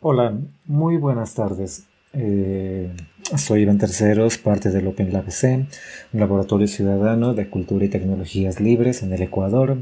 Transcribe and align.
Hola, 0.00 0.38
muy 0.66 0.96
buenas 0.96 1.34
tardes. 1.34 1.86
Eh, 2.12 2.88
soy 3.36 3.62
Iván 3.62 3.78
Terceros, 3.78 4.38
parte 4.38 4.70
del 4.70 4.86
Open 4.86 5.12
Lab 5.12 5.28
C, 5.32 5.66
un 6.12 6.20
laboratorio 6.20 6.68
ciudadano 6.68 7.34
de 7.34 7.50
cultura 7.50 7.84
y 7.84 7.88
tecnologías 7.88 8.60
libres 8.60 9.02
en 9.02 9.12
el 9.12 9.22
Ecuador, 9.22 9.76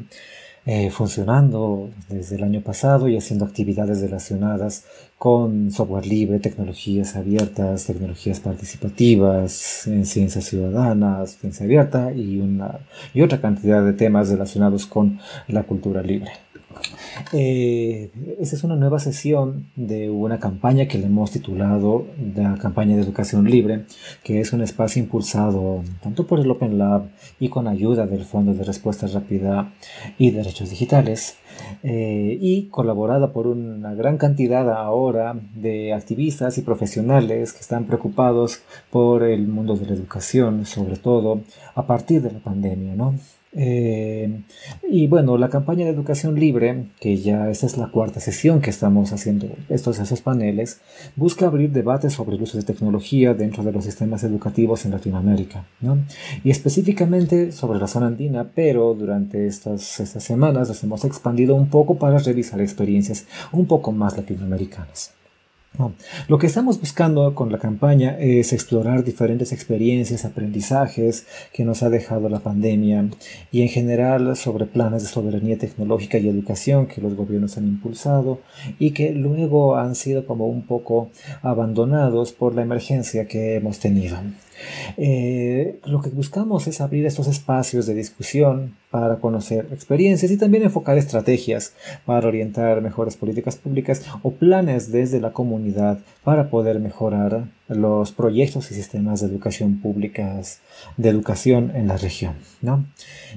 eh, 0.64 0.90
funcionando 0.90 1.90
desde 2.08 2.36
el 2.36 2.44
año 2.44 2.62
pasado 2.62 3.08
y 3.08 3.18
haciendo 3.18 3.44
actividades 3.44 4.00
relacionadas 4.00 4.86
con 5.18 5.70
software 5.70 6.06
libre, 6.06 6.40
tecnologías 6.40 7.14
abiertas, 7.14 7.84
tecnologías 7.84 8.40
participativas, 8.40 9.86
en 9.86 10.06
ciencias 10.06 10.46
ciudadanas, 10.46 11.36
ciencia 11.36 11.66
abierta 11.66 12.10
y, 12.14 12.38
una, 12.38 12.78
y 13.12 13.20
otra 13.20 13.42
cantidad 13.42 13.84
de 13.84 13.92
temas 13.92 14.30
relacionados 14.30 14.86
con 14.86 15.20
la 15.46 15.64
cultura 15.64 16.00
libre. 16.00 16.45
Eh, 17.32 18.10
esta 18.38 18.56
es 18.56 18.64
una 18.64 18.76
nueva 18.76 18.98
sesión 18.98 19.70
de 19.76 20.10
una 20.10 20.38
campaña 20.38 20.86
que 20.86 20.98
le 20.98 21.06
hemos 21.06 21.30
titulado 21.30 22.06
la 22.34 22.56
campaña 22.56 22.96
de 22.96 23.02
educación 23.02 23.48
libre, 23.50 23.84
que 24.22 24.40
es 24.40 24.52
un 24.52 24.62
espacio 24.62 25.02
impulsado 25.02 25.82
tanto 26.02 26.26
por 26.26 26.40
el 26.40 26.50
Open 26.50 26.78
Lab 26.78 27.08
y 27.40 27.48
con 27.48 27.68
ayuda 27.68 28.06
del 28.06 28.24
Fondo 28.24 28.54
de 28.54 28.64
Respuesta 28.64 29.06
Rápida 29.06 29.72
y 30.18 30.30
Derechos 30.30 30.70
Digitales, 30.70 31.36
eh, 31.82 32.36
y 32.40 32.68
colaborada 32.68 33.32
por 33.32 33.46
una 33.46 33.94
gran 33.94 34.18
cantidad 34.18 34.70
ahora 34.70 35.34
de 35.54 35.94
activistas 35.94 36.58
y 36.58 36.62
profesionales 36.62 37.52
que 37.52 37.60
están 37.60 37.84
preocupados 37.84 38.62
por 38.90 39.22
el 39.22 39.46
mundo 39.48 39.76
de 39.76 39.86
la 39.86 39.94
educación, 39.94 40.66
sobre 40.66 40.96
todo 40.96 41.40
a 41.74 41.86
partir 41.86 42.22
de 42.22 42.32
la 42.32 42.40
pandemia, 42.40 42.94
¿no? 42.94 43.14
Eh, 43.58 44.42
y 44.88 45.06
bueno, 45.06 45.38
la 45.38 45.48
campaña 45.48 45.86
de 45.86 45.90
educación 45.90 46.38
libre, 46.38 46.88
que 47.00 47.16
ya 47.16 47.48
esta 47.48 47.64
es 47.64 47.78
la 47.78 47.88
cuarta 47.88 48.20
sesión 48.20 48.60
que 48.60 48.68
estamos 48.68 49.12
haciendo 49.12 49.48
estos 49.70 49.98
esos 49.98 50.20
paneles, 50.20 50.80
busca 51.16 51.46
abrir 51.46 51.72
debates 51.72 52.12
sobre 52.12 52.36
el 52.36 52.42
uso 52.42 52.58
de 52.58 52.64
tecnología 52.64 53.32
dentro 53.32 53.64
de 53.64 53.72
los 53.72 53.84
sistemas 53.84 54.22
educativos 54.24 54.84
en 54.84 54.92
Latinoamérica, 54.92 55.64
¿no? 55.80 55.98
y 56.44 56.50
específicamente 56.50 57.50
sobre 57.50 57.78
la 57.78 57.86
zona 57.86 58.08
andina, 58.08 58.52
pero 58.54 58.94
durante 58.94 59.46
estas, 59.46 60.00
estas 60.00 60.22
semanas 60.22 60.68
nos 60.68 60.84
hemos 60.84 61.04
expandido 61.04 61.54
un 61.54 61.68
poco 61.68 61.96
para 61.96 62.18
revisar 62.18 62.60
experiencias 62.60 63.26
un 63.52 63.66
poco 63.66 63.90
más 63.90 64.16
latinoamericanas. 64.16 65.16
Lo 66.28 66.38
que 66.38 66.46
estamos 66.46 66.80
buscando 66.80 67.34
con 67.34 67.52
la 67.52 67.58
campaña 67.58 68.16
es 68.18 68.52
explorar 68.52 69.04
diferentes 69.04 69.52
experiencias, 69.52 70.24
aprendizajes 70.24 71.26
que 71.52 71.64
nos 71.64 71.82
ha 71.82 71.90
dejado 71.90 72.28
la 72.28 72.40
pandemia 72.40 73.08
y 73.52 73.62
en 73.62 73.68
general 73.68 74.36
sobre 74.36 74.66
planes 74.66 75.02
de 75.02 75.08
soberanía 75.08 75.58
tecnológica 75.58 76.18
y 76.18 76.28
educación 76.28 76.86
que 76.86 77.00
los 77.00 77.14
gobiernos 77.14 77.56
han 77.56 77.66
impulsado 77.66 78.40
y 78.78 78.92
que 78.92 79.12
luego 79.12 79.76
han 79.76 79.94
sido 79.94 80.26
como 80.26 80.46
un 80.46 80.62
poco 80.62 81.10
abandonados 81.42 82.32
por 82.32 82.54
la 82.54 82.62
emergencia 82.62 83.26
que 83.26 83.56
hemos 83.56 83.78
tenido. 83.78 84.16
Eh, 84.96 85.80
lo 85.84 86.00
que 86.00 86.10
buscamos 86.10 86.66
es 86.66 86.80
abrir 86.80 87.04
estos 87.06 87.26
espacios 87.26 87.86
de 87.86 87.94
discusión 87.94 88.76
para 88.90 89.16
conocer 89.16 89.68
experiencias 89.72 90.30
y 90.30 90.36
también 90.36 90.64
enfocar 90.64 90.96
estrategias 90.98 91.74
para 92.04 92.28
orientar 92.28 92.80
mejores 92.80 93.16
políticas 93.16 93.56
públicas 93.56 94.02
o 94.22 94.32
planes 94.32 94.92
desde 94.92 95.20
la 95.20 95.32
comunidad 95.32 95.98
para 96.24 96.50
poder 96.50 96.80
mejorar 96.80 97.44
los 97.68 98.12
proyectos 98.12 98.70
y 98.70 98.74
sistemas 98.74 99.20
de 99.20 99.26
educación 99.26 99.80
públicas, 99.80 100.60
de 100.96 101.08
educación 101.08 101.72
en 101.74 101.88
la 101.88 101.96
región. 101.96 102.34
¿no? 102.62 102.86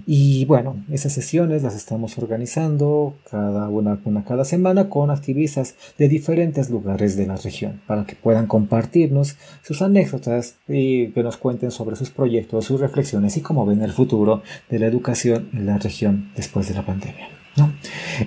Y 0.05 0.45
bueno, 0.45 0.83
esas 0.91 1.13
sesiones 1.13 1.63
las 1.63 1.75
estamos 1.75 2.17
organizando 2.17 3.15
cada 3.29 3.69
una, 3.69 3.99
una 4.05 4.23
cada 4.23 4.45
semana 4.45 4.89
con 4.89 5.09
activistas 5.09 5.75
de 5.97 6.07
diferentes 6.07 6.69
lugares 6.69 7.17
de 7.17 7.27
la 7.27 7.37
región 7.37 7.81
para 7.87 8.05
que 8.05 8.15
puedan 8.15 8.47
compartirnos 8.47 9.35
sus 9.63 9.81
anécdotas 9.81 10.55
y 10.67 11.07
que 11.07 11.23
nos 11.23 11.37
cuenten 11.37 11.71
sobre 11.71 11.95
sus 11.95 12.11
proyectos, 12.11 12.65
sus 12.65 12.79
reflexiones 12.79 13.35
y 13.37 13.41
cómo 13.41 13.65
ven 13.65 13.81
el 13.81 13.91
futuro 13.91 14.43
de 14.69 14.79
la 14.79 14.87
educación 14.87 15.38
en 15.53 15.65
la 15.65 15.77
región 15.77 16.31
después 16.35 16.67
de 16.67 16.75
la 16.75 16.85
pandemia. 16.85 17.27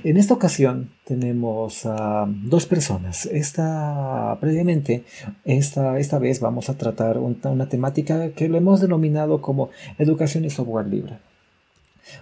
En 0.05 0.19
esta 0.19 0.35
ocasión 0.35 0.91
tenemos 1.05 1.87
a 1.87 2.27
dos 2.29 2.67
personas. 2.67 3.25
Esta, 3.27 4.37
previamente, 4.41 5.05
esta, 5.45 5.99
esta 5.99 6.19
vez 6.19 6.41
vamos 6.41 6.69
a 6.69 6.77
tratar 6.77 7.19
una 7.19 7.69
temática 7.69 8.33
que 8.33 8.49
lo 8.49 8.59
hemos 8.59 8.81
denominado 8.81 9.41
como 9.41 9.71
educación 9.99 10.45
y 10.45 10.51
software 10.51 10.87
libre 10.87 11.32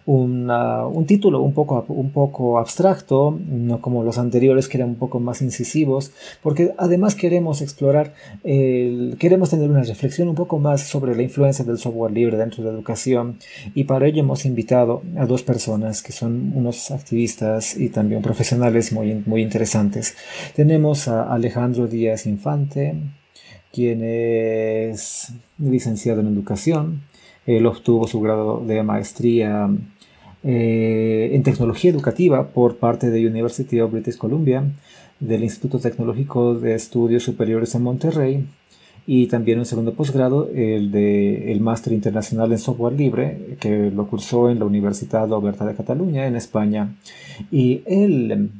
un 0.06 1.04
título 1.06 1.40
un 1.42 1.54
poco, 1.54 1.84
un 1.88 2.10
poco 2.10 2.58
abstracto, 2.58 3.38
no 3.48 3.80
como 3.80 4.02
los 4.02 4.18
anteriores 4.18 4.68
que 4.68 4.78
eran 4.78 4.90
un 4.90 4.96
poco 4.96 5.20
más 5.20 5.42
incisivos, 5.42 6.12
porque 6.42 6.72
además 6.78 7.14
queremos 7.14 7.62
explorar, 7.62 8.14
queremos 8.42 9.50
tener 9.50 9.70
una 9.70 9.82
reflexión 9.82 10.28
un 10.28 10.34
poco 10.34 10.58
más 10.58 10.82
sobre 10.82 11.14
la 11.14 11.22
influencia 11.22 11.64
del 11.64 11.78
software 11.78 12.12
libre 12.12 12.36
dentro 12.36 12.62
de 12.62 12.70
la 12.70 12.76
educación 12.76 13.38
y 13.74 13.84
para 13.84 14.06
ello 14.06 14.20
hemos 14.20 14.44
invitado 14.44 15.02
a 15.16 15.26
dos 15.26 15.42
personas 15.42 16.02
que 16.02 16.12
son 16.12 16.52
unos 16.54 16.90
activistas 16.90 17.76
y 17.76 17.88
también 17.88 18.22
profesionales 18.22 18.92
muy, 18.92 19.22
muy 19.26 19.42
interesantes. 19.42 20.16
Tenemos 20.54 21.08
a 21.08 21.32
Alejandro 21.32 21.86
Díaz 21.86 22.26
Infante, 22.26 22.94
quien 23.72 24.02
es 24.02 25.32
licenciado 25.58 26.20
en 26.20 26.26
educación, 26.26 27.02
él 27.56 27.66
obtuvo 27.66 28.06
su 28.06 28.20
grado 28.20 28.62
de 28.66 28.82
maestría 28.82 29.68
eh, 30.42 31.30
en 31.32 31.42
tecnología 31.42 31.90
educativa 31.90 32.48
por 32.48 32.76
parte 32.76 33.10
de 33.10 33.26
University 33.26 33.80
of 33.80 33.92
British 33.92 34.16
Columbia, 34.16 34.64
del 35.18 35.42
Instituto 35.42 35.78
Tecnológico 35.78 36.54
de 36.54 36.74
Estudios 36.74 37.22
Superiores 37.22 37.74
en 37.74 37.82
Monterrey 37.82 38.46
y 39.06 39.26
también 39.26 39.58
un 39.58 39.66
segundo 39.66 39.94
posgrado, 39.94 40.48
el 40.54 40.90
de 40.92 41.52
el 41.52 41.60
Máster 41.60 41.92
Internacional 41.92 42.52
en 42.52 42.58
Software 42.58 42.94
Libre, 42.94 43.56
que 43.58 43.90
lo 43.90 44.06
cursó 44.06 44.50
en 44.50 44.58
la 44.58 44.66
Universidad 44.66 45.30
Oberta 45.32 45.66
de 45.66 45.74
Cataluña, 45.74 46.26
en 46.26 46.36
España. 46.36 46.94
Y 47.50 47.82
él 47.86 48.50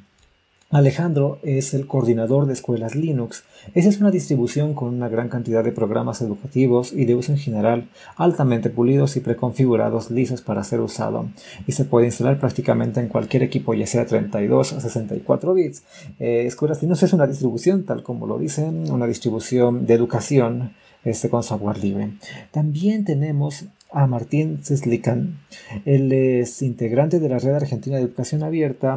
Alejandro 0.71 1.41
es 1.43 1.75
el 1.75 1.89
coordinador 1.89 2.47
de 2.47 2.53
escuelas 2.53 2.95
Linux. 2.95 3.43
Esa 3.75 3.89
es 3.89 4.01
una 4.01 4.13
distribución 4.13 4.73
con 4.75 4.95
una 4.95 5.09
gran 5.09 5.29
cantidad 5.29 5.65
de 5.65 5.73
programas 5.73 6.23
educativos 6.23 6.93
y 6.93 7.07
de 7.07 7.17
uso 7.17 7.33
en 7.33 7.39
general 7.39 7.89
altamente 8.15 8.71
pulidos 8.71 9.17
y 9.17 9.21
preconfigurados 9.21 10.13
lisos 10.13 10.43
para 10.43 10.63
ser 10.63 10.79
usado 10.79 11.29
y 11.67 11.73
se 11.73 11.85
puede 11.85 12.07
instalar 12.07 12.39
prácticamente 12.39 13.01
en 13.01 13.09
cualquier 13.09 13.43
equipo 13.43 13.75
ya 13.75 13.85
sea 13.89 14.07
32 14.07 14.75
a 14.75 14.81
64 14.81 15.55
bits. 15.55 15.83
Eh, 16.21 16.45
escuelas 16.47 16.81
Linux 16.83 17.03
es 17.03 17.13
una 17.13 17.27
distribución 17.27 17.85
tal 17.85 18.05
como 18.05 18.29
lo 18.29 18.39
dicen, 18.39 18.89
una 18.93 19.09
distribución 19.09 19.87
de 19.87 19.95
educación 19.95 20.73
este, 21.03 21.31
con 21.31 21.43
software 21.43 21.79
libre. 21.79 22.13
También 22.53 23.05
tenemos 23.05 23.65
a 23.93 24.07
Martín 24.07 24.61
Zeslican. 24.63 25.41
Él 25.85 26.13
es 26.13 26.63
integrante 26.63 27.19
de 27.19 27.29
la 27.29 27.39
Red 27.39 27.55
Argentina 27.55 27.97
de 27.97 28.03
Educación 28.03 28.43
Abierta 28.43 28.95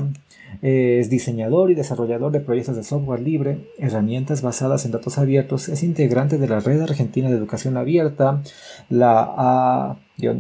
es 0.64 1.10
diseñador 1.10 1.70
y 1.72 1.76
desarrollador 1.76 2.32
de 2.32 2.40
proyectos 2.40 2.78
de 2.78 2.84
software 2.84 3.20
libre, 3.20 3.58
herramientas 3.78 4.42
basadas 4.42 4.86
en 4.86 4.92
datos 4.92 5.18
abiertos, 5.18 5.68
es 5.68 5.84
integrante 5.84 6.38
de 6.38 6.48
la 6.48 6.62
Red 6.62 6.82
Argentina 6.82 7.30
de 7.30 7.36
Educación 7.36 7.76
Abierta, 7.76 8.42
la 8.90 9.30
A-RA.org 9.38 10.40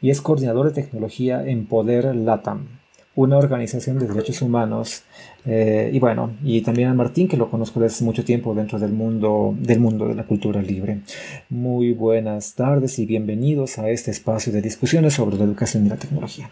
y 0.00 0.10
es 0.10 0.22
coordinador 0.22 0.72
de 0.72 0.82
tecnología 0.82 1.46
en 1.46 1.66
Poder 1.66 2.16
LATAM, 2.16 2.68
una 3.14 3.36
organización 3.36 3.98
de 3.98 4.08
derechos 4.08 4.40
humanos. 4.40 5.02
Eh, 5.44 5.90
y 5.92 5.98
bueno, 5.98 6.30
y 6.42 6.62
también 6.62 6.88
a 6.88 6.94
Martín, 6.94 7.28
que 7.28 7.36
lo 7.36 7.50
conozco 7.50 7.80
desde 7.80 8.02
mucho 8.02 8.24
tiempo 8.24 8.54
dentro 8.54 8.78
del 8.78 8.92
mundo, 8.92 9.54
del 9.58 9.78
mundo 9.78 10.08
de 10.08 10.14
la 10.14 10.24
cultura 10.24 10.62
libre. 10.62 11.00
Muy 11.50 11.92
buenas 11.92 12.54
tardes 12.54 12.98
y 12.98 13.04
bienvenidos 13.04 13.78
a 13.78 13.90
este 13.90 14.10
espacio 14.10 14.54
de 14.54 14.62
discusiones 14.62 15.12
sobre 15.12 15.36
la 15.36 15.44
educación 15.44 15.84
y 15.84 15.90
la 15.90 15.96
tecnología. 15.96 16.50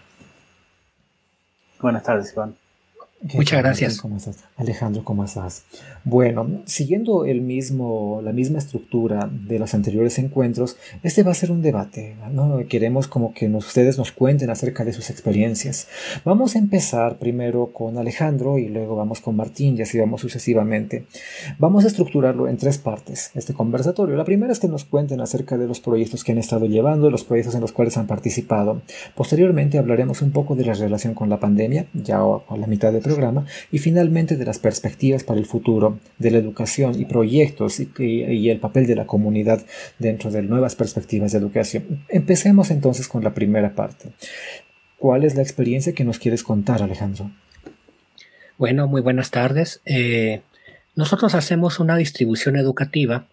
Buenas 1.80 2.02
tardes, 2.02 2.32
Iván. 2.32 2.56
Muchas 3.22 3.60
gracias. 3.60 4.00
¿Cómo 4.00 4.18
estás? 4.18 4.44
Alejandro, 4.56 5.02
¿cómo 5.02 5.24
estás? 5.24 5.64
Bueno, 6.04 6.62
siguiendo 6.66 7.24
el 7.24 7.40
mismo, 7.40 8.20
la 8.22 8.32
misma 8.32 8.58
estructura 8.58 9.28
de 9.32 9.58
los 9.58 9.74
anteriores 9.74 10.18
encuentros, 10.18 10.76
este 11.02 11.22
va 11.22 11.32
a 11.32 11.34
ser 11.34 11.50
un 11.50 11.62
debate. 11.62 12.16
¿no? 12.30 12.60
Queremos 12.68 13.08
como 13.08 13.32
que 13.32 13.48
ustedes 13.48 13.96
nos 13.96 14.12
cuenten 14.12 14.50
acerca 14.50 14.84
de 14.84 14.92
sus 14.92 15.08
experiencias. 15.08 15.88
Vamos 16.24 16.56
a 16.56 16.58
empezar 16.58 17.18
primero 17.18 17.72
con 17.72 17.96
Alejandro 17.96 18.58
y 18.58 18.68
luego 18.68 18.96
vamos 18.96 19.20
con 19.20 19.34
Martín 19.34 19.76
y 19.78 19.82
así 19.82 19.98
vamos 19.98 20.20
sucesivamente. 20.20 21.06
Vamos 21.58 21.84
a 21.84 21.88
estructurarlo 21.88 22.48
en 22.48 22.58
tres 22.58 22.76
partes, 22.78 23.30
este 23.34 23.54
conversatorio. 23.54 24.14
La 24.14 24.24
primera 24.24 24.52
es 24.52 24.60
que 24.60 24.68
nos 24.68 24.84
cuenten 24.84 25.20
acerca 25.20 25.56
de 25.56 25.66
los 25.66 25.80
proyectos 25.80 26.22
que 26.22 26.32
han 26.32 26.38
estado 26.38 26.66
llevando, 26.66 27.10
los 27.10 27.24
proyectos 27.24 27.54
en 27.54 27.62
los 27.62 27.72
cuales 27.72 27.96
han 27.96 28.06
participado. 28.06 28.82
Posteriormente 29.14 29.78
hablaremos 29.78 30.20
un 30.20 30.32
poco 30.32 30.54
de 30.54 30.66
la 30.66 30.74
relación 30.74 31.14
con 31.14 31.30
la 31.30 31.40
pandemia, 31.40 31.86
ya 31.94 32.18
a 32.18 32.56
la 32.56 32.66
mitad 32.66 32.92
del 32.92 33.05
programa, 33.06 33.46
y 33.72 33.78
finalmente 33.78 34.36
de 34.36 34.44
las 34.44 34.58
perspectivas 34.58 35.24
para 35.24 35.40
el 35.40 35.46
futuro 35.46 35.98
de 36.18 36.30
la 36.30 36.38
educación 36.38 37.00
y 37.00 37.04
proyectos 37.04 37.80
y, 37.80 38.50
el 38.50 38.60
papel 38.60 38.86
de 38.86 38.96
la 38.96 39.06
comunidad 39.06 39.64
dentro 39.98 40.30
de 40.30 40.42
nuevas 40.42 40.74
perspectivas 40.74 41.32
de 41.32 41.38
educación. 41.38 42.04
Empecemos 42.08 42.70
entonces 42.70 43.08
con 43.08 43.24
la 43.24 43.34
primera 43.34 43.74
parte. 43.74 44.12
¿Cuál 44.98 45.24
es 45.24 45.34
la 45.34 45.42
experiencia 45.42 45.94
que 45.94 46.04
nos 46.04 46.18
quieres 46.18 46.42
contar, 46.42 46.82
Alejandro? 46.82 47.30
Bueno, 48.58 48.86
muy 48.86 49.02
buenas 49.02 49.30
tardes. 49.30 49.82
Eh, 49.84 50.42
nosotros 50.94 51.34
hacemos 51.34 51.78
una 51.78 51.96
distribución 51.96 52.56
educativa 52.56 53.28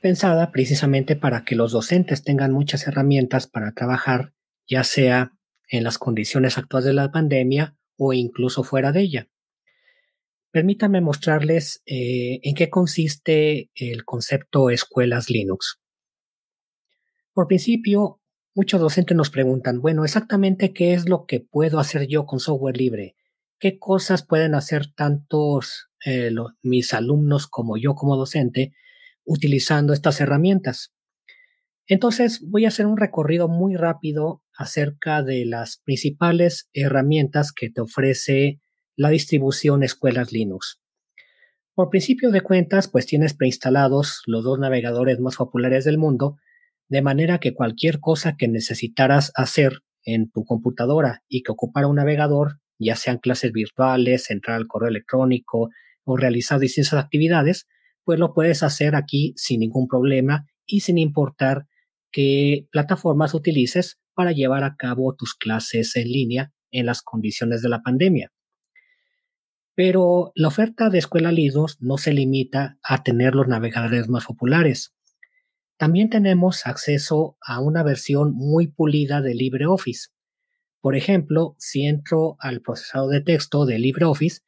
pensada 0.00 0.50
precisamente 0.50 1.16
para 1.16 1.44
que 1.44 1.54
los 1.54 1.72
docentes 1.72 2.22
tengan 2.22 2.52
muchas 2.52 2.86
herramientas 2.86 3.46
para 3.46 3.72
trabajar, 3.72 4.32
ya 4.66 4.84
sea 4.84 5.32
en 5.68 5.84
las 5.84 5.98
condiciones 5.98 6.58
actuales 6.58 6.86
de 6.86 6.94
la 6.94 7.10
pandemia 7.10 7.76
o 8.00 8.12
incluso 8.12 8.64
fuera 8.64 8.92
de 8.92 9.02
ella. 9.02 9.28
Permítanme 10.50 11.00
mostrarles 11.00 11.82
eh, 11.86 12.40
en 12.42 12.54
qué 12.54 12.70
consiste 12.70 13.70
el 13.74 14.04
concepto 14.04 14.70
escuelas 14.70 15.28
Linux. 15.28 15.80
Por 17.32 17.46
principio, 17.46 18.20
muchos 18.54 18.80
docentes 18.80 19.16
nos 19.16 19.30
preguntan, 19.30 19.80
bueno, 19.80 20.04
exactamente 20.04 20.72
qué 20.72 20.94
es 20.94 21.08
lo 21.08 21.26
que 21.26 21.40
puedo 21.40 21.78
hacer 21.78 22.06
yo 22.08 22.26
con 22.26 22.40
software 22.40 22.76
libre 22.76 23.16
qué 23.60 23.78
cosas 23.78 24.26
pueden 24.26 24.54
hacer 24.54 24.92
tantos 24.92 25.90
eh, 26.04 26.32
mis 26.62 26.94
alumnos 26.94 27.46
como 27.46 27.76
yo 27.76 27.94
como 27.94 28.16
docente 28.16 28.72
utilizando 29.24 29.92
estas 29.92 30.20
herramientas. 30.20 30.94
Entonces 31.86 32.42
voy 32.48 32.64
a 32.64 32.68
hacer 32.68 32.86
un 32.86 32.96
recorrido 32.96 33.48
muy 33.48 33.76
rápido 33.76 34.42
acerca 34.60 35.22
de 35.22 35.46
las 35.46 35.80
principales 35.84 36.68
herramientas 36.74 37.50
que 37.50 37.70
te 37.70 37.80
ofrece 37.80 38.60
la 38.94 39.08
distribución 39.08 39.82
Escuelas 39.82 40.32
Linux. 40.32 40.82
Por 41.74 41.88
principio 41.88 42.30
de 42.30 42.42
cuentas, 42.42 42.86
pues 42.86 43.06
tienes 43.06 43.32
preinstalados 43.32 44.20
los 44.26 44.44
dos 44.44 44.58
navegadores 44.58 45.18
más 45.18 45.36
populares 45.36 45.86
del 45.86 45.96
mundo, 45.96 46.36
de 46.90 47.00
manera 47.00 47.38
que 47.38 47.54
cualquier 47.54 48.00
cosa 48.00 48.36
que 48.36 48.48
necesitaras 48.48 49.32
hacer 49.34 49.78
en 50.04 50.30
tu 50.30 50.44
computadora 50.44 51.22
y 51.26 51.42
que 51.42 51.52
ocupara 51.52 51.86
un 51.86 51.96
navegador, 51.96 52.60
ya 52.78 52.96
sean 52.96 53.16
clases 53.16 53.52
virtuales, 53.52 54.30
entrar 54.30 54.58
al 54.58 54.66
correo 54.66 54.90
electrónico 54.90 55.70
o 56.04 56.16
realizar 56.18 56.60
distintas 56.60 56.92
actividades, 56.92 57.66
pues 58.04 58.18
lo 58.18 58.34
puedes 58.34 58.62
hacer 58.62 58.94
aquí 58.94 59.32
sin 59.36 59.60
ningún 59.60 59.88
problema 59.88 60.44
y 60.66 60.80
sin 60.80 60.98
importar 60.98 61.64
qué 62.10 62.66
plataformas 62.70 63.34
utilices 63.34 64.00
para 64.14 64.32
llevar 64.32 64.64
a 64.64 64.76
cabo 64.76 65.14
tus 65.14 65.34
clases 65.34 65.96
en 65.96 66.08
línea 66.08 66.52
en 66.70 66.86
las 66.86 67.02
condiciones 67.02 67.62
de 67.62 67.68
la 67.68 67.80
pandemia. 67.82 68.32
Pero 69.74 70.32
la 70.34 70.48
oferta 70.48 70.90
de 70.90 70.98
Escuela 70.98 71.32
Lidos 71.32 71.78
no 71.80 71.96
se 71.96 72.12
limita 72.12 72.78
a 72.82 73.02
tener 73.02 73.34
los 73.34 73.48
navegadores 73.48 74.08
más 74.08 74.26
populares. 74.26 74.94
También 75.76 76.10
tenemos 76.10 76.66
acceso 76.66 77.38
a 77.40 77.60
una 77.60 77.82
versión 77.82 78.34
muy 78.34 78.68
pulida 78.68 79.22
de 79.22 79.34
LibreOffice, 79.34 80.10
por 80.80 80.96
ejemplo, 80.96 81.56
si 81.58 81.86
entro 81.86 82.36
al 82.40 82.62
procesador 82.62 83.10
de 83.10 83.20
texto 83.20 83.66
de 83.66 83.78
LibreOffice, 83.78 84.40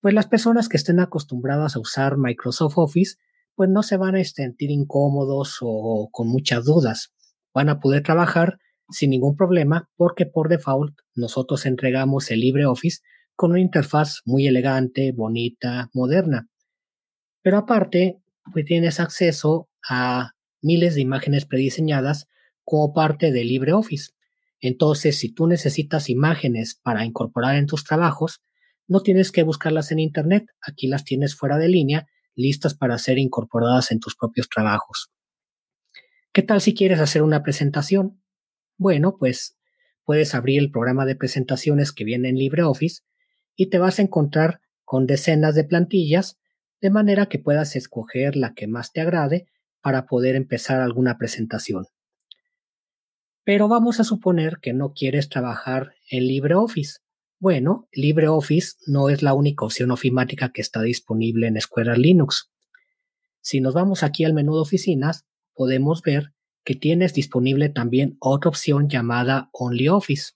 pues 0.00 0.14
las 0.14 0.26
personas 0.26 0.68
que 0.68 0.76
estén 0.76 1.00
acostumbradas 1.00 1.74
a 1.74 1.80
usar 1.80 2.18
Microsoft 2.18 2.76
Office, 2.76 3.16
pues 3.54 3.68
no 3.68 3.82
se 3.82 3.96
van 3.96 4.16
a 4.16 4.24
sentir 4.24 4.70
incómodos 4.70 5.58
o 5.60 6.08
con 6.12 6.28
muchas 6.28 6.64
dudas. 6.64 7.12
Van 7.52 7.68
a 7.68 7.80
poder 7.80 8.02
trabajar 8.02 8.58
sin 8.90 9.10
ningún 9.10 9.36
problema 9.36 9.88
porque 9.96 10.26
por 10.26 10.48
default 10.48 10.94
nosotros 11.14 11.66
entregamos 11.66 12.30
el 12.30 12.40
LibreOffice 12.40 13.00
con 13.36 13.52
una 13.52 13.60
interfaz 13.60 14.20
muy 14.24 14.46
elegante, 14.46 15.12
bonita, 15.12 15.88
moderna. 15.94 16.48
Pero 17.42 17.58
aparte, 17.58 18.20
pues 18.52 18.64
tienes 18.64 19.00
acceso 19.00 19.68
a 19.88 20.32
miles 20.62 20.94
de 20.94 21.00
imágenes 21.00 21.46
prediseñadas 21.46 22.26
como 22.64 22.92
parte 22.92 23.32
de 23.32 23.44
LibreOffice. 23.44 24.12
Entonces, 24.60 25.18
si 25.18 25.32
tú 25.32 25.46
necesitas 25.46 26.10
imágenes 26.10 26.78
para 26.82 27.04
incorporar 27.04 27.56
en 27.56 27.66
tus 27.66 27.84
trabajos, 27.84 28.42
no 28.86 29.00
tienes 29.00 29.32
que 29.32 29.42
buscarlas 29.42 29.90
en 29.90 30.00
Internet, 30.00 30.46
aquí 30.60 30.86
las 30.86 31.04
tienes 31.04 31.34
fuera 31.34 31.56
de 31.56 31.68
línea, 31.68 32.06
listas 32.40 32.74
para 32.74 32.98
ser 32.98 33.18
incorporadas 33.18 33.92
en 33.92 34.00
tus 34.00 34.16
propios 34.16 34.48
trabajos. 34.48 35.10
¿Qué 36.32 36.42
tal 36.42 36.60
si 36.60 36.74
quieres 36.74 37.00
hacer 37.00 37.22
una 37.22 37.42
presentación? 37.42 38.22
Bueno, 38.76 39.16
pues 39.18 39.58
puedes 40.04 40.34
abrir 40.34 40.60
el 40.60 40.70
programa 40.70 41.06
de 41.06 41.16
presentaciones 41.16 41.92
que 41.92 42.04
viene 42.04 42.28
en 42.28 42.36
LibreOffice 42.36 43.02
y 43.56 43.68
te 43.68 43.78
vas 43.78 43.98
a 43.98 44.02
encontrar 44.02 44.60
con 44.84 45.06
decenas 45.06 45.54
de 45.54 45.64
plantillas, 45.64 46.38
de 46.80 46.90
manera 46.90 47.26
que 47.26 47.38
puedas 47.38 47.76
escoger 47.76 48.36
la 48.36 48.54
que 48.54 48.66
más 48.66 48.92
te 48.92 49.00
agrade 49.00 49.46
para 49.80 50.06
poder 50.06 50.34
empezar 50.34 50.80
alguna 50.80 51.18
presentación. 51.18 51.86
Pero 53.44 53.68
vamos 53.68 54.00
a 54.00 54.04
suponer 54.04 54.58
que 54.60 54.72
no 54.72 54.92
quieres 54.92 55.28
trabajar 55.28 55.94
en 56.10 56.24
LibreOffice. 56.24 57.00
Bueno, 57.40 57.88
LibreOffice 57.92 58.76
no 58.86 59.08
es 59.08 59.22
la 59.22 59.32
única 59.32 59.64
opción 59.64 59.90
ofimática 59.90 60.50
que 60.52 60.60
está 60.60 60.82
disponible 60.82 61.46
en 61.46 61.58
Square 61.58 61.96
Linux. 61.96 62.52
Si 63.40 63.62
nos 63.62 63.72
vamos 63.72 64.02
aquí 64.02 64.24
al 64.24 64.34
menú 64.34 64.56
de 64.56 64.60
oficinas, 64.60 65.24
podemos 65.54 66.02
ver 66.02 66.34
que 66.64 66.74
tienes 66.74 67.14
disponible 67.14 67.70
también 67.70 68.18
otra 68.20 68.50
opción 68.50 68.90
llamada 68.90 69.48
OnlyOffice. 69.54 70.32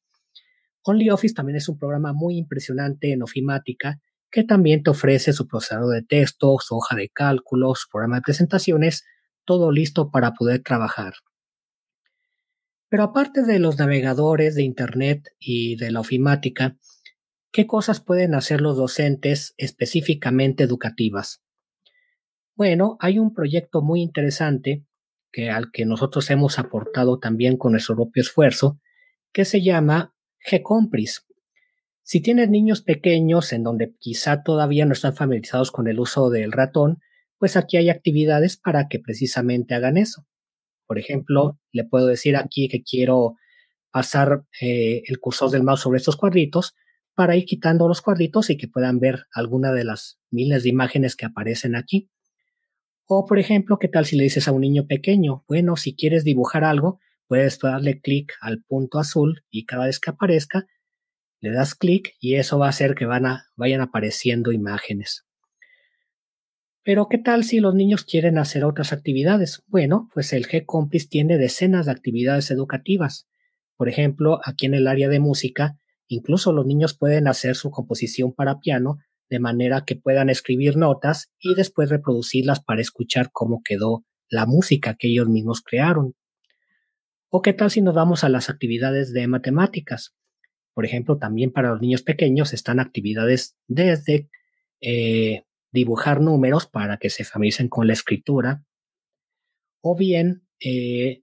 OnlyOffice 0.82 1.34
también 1.34 1.56
es 1.56 1.68
un 1.68 1.78
programa 1.78 2.14
muy 2.14 2.38
impresionante 2.38 3.12
en 3.12 3.22
ofimática 3.22 4.00
que 4.30 4.42
también 4.42 4.82
te 4.82 4.88
ofrece 4.88 5.34
su 5.34 5.46
procesador 5.46 5.92
de 5.92 6.02
texto, 6.02 6.56
su 6.58 6.74
hoja 6.74 6.96
de 6.96 7.10
cálculo, 7.10 7.74
su 7.74 7.90
programa 7.92 8.16
de 8.16 8.22
presentaciones, 8.22 9.04
todo 9.44 9.70
listo 9.72 10.10
para 10.10 10.32
poder 10.32 10.62
trabajar. 10.62 11.12
Pero 12.94 13.02
aparte 13.02 13.42
de 13.42 13.58
los 13.58 13.76
navegadores 13.76 14.54
de 14.54 14.62
Internet 14.62 15.34
y 15.40 15.74
de 15.74 15.90
la 15.90 15.98
ofimática, 15.98 16.78
¿qué 17.50 17.66
cosas 17.66 18.00
pueden 18.00 18.36
hacer 18.36 18.60
los 18.60 18.76
docentes 18.76 19.52
específicamente 19.56 20.62
educativas? 20.62 21.42
Bueno, 22.54 22.96
hay 23.00 23.18
un 23.18 23.34
proyecto 23.34 23.82
muy 23.82 24.00
interesante 24.00 24.86
que 25.32 25.50
al 25.50 25.72
que 25.72 25.86
nosotros 25.86 26.30
hemos 26.30 26.60
aportado 26.60 27.18
también 27.18 27.56
con 27.56 27.72
nuestro 27.72 27.96
propio 27.96 28.20
esfuerzo, 28.20 28.78
que 29.32 29.44
se 29.44 29.60
llama 29.60 30.14
GCompris. 30.48 31.26
Si 32.04 32.20
tienes 32.20 32.48
niños 32.48 32.82
pequeños 32.82 33.52
en 33.52 33.64
donde 33.64 33.96
quizá 33.98 34.44
todavía 34.44 34.86
no 34.86 34.92
están 34.92 35.16
familiarizados 35.16 35.72
con 35.72 35.88
el 35.88 35.98
uso 35.98 36.30
del 36.30 36.52
ratón, 36.52 37.00
pues 37.38 37.56
aquí 37.56 37.76
hay 37.76 37.90
actividades 37.90 38.56
para 38.56 38.86
que 38.86 39.00
precisamente 39.00 39.74
hagan 39.74 39.96
eso. 39.96 40.28
Por 40.86 40.98
ejemplo, 40.98 41.58
le 41.72 41.84
puedo 41.84 42.06
decir 42.06 42.36
aquí 42.36 42.68
que 42.68 42.82
quiero 42.82 43.36
pasar 43.90 44.44
eh, 44.60 45.02
el 45.06 45.20
cursor 45.20 45.50
del 45.50 45.62
mouse 45.62 45.80
sobre 45.80 45.98
estos 45.98 46.16
cuadritos 46.16 46.74
para 47.14 47.36
ir 47.36 47.44
quitando 47.44 47.86
los 47.86 48.02
cuadritos 48.02 48.50
y 48.50 48.56
que 48.56 48.68
puedan 48.68 48.98
ver 48.98 49.26
alguna 49.32 49.72
de 49.72 49.84
las 49.84 50.18
miles 50.30 50.64
de 50.64 50.70
imágenes 50.70 51.16
que 51.16 51.26
aparecen 51.26 51.76
aquí. 51.76 52.10
O, 53.06 53.24
por 53.26 53.38
ejemplo, 53.38 53.78
¿qué 53.78 53.88
tal 53.88 54.06
si 54.06 54.16
le 54.16 54.24
dices 54.24 54.48
a 54.48 54.52
un 54.52 54.62
niño 54.62 54.86
pequeño? 54.86 55.44
Bueno, 55.46 55.76
si 55.76 55.94
quieres 55.94 56.24
dibujar 56.24 56.64
algo, 56.64 57.00
puedes 57.28 57.58
darle 57.58 58.00
clic 58.00 58.32
al 58.40 58.62
punto 58.62 58.98
azul 58.98 59.44
y 59.50 59.66
cada 59.66 59.86
vez 59.86 60.00
que 60.00 60.10
aparezca, 60.10 60.66
le 61.40 61.52
das 61.52 61.74
clic 61.74 62.14
y 62.18 62.36
eso 62.36 62.58
va 62.58 62.66
a 62.66 62.70
hacer 62.70 62.94
que 62.94 63.06
vayan 63.06 63.80
apareciendo 63.80 64.50
imágenes. 64.50 65.24
Pero 66.84 67.08
¿qué 67.08 67.16
tal 67.16 67.44
si 67.44 67.60
los 67.60 67.74
niños 67.74 68.04
quieren 68.04 68.36
hacer 68.36 68.62
otras 68.62 68.92
actividades? 68.92 69.62
Bueno, 69.66 70.10
pues 70.12 70.34
el 70.34 70.46
G-Compis 70.46 71.08
tiene 71.08 71.38
decenas 71.38 71.86
de 71.86 71.92
actividades 71.92 72.50
educativas. 72.50 73.26
Por 73.76 73.88
ejemplo, 73.88 74.38
aquí 74.44 74.66
en 74.66 74.74
el 74.74 74.86
área 74.86 75.08
de 75.08 75.18
música, 75.18 75.78
incluso 76.08 76.52
los 76.52 76.66
niños 76.66 76.96
pueden 76.96 77.26
hacer 77.26 77.56
su 77.56 77.70
composición 77.70 78.34
para 78.34 78.60
piano 78.60 78.98
de 79.30 79.40
manera 79.40 79.84
que 79.86 79.96
puedan 79.96 80.28
escribir 80.28 80.76
notas 80.76 81.32
y 81.40 81.54
después 81.54 81.88
reproducirlas 81.88 82.62
para 82.62 82.82
escuchar 82.82 83.30
cómo 83.32 83.62
quedó 83.64 84.04
la 84.28 84.44
música 84.44 84.94
que 84.94 85.08
ellos 85.08 85.28
mismos 85.28 85.62
crearon. 85.62 86.14
¿O 87.30 87.40
qué 87.40 87.54
tal 87.54 87.70
si 87.70 87.80
nos 87.80 87.94
vamos 87.94 88.24
a 88.24 88.28
las 88.28 88.50
actividades 88.50 89.14
de 89.14 89.26
matemáticas? 89.26 90.14
Por 90.74 90.84
ejemplo, 90.84 91.16
también 91.16 91.50
para 91.50 91.70
los 91.70 91.80
niños 91.80 92.02
pequeños 92.02 92.52
están 92.52 92.78
actividades 92.78 93.56
desde 93.68 94.28
eh, 94.82 95.43
dibujar 95.74 96.20
números 96.20 96.66
para 96.66 96.98
que 96.98 97.10
se 97.10 97.24
familiaricen 97.24 97.68
con 97.68 97.88
la 97.88 97.92
escritura, 97.92 98.64
o 99.80 99.96
bien 99.96 100.46
eh, 100.60 101.22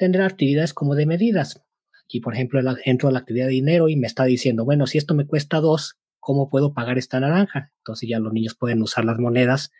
actividades 0.00 0.72
como 0.72 0.94
de 0.94 1.04
medidas. 1.04 1.62
Aquí, 2.04 2.20
por 2.20 2.34
ejemplo, 2.34 2.60
entro 2.84 3.08
a 3.08 3.12
la 3.12 3.18
actividad 3.18 3.46
de 3.46 3.52
dinero 3.52 3.88
y 3.88 3.96
me 3.96 4.06
está 4.06 4.24
diciendo, 4.24 4.64
bueno, 4.64 4.86
si 4.86 4.96
esto 4.96 5.14
me 5.14 5.26
cuesta 5.26 5.60
dos, 5.60 5.98
¿cómo 6.20 6.48
puedo 6.48 6.72
pagar 6.72 6.96
esta 6.96 7.20
naranja? 7.20 7.72
Entonces 7.78 8.08
ya 8.08 8.18
los 8.18 8.32
niños 8.32 8.56
pueden 8.56 8.80
usar 8.80 9.04
las 9.04 9.18
monedas 9.18 9.70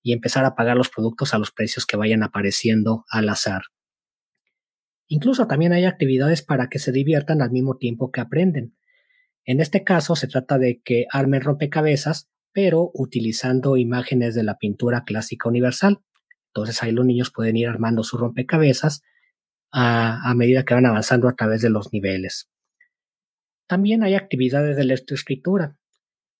y 0.00 0.12
empezar 0.12 0.44
a 0.44 0.54
pagar 0.54 0.76
los 0.76 0.88
productos 0.88 1.34
a 1.34 1.38
los 1.38 1.50
precios 1.50 1.86
que 1.86 1.96
vayan 1.96 2.22
apareciendo 2.22 3.04
al 3.10 3.28
azar. 3.28 3.62
Incluso 5.08 5.48
también 5.48 5.72
hay 5.72 5.86
actividades 5.86 6.42
para 6.42 6.68
que 6.68 6.78
se 6.78 6.92
diviertan 6.92 7.42
al 7.42 7.50
mismo 7.50 7.78
tiempo 7.78 8.12
que 8.12 8.20
aprenden. 8.20 8.76
En 9.44 9.60
este 9.60 9.82
caso 9.82 10.14
se 10.14 10.28
trata 10.28 10.56
de 10.58 10.80
que 10.82 11.06
armen 11.10 11.40
rompecabezas 11.40 12.30
pero 12.54 12.92
utilizando 12.94 13.76
imágenes 13.76 14.34
de 14.34 14.44
la 14.44 14.56
pintura 14.56 15.02
clásica 15.04 15.48
universal. 15.48 15.98
Entonces 16.46 16.82
ahí 16.82 16.92
los 16.92 17.04
niños 17.04 17.32
pueden 17.34 17.56
ir 17.56 17.68
armando 17.68 18.04
su 18.04 18.16
rompecabezas 18.16 19.02
a, 19.72 20.32
medida 20.36 20.64
que 20.64 20.72
van 20.72 20.86
avanzando 20.86 21.28
a 21.28 21.34
través 21.34 21.60
de 21.60 21.68
los 21.68 21.92
niveles. 21.92 22.48
También 23.66 24.04
hay 24.04 24.14
actividades 24.14 24.76
de 24.76 24.84
lectoescritura. 24.84 25.76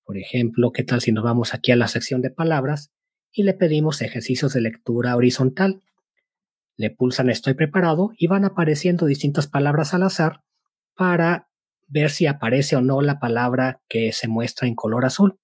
Por 0.05 0.17
ejemplo, 0.17 0.71
¿qué 0.71 0.83
tal 0.83 1.01
si 1.01 1.11
nos 1.11 1.25
vamos 1.25 1.53
aquí 1.53 1.73
a 1.73 1.75
la 1.75 1.89
sección 1.89 2.21
de 2.21 2.29
palabras 2.31 2.93
y 3.33 3.43
le 3.43 3.53
pedimos 3.53 4.01
ejercicios 4.01 4.53
de 4.53 4.61
lectura 4.61 5.17
horizontal? 5.17 5.81
Le 6.77 6.91
pulsan 6.91 7.29
estoy 7.29 7.55
preparado 7.55 8.11
y 8.17 8.27
van 8.27 8.45
apareciendo 8.45 9.05
distintas 9.05 9.47
palabras 9.47 9.93
al 9.93 10.03
azar 10.03 10.43
para 10.95 11.49
ver 11.87 12.09
si 12.09 12.25
aparece 12.25 12.77
o 12.77 12.81
no 12.81 13.01
la 13.01 13.19
palabra 13.19 13.81
que 13.89 14.13
se 14.13 14.29
muestra 14.29 14.67
en 14.67 14.75
color 14.75 15.03
azul. 15.03 15.39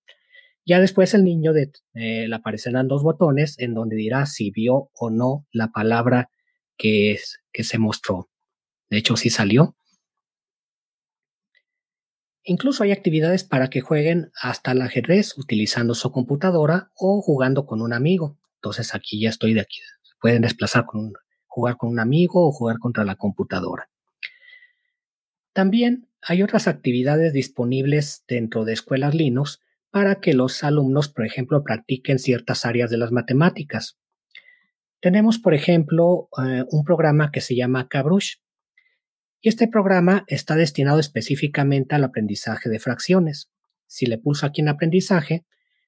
Ya 0.66 0.80
después 0.80 1.14
el 1.14 1.24
niño 1.24 1.54
de, 1.54 1.72
eh, 1.94 2.28
le 2.28 2.36
aparecerán 2.36 2.88
dos 2.88 3.04
botones 3.04 3.58
en 3.60 3.74
donde 3.74 3.96
dirá 3.96 4.26
si 4.26 4.52
vio 4.52 4.90
o 4.94 5.10
no 5.10 5.48
la 5.52 5.70
palabra 5.70 6.30
que, 6.78 7.12
es, 7.12 7.40
que 7.52 7.64
se 7.64 7.78
mostró. 7.78 8.30
De 8.90 8.98
hecho, 8.98 9.16
sí 9.16 9.30
salió. 9.30 9.76
Incluso 12.44 12.84
hay 12.84 12.92
actividades 12.92 13.44
para 13.44 13.70
que 13.70 13.82
jueguen 13.82 14.32
hasta 14.42 14.72
el 14.72 14.82
ajedrez 14.82 15.38
utilizando 15.38 15.94
su 15.94 16.12
computadora 16.12 16.92
o 16.96 17.22
jugando 17.22 17.66
con 17.66 17.82
un 17.82 17.94
amigo. 17.94 18.38
Entonces 18.56 18.96
aquí 18.96 19.20
ya 19.20 19.30
estoy 19.30 19.54
de 19.54 19.62
aquí. 19.62 19.80
Pueden 20.20 20.42
desplazar 20.42 20.86
con 20.86 21.14
jugar 21.46 21.78
con 21.78 21.90
un 21.90 22.00
amigo 22.00 22.48
o 22.48 22.52
jugar 22.52 22.80
contra 22.80 23.04
la 23.04 23.16
computadora. 23.16 23.90
También 25.54 26.08
hay 26.22 26.44
otras 26.44 26.68
actividades 26.68 27.34
disponibles 27.34 28.24
dentro 28.28 28.64
de 28.64 28.74
escuelas 28.74 29.14
Linux 29.14 29.60
para 29.92 30.22
que 30.22 30.34
los 30.34 30.64
alumnos, 30.64 31.10
por 31.10 31.26
ejemplo, 31.26 31.64
practiquen 31.64 32.18
ciertas 32.18 32.66
áreas 32.66 32.90
de 32.90 32.98
las 32.98 33.12
matemáticas. 33.12 34.00
Tenemos, 35.02 35.38
por 35.38 35.54
ejemplo, 35.54 36.30
eh, 36.44 36.64
un 36.72 36.84
programa 36.84 37.32
que 37.32 37.42
se 37.42 37.56
llama 37.56 37.88
Cabrush. 37.90 38.36
Y 39.42 39.50
este 39.50 39.68
programa 39.68 40.24
está 40.28 40.56
destinado 40.56 41.00
específicamente 41.00 41.96
al 41.96 42.04
aprendizaje 42.04 42.70
de 42.70 42.80
fracciones. 42.80 43.50
Si 43.88 44.06
le 44.06 44.18
pulso 44.18 44.46
aquí 44.46 44.62
en 44.62 44.70
aprendizaje, 44.70 45.46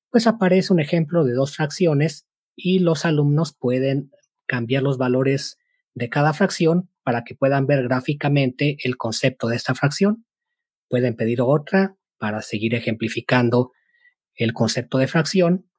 pues 0.10 0.28
aparece 0.28 0.74
un 0.74 0.80
ejemplo 0.80 1.24
de 1.24 1.34
dos 1.34 1.56
fracciones 1.56 2.28
y 2.56 2.80
los 2.80 3.06
alumnos 3.06 3.56
pueden 3.58 4.12
cambiar 4.48 4.84
los 4.84 4.98
valores 4.98 5.58
de 5.94 6.10
cada 6.10 6.34
fracción 6.34 6.90
para 7.04 7.24
que 7.24 7.36
puedan 7.36 7.68
ver 7.68 7.84
gráficamente 7.84 8.78
el 8.84 8.98
concepto 8.98 9.48
de 9.48 9.56
esta 9.56 9.76
fracción. 9.76 10.26
Pueden 10.90 11.16
pedir 11.16 11.42
otra 11.42 11.96
para 12.18 12.42
seguir 12.42 12.76
ejemplificando 12.76 13.72
el 14.36 14.54
concepto 14.54 14.98
de 14.98 15.08
fracción. 15.08 15.70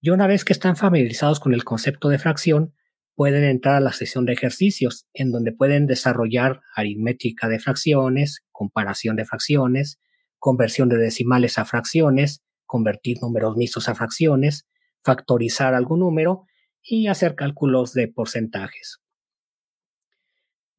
Y 0.00 0.10
una 0.10 0.26
vez 0.26 0.44
que 0.44 0.52
están 0.52 0.76
familiarizados 0.76 1.40
con 1.40 1.54
el 1.54 1.64
concepto 1.64 2.08
de 2.08 2.18
fracción, 2.18 2.74
pueden 3.14 3.44
entrar 3.44 3.76
a 3.76 3.80
la 3.80 3.92
sesión 3.92 4.26
de 4.26 4.34
ejercicios, 4.34 5.08
en 5.14 5.32
donde 5.32 5.52
pueden 5.52 5.86
desarrollar 5.86 6.60
aritmética 6.74 7.48
de 7.48 7.58
fracciones, 7.58 8.44
comparación 8.52 9.16
de 9.16 9.24
fracciones, 9.24 9.98
conversión 10.38 10.88
de 10.88 10.98
decimales 10.98 11.58
a 11.58 11.64
fracciones, 11.64 12.42
convertir 12.66 13.18
números 13.22 13.56
mixtos 13.56 13.88
a 13.88 13.94
fracciones, 13.94 14.66
factorizar 15.02 15.74
algún 15.74 16.00
número 16.00 16.44
y 16.82 17.06
hacer 17.06 17.34
cálculos 17.34 17.94
de 17.94 18.08
porcentajes. 18.08 19.00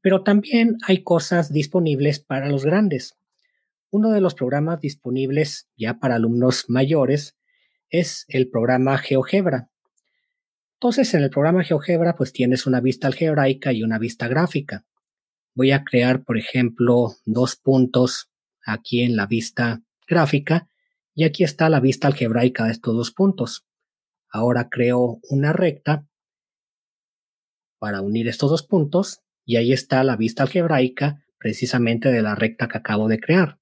Pero 0.01 0.23
también 0.23 0.77
hay 0.85 1.03
cosas 1.03 1.51
disponibles 1.51 2.19
para 2.19 2.49
los 2.49 2.63
grandes. 2.63 3.16
Uno 3.89 4.11
de 4.11 4.21
los 4.21 4.33
programas 4.33 4.81
disponibles 4.81 5.69
ya 5.77 5.99
para 5.99 6.15
alumnos 6.15 6.65
mayores 6.67 7.37
es 7.89 8.25
el 8.27 8.49
programa 8.49 8.97
GeoGebra. 8.97 9.69
Entonces, 10.73 11.13
en 11.13 11.23
el 11.23 11.29
programa 11.29 11.63
GeoGebra, 11.63 12.15
pues 12.15 12.33
tienes 12.33 12.67
una 12.67 12.81
vista 12.81 13.07
algebraica 13.07 13.71
y 13.71 13.83
una 13.83 13.97
vista 13.97 14.27
gráfica. 14.27 14.85
Voy 15.55 15.71
a 15.71 15.83
crear, 15.83 16.23
por 16.23 16.37
ejemplo, 16.37 17.15
dos 17.25 17.55
puntos 17.55 18.29
aquí 18.65 19.01
en 19.01 19.15
la 19.15 19.25
vista 19.25 19.81
gráfica 20.07 20.67
y 21.15 21.23
aquí 21.23 21.43
está 21.43 21.69
la 21.69 21.79
vista 21.79 22.07
algebraica 22.07 22.65
de 22.65 22.71
estos 22.71 22.95
dos 22.95 23.11
puntos. 23.11 23.65
Ahora 24.29 24.67
creo 24.69 25.19
una 25.29 25.53
recta 25.53 26.05
para 27.79 28.01
unir 28.01 28.27
estos 28.27 28.51
dos 28.51 28.63
puntos 28.63 29.21
y 29.45 29.55
ahí 29.55 29.71
está 29.71 30.03
la 30.03 30.17
vista 30.17 30.43
algebraica 30.43 31.23
precisamente 31.39 32.11
de 32.11 32.21
la 32.21 32.35
recta 32.35 32.67
que 32.67 32.77
acabo 32.77 33.07
de 33.07 33.19
crear. 33.19 33.59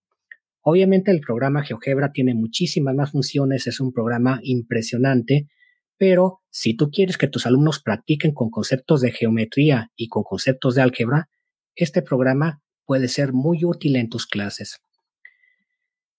Obviamente 0.68 1.12
el 1.12 1.22
programa 1.22 1.64
GeoGebra 1.64 2.12
tiene 2.12 2.34
muchísimas 2.34 2.96
más 2.96 3.12
funciones, 3.12 3.68
es 3.68 3.80
un 3.80 3.94
programa 3.94 4.40
impresionante, 4.42 5.48
pero 5.96 6.42
si 6.50 6.76
tú 6.76 6.90
quieres 6.90 7.20
que 7.20 7.28
tus 7.28 7.46
alumnos 7.46 7.84
practiquen 7.84 8.34
con 8.34 8.50
conceptos 8.50 9.02
de 9.02 9.12
geometría 9.12 9.92
y 9.96 10.08
con 10.08 10.24
conceptos 10.24 10.74
de 10.74 10.82
álgebra, 10.82 11.30
este 11.76 12.02
programa 12.02 12.64
puede 12.84 13.10
ser 13.10 13.32
muy 13.32 13.64
útil 13.64 13.96
en 13.96 14.10
tus 14.10 14.26
clases. 14.26 14.82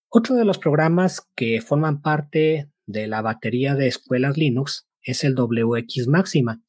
Otro 0.07 0.35
de 0.35 0.45
los 0.45 0.59
programas 0.59 1.27
que 1.35 1.59
forman 1.59 2.01
parte 2.01 2.71
de 2.85 3.07
la 3.07 3.21
batería 3.21 3.75
de 3.75 3.87
escuelas 3.87 4.37
Linux 4.37 4.87
es 5.01 5.25
el 5.25 5.35
WX 5.35 6.07
Máxima. 6.07 6.61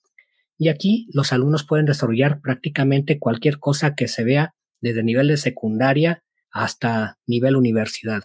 Y 0.57 0.69
aquí 0.69 1.07
los 1.13 1.33
alumnos 1.33 1.65
pueden 1.65 1.87
desarrollar 1.87 2.41
prácticamente 2.41 3.21
cualquier 3.21 3.61
cosa 3.61 3.95
que 3.95 4.09
se 4.09 4.25
vea 4.25 4.57
desde 4.81 5.05
nivel 5.05 5.29
de 5.29 5.37
secundaria 5.37 6.25
hasta 6.59 7.19
nivel 7.27 7.57
universidad. 7.57 8.23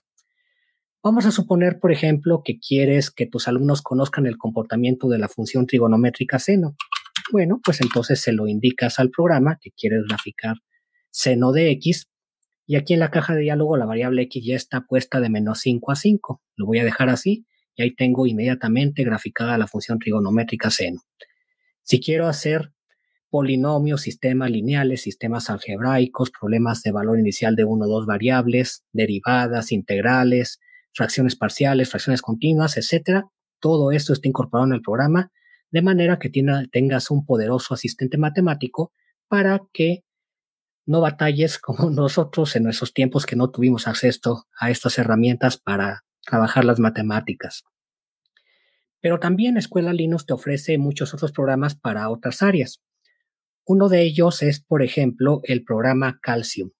Vamos 1.03 1.25
a 1.25 1.31
suponer, 1.31 1.79
por 1.79 1.91
ejemplo, 1.91 2.41
que 2.43 2.59
quieres 2.59 3.11
que 3.11 3.25
tus 3.25 3.47
alumnos 3.47 3.81
conozcan 3.81 4.25
el 4.25 4.37
comportamiento 4.37 5.09
de 5.09 5.19
la 5.19 5.27
función 5.27 5.67
trigonométrica 5.67 6.39
seno. 6.39 6.75
Bueno, 7.31 7.59
pues 7.63 7.81
entonces 7.81 8.21
se 8.21 8.31
lo 8.31 8.47
indicas 8.47 8.99
al 8.99 9.09
programa 9.09 9.57
que 9.61 9.71
quieres 9.71 10.03
graficar 10.07 10.55
seno 11.09 11.51
de 11.51 11.71
x 11.71 12.09
y 12.65 12.77
aquí 12.77 12.93
en 12.93 13.01
la 13.01 13.11
caja 13.11 13.35
de 13.35 13.41
diálogo 13.41 13.75
la 13.75 13.85
variable 13.85 14.21
x 14.23 14.43
ya 14.45 14.55
está 14.55 14.85
puesta 14.87 15.19
de 15.19 15.29
menos 15.29 15.59
5 15.59 15.91
a 15.91 15.95
5. 15.95 16.41
Lo 16.55 16.65
voy 16.65 16.79
a 16.79 16.85
dejar 16.85 17.09
así 17.09 17.45
y 17.75 17.83
ahí 17.83 17.93
tengo 17.93 18.25
inmediatamente 18.25 19.03
graficada 19.03 19.57
la 19.57 19.67
función 19.67 19.99
trigonométrica 19.99 20.69
seno. 20.69 21.01
Si 21.81 21.99
quiero 21.99 22.27
hacer 22.27 22.71
polinomios, 23.33 24.01
sistemas 24.01 24.51
lineales, 24.51 25.01
sistemas 25.01 25.49
algebraicos, 25.49 26.29
problemas 26.29 26.83
de 26.83 26.91
valor 26.91 27.17
inicial 27.17 27.55
de 27.55 27.63
uno 27.63 27.85
o 27.85 27.87
dos 27.87 28.05
variables, 28.05 28.83
derivadas, 28.91 29.71
integrales, 29.71 30.59
fracciones 30.93 31.35
parciales, 31.35 31.89
fracciones 31.89 32.21
continuas, 32.21 32.77
etcétera, 32.77 33.25
todo 33.59 33.91
esto 33.91 34.13
está 34.13 34.27
incorporado 34.27 34.67
en 34.67 34.73
el 34.73 34.83
programa 34.83 35.31
de 35.71 35.81
manera 35.81 36.19
que 36.19 36.29
tengas 36.29 37.09
un 37.09 37.25
poderoso 37.25 37.73
asistente 37.73 38.19
matemático 38.19 38.91
para 39.27 39.63
que 39.73 40.03
no 40.85 41.01
batalles 41.01 41.57
como 41.57 41.89
nosotros 41.89 42.55
en 42.55 42.65
nuestros 42.65 42.93
tiempos 42.93 43.25
que 43.25 43.35
no 43.35 43.49
tuvimos 43.49 43.87
acceso 43.87 44.45
a 44.59 44.69
estas 44.69 44.99
herramientas 44.99 45.57
para 45.57 46.03
trabajar 46.23 46.65
las 46.65 46.79
matemáticas. 46.79 47.63
Pero 49.01 49.19
también 49.19 49.57
Escuela 49.57 49.91
Linux 49.91 50.27
te 50.27 50.33
ofrece 50.33 50.77
muchos 50.77 51.15
otros 51.15 51.31
programas 51.31 51.73
para 51.73 52.11
otras 52.11 52.43
áreas. 52.43 52.79
Uno 53.65 53.87
de 53.87 54.01
ellos 54.01 54.43
es, 54.43 54.61
por 54.61 54.83
ejemplo, 54.83 55.39
el 55.43 55.63
programa 55.63 56.19
Calcium. 56.21 56.71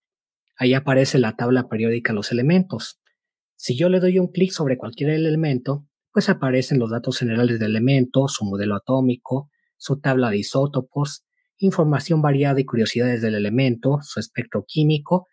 Ahí 0.57 0.73
aparece 0.73 1.17
la 1.17 1.35
tabla 1.35 1.69
periódica 1.69 2.13
los 2.13 2.31
elementos. 2.31 2.99
Si 3.55 3.77
yo 3.77 3.87
le 3.87 3.99
doy 3.99 4.19
un 4.19 4.27
clic 4.27 4.51
sobre 4.51 4.77
cualquier 4.77 5.11
elemento, 5.11 5.87
pues 6.11 6.29
aparecen 6.29 6.79
los 6.79 6.91
datos 6.91 7.17
generales 7.17 7.59
del 7.59 7.71
elemento, 7.71 8.27
su 8.27 8.45
modelo 8.45 8.75
atómico, 8.75 9.49
su 9.77 9.99
tabla 9.99 10.29
de 10.29 10.37
isótopos, 10.39 11.25
información 11.57 12.21
variada 12.21 12.59
y 12.59 12.65
curiosidades 12.65 13.21
del 13.21 13.35
elemento, 13.35 13.99
su 14.01 14.19
espectro 14.19 14.65
químico, 14.67 15.27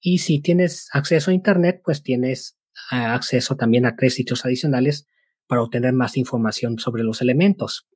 y 0.00 0.18
si 0.18 0.40
tienes 0.40 0.88
acceso 0.92 1.30
a 1.30 1.34
Internet, 1.34 1.80
pues 1.84 2.02
tienes 2.02 2.58
ah, 2.90 3.14
acceso 3.14 3.56
también 3.56 3.86
a 3.86 3.96
tres 3.96 4.14
sitios 4.14 4.44
adicionales 4.44 5.06
para 5.46 5.62
obtener 5.62 5.92
más 5.92 6.16
información 6.16 6.78
sobre 6.78 7.02
los 7.02 7.22
elementos. 7.22 7.86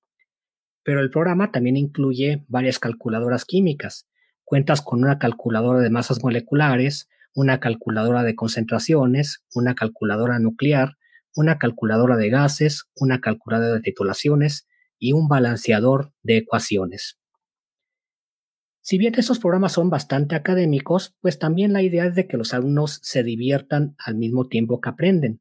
Pero 0.82 1.00
el 1.00 1.10
programa 1.10 1.52
también 1.52 1.76
incluye 1.76 2.44
varias 2.48 2.78
calculadoras 2.78 3.44
químicas. 3.44 4.08
Cuentas 4.44 4.80
con 4.80 5.04
una 5.04 5.18
calculadora 5.18 5.80
de 5.80 5.90
masas 5.90 6.22
moleculares, 6.22 7.08
una 7.34 7.60
calculadora 7.60 8.22
de 8.22 8.34
concentraciones, 8.34 9.44
una 9.54 9.74
calculadora 9.74 10.38
nuclear, 10.38 10.96
una 11.36 11.58
calculadora 11.58 12.16
de 12.16 12.30
gases, 12.30 12.84
una 12.96 13.20
calculadora 13.20 13.74
de 13.74 13.80
titulaciones 13.80 14.66
y 14.98 15.12
un 15.12 15.28
balanceador 15.28 16.12
de 16.22 16.38
ecuaciones. 16.38 17.18
Si 18.82 18.98
bien 18.98 19.14
estos 19.16 19.38
programas 19.38 19.72
son 19.72 19.90
bastante 19.90 20.34
académicos, 20.34 21.14
pues 21.20 21.38
también 21.38 21.72
la 21.72 21.82
idea 21.82 22.06
es 22.06 22.14
de 22.14 22.26
que 22.26 22.36
los 22.36 22.54
alumnos 22.54 22.98
se 23.02 23.22
diviertan 23.22 23.94
al 24.04 24.16
mismo 24.16 24.48
tiempo 24.48 24.80
que 24.80 24.88
aprenden. 24.88 25.40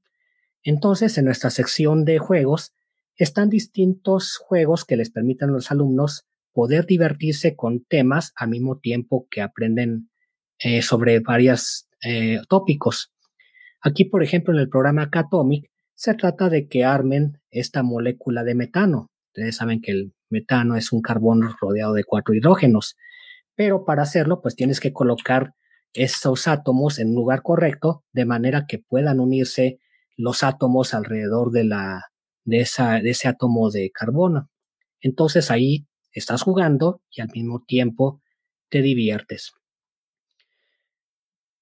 Entonces, 0.62 1.18
en 1.18 1.26
nuestra 1.26 1.50
sección 1.50 2.06
de 2.06 2.20
juegos 2.20 2.74
están 3.20 3.50
distintos 3.50 4.38
juegos 4.38 4.86
que 4.86 4.96
les 4.96 5.12
permitan 5.12 5.50
a 5.50 5.54
los 5.54 5.72
alumnos 5.72 6.26
poder 6.54 6.86
divertirse 6.86 7.56
con 7.56 7.84
temas 7.84 8.32
al 8.36 8.50
mismo 8.50 8.80
tiempo 8.80 9.28
que 9.30 9.42
aprenden 9.42 10.10
eh, 10.58 10.82
sobre 10.82 11.20
varios 11.20 11.88
eh, 12.04 12.40
tópicos. 12.48 13.12
Aquí, 13.82 14.06
por 14.06 14.24
ejemplo, 14.24 14.54
en 14.54 14.60
el 14.60 14.70
programa 14.70 15.10
Catomic, 15.10 15.70
se 15.96 16.14
trata 16.14 16.50
de 16.50 16.68
que 16.70 16.86
armen 16.86 17.42
esta 17.52 17.84
molécula 17.84 18.44
de 18.44 18.56
metano. 18.56 19.12
Ustedes 19.28 19.58
saben 19.58 19.82
que 19.82 19.92
el 19.92 20.14
metano 20.30 20.78
es 20.78 20.94
un 20.94 21.02
carbono 21.02 21.54
rodeado 21.60 21.94
de 21.94 22.06
cuatro 22.06 22.34
hidrógenos, 22.34 22.96
pero 23.54 23.84
para 23.84 24.04
hacerlo, 24.04 24.42
pues 24.42 24.56
tienes 24.56 24.80
que 24.80 24.94
colocar 24.94 25.54
esos 25.94 26.48
átomos 26.48 27.00
en 27.00 27.10
un 27.10 27.16
lugar 27.16 27.42
correcto 27.42 28.06
de 28.14 28.26
manera 28.26 28.66
que 28.66 28.80
puedan 28.80 29.20
unirse 29.20 29.80
los 30.16 30.44
átomos 30.44 30.94
alrededor 30.94 31.52
de, 31.52 31.64
la, 31.66 32.10
de, 32.46 32.62
ese 32.62 33.28
átomo 33.28 33.70
de 33.70 33.92
carbono. 33.92 34.50
Entonces 35.02 35.52
ahí 35.52 35.88
estás 36.12 36.42
jugando 36.42 37.02
y 37.10 37.22
al 37.22 37.30
mismo 37.34 37.64
tiempo 37.66 38.22
te 38.70 38.82
diviertes. 38.82 39.54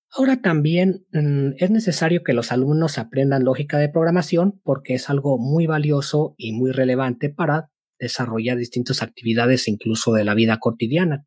Ahora 0.09 0.41
también 0.41 1.05
mm, 1.11 1.53
es 1.57 1.69
necesario 1.69 2.23
que 2.23 2.33
los 2.33 2.51
alumnos 2.51 2.97
aprendan 2.97 3.43
lógica 3.43 3.77
de 3.77 3.89
programación 3.89 4.59
porque 4.63 4.95
es 4.95 5.09
algo 5.09 5.37
muy 5.37 5.67
valioso 5.67 6.33
y 6.37 6.53
muy 6.53 6.71
relevante 6.71 7.29
para 7.29 7.69
desarrollar 7.99 8.57
distintas 8.57 9.01
actividades 9.01 9.67
incluso 9.67 10.13
de 10.13 10.23
la 10.23 10.33
vida 10.33 10.57
cotidiana. 10.59 11.25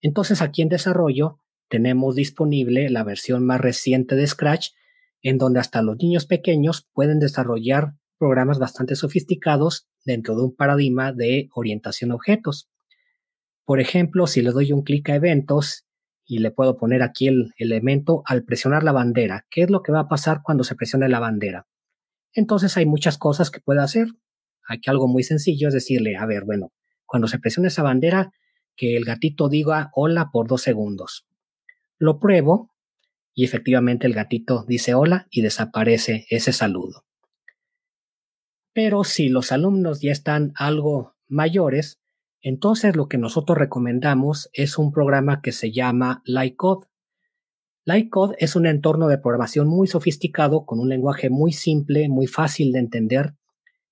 Entonces 0.00 0.42
aquí 0.42 0.62
en 0.62 0.68
desarrollo 0.68 1.40
tenemos 1.68 2.14
disponible 2.14 2.88
la 2.88 3.04
versión 3.04 3.44
más 3.44 3.60
reciente 3.60 4.14
de 4.14 4.26
Scratch 4.26 4.68
en 5.22 5.38
donde 5.38 5.60
hasta 5.60 5.82
los 5.82 5.96
niños 5.98 6.26
pequeños 6.26 6.88
pueden 6.92 7.18
desarrollar 7.18 7.94
programas 8.18 8.58
bastante 8.58 8.96
sofisticados 8.96 9.88
dentro 10.04 10.34
de 10.36 10.42
un 10.42 10.54
paradigma 10.54 11.12
de 11.12 11.48
orientación 11.54 12.10
a 12.10 12.16
objetos. 12.16 12.68
Por 13.64 13.80
ejemplo, 13.80 14.26
si 14.26 14.42
le 14.42 14.50
doy 14.50 14.72
un 14.72 14.82
clic 14.82 15.08
a 15.10 15.14
eventos 15.14 15.86
y 16.24 16.38
le 16.38 16.50
puedo 16.50 16.76
poner 16.76 17.02
aquí 17.02 17.28
el 17.28 17.52
elemento 17.58 18.22
al 18.26 18.44
presionar 18.44 18.82
la 18.82 18.92
bandera, 18.92 19.46
¿qué 19.50 19.62
es 19.62 19.70
lo 19.70 19.82
que 19.82 19.92
va 19.92 20.00
a 20.00 20.08
pasar 20.08 20.42
cuando 20.42 20.64
se 20.64 20.74
presione 20.74 21.08
la 21.08 21.20
bandera? 21.20 21.66
Entonces 22.32 22.76
hay 22.76 22.86
muchas 22.86 23.18
cosas 23.18 23.50
que 23.50 23.60
puede 23.60 23.80
hacer. 23.80 24.08
Aquí 24.66 24.90
algo 24.90 25.08
muy 25.08 25.22
sencillo 25.22 25.68
es 25.68 25.74
decirle, 25.74 26.16
a 26.16 26.26
ver, 26.26 26.44
bueno, 26.44 26.72
cuando 27.06 27.28
se 27.28 27.38
presione 27.38 27.68
esa 27.68 27.82
bandera, 27.82 28.32
que 28.76 28.96
el 28.96 29.04
gatito 29.04 29.48
diga 29.48 29.90
hola 29.94 30.30
por 30.32 30.46
dos 30.46 30.62
segundos. 30.62 31.26
Lo 31.98 32.20
pruebo 32.20 32.70
y 33.34 33.44
efectivamente 33.44 34.06
el 34.06 34.14
gatito 34.14 34.64
dice 34.68 34.94
hola 34.94 35.26
y 35.30 35.42
desaparece 35.42 36.26
ese 36.30 36.52
saludo. 36.52 37.07
Pero 38.72 39.04
si 39.04 39.28
los 39.28 39.52
alumnos 39.52 40.00
ya 40.00 40.12
están 40.12 40.52
algo 40.54 41.14
mayores, 41.26 41.98
entonces 42.40 42.94
lo 42.94 43.08
que 43.08 43.18
nosotros 43.18 43.58
recomendamos 43.58 44.48
es 44.52 44.78
un 44.78 44.92
programa 44.92 45.40
que 45.42 45.52
se 45.52 45.72
llama 45.72 46.22
LightCode. 46.24 46.86
LightCode 47.84 48.36
es 48.38 48.54
un 48.54 48.66
entorno 48.66 49.08
de 49.08 49.18
programación 49.18 49.66
muy 49.66 49.88
sofisticado 49.88 50.64
con 50.64 50.78
un 50.78 50.88
lenguaje 50.88 51.30
muy 51.30 51.52
simple, 51.52 52.08
muy 52.08 52.26
fácil 52.26 52.72
de 52.72 52.78
entender, 52.78 53.34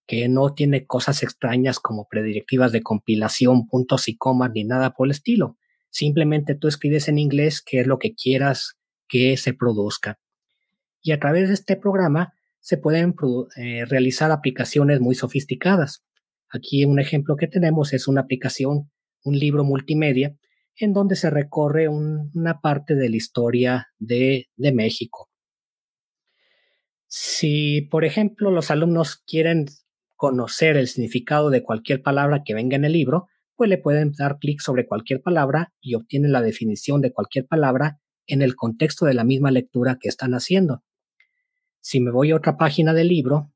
que 0.07 0.29
no 0.29 0.55
tiene 0.55 0.87
cosas 0.87 1.23
extrañas 1.23 1.81
como 1.81 2.07
predirectivas 2.09 2.71
de 2.73 2.83
compilación, 2.83 3.67
puntos 3.67 4.09
y 4.09 4.17
comas 4.17 4.53
ni 4.55 4.65
nada 4.65 4.93
por 4.95 5.09
el 5.09 5.13
estilo. 5.13 5.57
Simplemente 5.91 6.55
tú 6.55 6.69
escribes 6.69 7.09
en 7.09 7.19
inglés 7.19 7.63
qué 7.63 7.81
es 7.81 7.87
lo 7.87 7.99
que 7.99 8.15
quieras 8.15 8.77
que 9.09 9.37
se 9.37 9.55
produzca. 9.55 10.21
Y 11.03 11.13
a 11.13 11.19
través 11.19 11.49
de 11.49 11.55
este 11.55 11.77
programa 11.77 12.35
se 12.67 12.79
pueden 12.79 13.15
eh, 13.59 13.85
realizar 13.85 14.33
aplicaciones 14.33 14.99
muy 14.99 15.15
sofisticadas. 15.15 16.03
Aquí 16.51 16.85
un 16.85 16.99
ejemplo 16.99 17.37
que 17.37 17.47
tenemos 17.47 17.93
es 17.93 18.09
una 18.09 18.23
aplicación, 18.23 18.91
un 19.23 19.39
libro 19.39 19.63
multimedia, 19.63 20.37
en 20.75 20.93
donde 20.93 21.15
se 21.15 21.31
recorre 21.31 21.87
una 21.87 22.61
parte 22.61 22.97
de 22.97 23.09
la 23.09 23.15
historia 23.15 23.87
de, 24.01 24.49
de 24.57 24.73
México. 24.73 25.31
Si, 27.07 27.83
por 27.83 28.05
ejemplo, 28.05 28.51
los 28.51 28.73
alumnos 28.73 29.23
quieren 29.25 29.67
conocer 30.17 30.77
el 30.77 30.89
significado 30.89 31.51
de 31.51 31.63
cualquier 31.63 32.03
palabra 32.03 32.43
que 32.45 32.55
venga 32.55 32.75
en 32.75 32.85
el 32.85 32.95
libro, 32.95 33.29
pues 33.55 33.71
le 33.71 33.79
pueden 33.79 34.11
dar 34.11 34.39
clic 34.41 34.61
sobre 34.61 34.89
cualquier 34.89 35.23
palabra 35.23 35.73
y 35.81 35.95
obtienen 35.95 36.33
la 36.33 36.43
definición 36.43 37.01
de 37.01 37.13
cualquier 37.13 37.47
palabra 37.47 38.01
en 38.27 38.43
el 38.43 38.57
contexto 38.57 39.07
de 39.07 39.15
la 39.15 39.23
misma 39.23 39.53
lectura 39.53 39.99
que 40.01 40.09
están 40.09 40.35
haciendo. 40.35 40.83
Si 41.89 42.01
me 42.01 42.11
voy 42.11 42.33
a 42.33 42.37
otra 42.37 42.57
página 42.57 42.93
del 42.95 43.07
libro, 43.07 43.53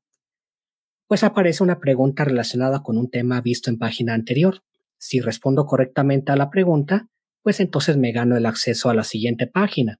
pues 1.05 1.21
aparece 1.25 1.63
una 1.63 1.81
pregunta 1.81 2.23
relacionada 2.23 2.81
con 2.81 2.97
un 2.97 3.09
tema 3.09 3.41
visto 3.41 3.69
en 3.69 3.77
página 3.77 4.13
anterior. 4.13 4.63
Si 4.97 5.19
respondo 5.19 5.65
correctamente 5.65 6.31
a 6.31 6.37
la 6.37 6.49
pregunta, 6.49 7.09
pues 7.43 7.59
entonces 7.59 7.97
me 7.97 8.13
gano 8.13 8.37
el 8.37 8.45
acceso 8.45 8.89
a 8.89 8.93
la 8.93 9.03
siguiente 9.03 9.47
página. 9.47 9.99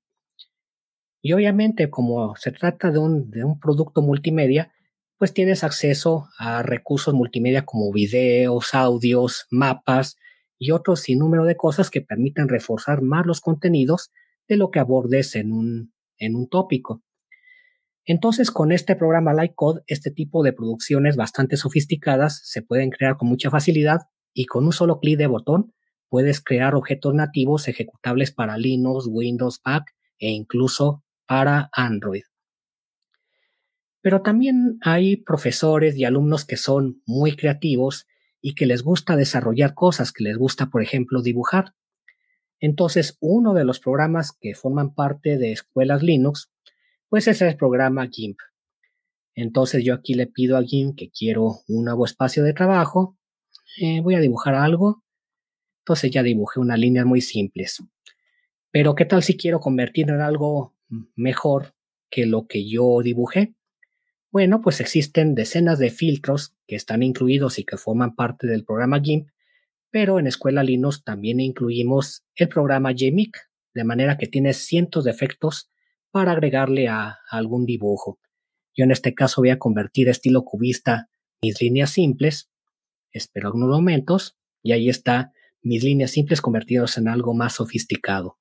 Y 1.21 1.34
obviamente, 1.34 1.89
como 1.89 2.34
se 2.38 2.53
trata 2.53 2.89
de 2.89 2.99
un, 2.99 3.60
producto 3.60 4.01
multimedia, 4.01 4.71
pues 5.17 5.34
tienes 5.34 5.65
acceso 5.65 6.29
a 6.38 6.63
recursos 6.63 7.13
multimedia 7.13 7.65
como 7.65 7.91
videos, 7.91 8.73
audios, 8.73 9.45
mapas 9.51 10.15
y 10.58 10.71
otros 10.71 11.01
sinnúmero 11.01 11.43
de 11.43 11.58
cosas 11.58 11.89
que 11.89 11.99
permiten 11.99 12.47
reforzar 12.47 13.01
más 13.01 13.25
los 13.25 13.41
contenidos 13.41 14.10
de 14.47 14.55
lo 14.55 14.71
que 14.71 14.79
abordes 14.79 15.36
en 15.36 15.51
un, 15.51 15.93
en 16.17 16.38
un 16.38 16.47
tópico. 16.47 17.03
Entonces, 18.05 18.49
con 18.51 18.71
este 18.71 18.95
programa 18.95 19.33
Lightcode, 19.33 19.83
este 19.87 20.11
tipo 20.11 20.43
de 20.43 20.53
producciones 20.53 21.15
bastante 21.15 21.57
sofisticadas 21.57 22.41
se 22.43 22.61
pueden 22.61 22.89
crear 22.89 23.17
con 23.17 23.29
mucha 23.29 23.49
facilidad 23.49 24.01
y 24.33 24.45
con 24.45 24.65
un 24.65 24.73
solo 24.73 24.99
clic 24.99 25.17
de 25.17 25.27
botón 25.27 25.73
puedes 26.09 26.41
crear 26.41 26.75
objetos 26.75 27.13
nativos 27.13 27.67
ejecutables 27.67 28.31
para 28.31 28.57
Linux, 28.57 29.05
Windows, 29.07 29.61
Mac 29.63 29.85
e 30.19 30.29
incluso 30.31 31.03
para 31.25 31.69
Android. 31.71 32.23
Pero 34.01 34.21
también 34.21 34.77
hay 34.81 35.17
profesores 35.17 35.95
y 35.95 36.05
alumnos 36.05 36.43
que 36.43 36.57
son 36.57 37.01
muy 37.05 37.35
creativos 37.35 38.07
y 38.41 38.55
que 38.55 38.65
les 38.65 38.81
gusta 38.81 39.15
desarrollar 39.15 39.75
cosas, 39.75 40.11
que 40.11 40.23
les 40.23 40.37
gusta, 40.37 40.71
por 40.71 40.81
ejemplo, 40.81 41.21
dibujar. 41.21 41.75
Entonces, 42.59 43.17
uno 43.21 43.53
de 43.53 43.63
los 43.63 43.79
programas 43.79 44.31
que 44.39 44.55
forman 44.55 44.93
parte 44.93 45.37
de 45.37 45.51
escuelas 45.51 46.01
Linux 46.01 46.51
pues 47.12 47.28
ese 47.28 47.45
es 47.45 47.52
el 47.52 47.58
programa 47.58 48.08
GIMP. 48.08 48.39
Entonces 49.36 49.84
yo 49.84 49.93
aquí 49.93 50.13
le 50.13 50.28
pido 50.28 50.56
a 50.56 50.63
GIMP 50.63 50.97
que 50.97 51.12
quiero 51.12 51.58
un 51.67 51.84
nuevo 51.84 52.06
espacio 52.06 52.41
de 52.41 52.54
trabajo. 52.54 53.17
Eh, 53.82 54.00
voy 54.00 54.15
a 54.15 54.21
dibujar 54.21 54.56
algo. 54.56 55.04
Entonces 55.82 56.10
ya 56.10 56.24
dibujé 56.24 56.62
unas 56.62 56.80
líneas 56.80 57.06
muy 57.06 57.19
simples. 57.19 57.84
Pero 58.71 58.95
¿qué 58.95 59.04
tal 59.04 59.24
si 59.24 59.36
quiero 59.36 59.60
convertir 59.60 60.10
en 60.10 60.21
algo 60.21 60.74
mejor 61.17 61.76
que 62.10 62.26
lo 62.26 62.47
que 62.47 62.69
yo 62.69 63.02
dibujé? 63.04 63.56
Bueno, 64.32 64.62
pues 64.62 64.80
existen 64.80 65.36
decenas 65.36 65.80
de 65.80 65.89
filtros 65.89 66.56
que 66.65 66.78
están 66.78 67.04
incluidos 67.04 67.60
y 67.60 67.65
que 67.65 67.76
forman 67.76 68.15
parte 68.15 68.47
del 68.47 68.63
programa 68.63 69.02
GIMP, 69.02 69.28
pero 69.89 70.17
en 70.17 70.28
Escuela 70.28 70.63
Linux 70.63 71.04
también 71.04 71.41
incluimos 71.41 72.24
el 72.36 72.47
programa 72.47 72.93
JMIC, 72.93 73.36
de 73.74 73.84
manera 73.84 74.17
que 74.17 74.28
tiene 74.28 74.54
cientos 74.54 75.04
de 75.04 75.12
efectos 75.12 75.71
para 76.12 76.34
agregarle 76.34 76.88
a, 76.88 77.19
algún 77.30 77.65
dibujo. 77.65 78.19
Yo 78.76 78.84
en 78.84 78.91
este 78.91 79.13
caso 79.13 79.41
voy 79.41 79.50
a 79.50 79.60
convertir 79.60 80.10
estilo 80.10 80.43
cubista 80.43 81.10
mis 81.41 81.60
líneas 81.62 81.91
simples. 81.91 82.52
Espero 83.12 83.47
algunos 83.47 83.69
momentos 83.69 84.38
y 84.62 84.74
ahí 84.74 84.89
está 84.89 85.34
mis 85.62 85.84
líneas 85.84 86.12
simples 86.12 86.41
convertidas 86.41 86.97
en 86.97 87.08
algo 87.08 87.34
más 87.34 87.56
sofisticado. 87.56 88.38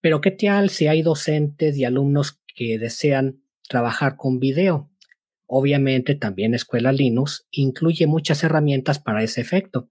Pero 0.00 0.20
¿qué 0.20 0.30
tal 0.32 0.70
si 0.70 0.86
hay 0.86 1.02
docentes 1.02 1.76
y 1.76 1.84
alumnos 1.84 2.40
que 2.54 2.78
desean 2.78 3.42
trabajar 3.68 4.16
con 4.16 4.38
video? 4.38 4.90
Obviamente 5.46 6.14
también 6.14 6.54
Escuela 6.54 6.92
Linux 6.92 7.46
incluye 7.50 8.06
muchas 8.06 8.44
herramientas 8.44 8.98
para 8.98 9.22
ese 9.22 9.40
efecto. 9.40 9.90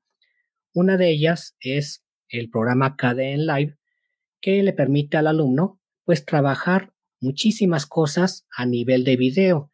Una 0.73 0.97
de 0.97 1.09
ellas 1.09 1.55
es 1.59 2.03
el 2.27 2.49
programa 2.49 2.95
KDN 2.95 3.45
Live 3.45 3.77
que 4.41 4.61
le 4.63 4.73
permite 4.73 5.17
al 5.17 5.27
alumno 5.27 5.79
pues 6.05 6.25
trabajar 6.25 6.93
muchísimas 7.19 7.85
cosas 7.85 8.45
a 8.55 8.65
nivel 8.65 9.03
de 9.03 9.17
video. 9.17 9.71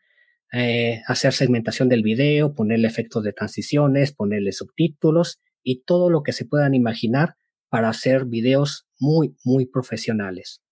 Eh, 0.52 1.02
hacer 1.08 1.34
segmentación 1.34 1.90
del 1.90 2.02
video, 2.02 2.56
ponerle 2.56 2.88
efectos 2.88 3.24
de 3.24 3.34
transiciones, 3.34 4.14
ponerle 4.14 4.52
subtítulos 4.52 5.40
y 5.64 5.84
todo 5.84 6.10
lo 6.10 6.24
que 6.24 6.34
se 6.34 6.46
puedan 6.46 6.74
imaginar 6.74 7.36
para 7.70 7.90
hacer 7.90 8.26
videos 8.26 8.88
muy, 9.00 9.36
muy 9.44 9.68
profesionales. 9.68 10.64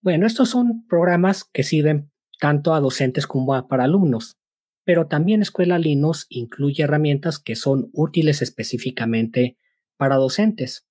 Bueno, 0.00 0.26
estos 0.26 0.48
son 0.50 0.86
programas 0.88 1.44
que 1.44 1.62
sirven 1.62 2.10
tanto 2.40 2.74
a 2.74 2.80
docentes 2.80 3.26
como 3.26 3.68
para 3.68 3.84
alumnos, 3.84 4.36
pero 4.84 5.06
también 5.06 5.42
Escuela 5.42 5.78
Linux 5.78 6.26
incluye 6.28 6.84
herramientas 6.84 7.38
que 7.38 7.56
son 7.56 7.90
útiles 7.92 8.42
específicamente 8.42 9.58
para 9.96 10.16
docentes. 10.16 10.87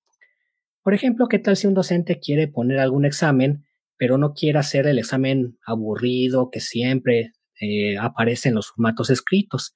Por 0.88 0.94
ejemplo, 0.94 1.28
¿qué 1.28 1.38
tal 1.38 1.58
si 1.58 1.68
un 1.68 1.74
docente 1.74 2.18
quiere 2.18 2.48
poner 2.48 2.80
algún 2.80 3.04
examen, 3.04 3.66
pero 3.98 4.18
no 4.18 4.32
quiere 4.34 4.60
hacer 4.60 4.88
el 4.88 5.00
examen 5.00 5.58
aburrido 5.66 6.50
que 6.50 6.62
siempre 6.62 7.34
eh, 7.60 7.98
aparece 7.98 8.48
en 8.48 8.56
los 8.56 8.70
formatos 8.70 9.10
escritos? 9.10 9.76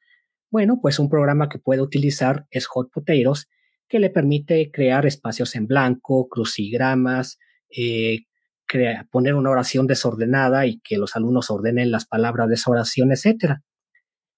Bueno, 0.49 0.79
pues 0.81 0.99
un 0.99 1.09
programa 1.09 1.49
que 1.49 1.59
puede 1.59 1.81
utilizar 1.81 2.45
es 2.49 2.65
Hot 2.67 2.91
Potatoes, 2.93 3.49
que 3.89 3.99
le 3.99 4.09
permite 4.09 4.71
crear 4.71 5.05
espacios 5.05 5.53
en 5.55 5.67
blanco, 5.67 6.29
crucigramas, 6.29 7.39
eh, 7.75 8.19
poner 9.11 9.35
una 9.35 9.49
oración 9.49 9.87
desordenada 9.87 10.65
y 10.65 10.79
que 10.79 10.97
los 10.97 11.17
alumnos 11.17 11.51
ordenen 11.51 11.91
las 11.91 12.05
palabras 12.05 12.47
de 12.47 12.55
esa 12.55 12.71
oración, 12.71 13.11
etc. 13.11 13.55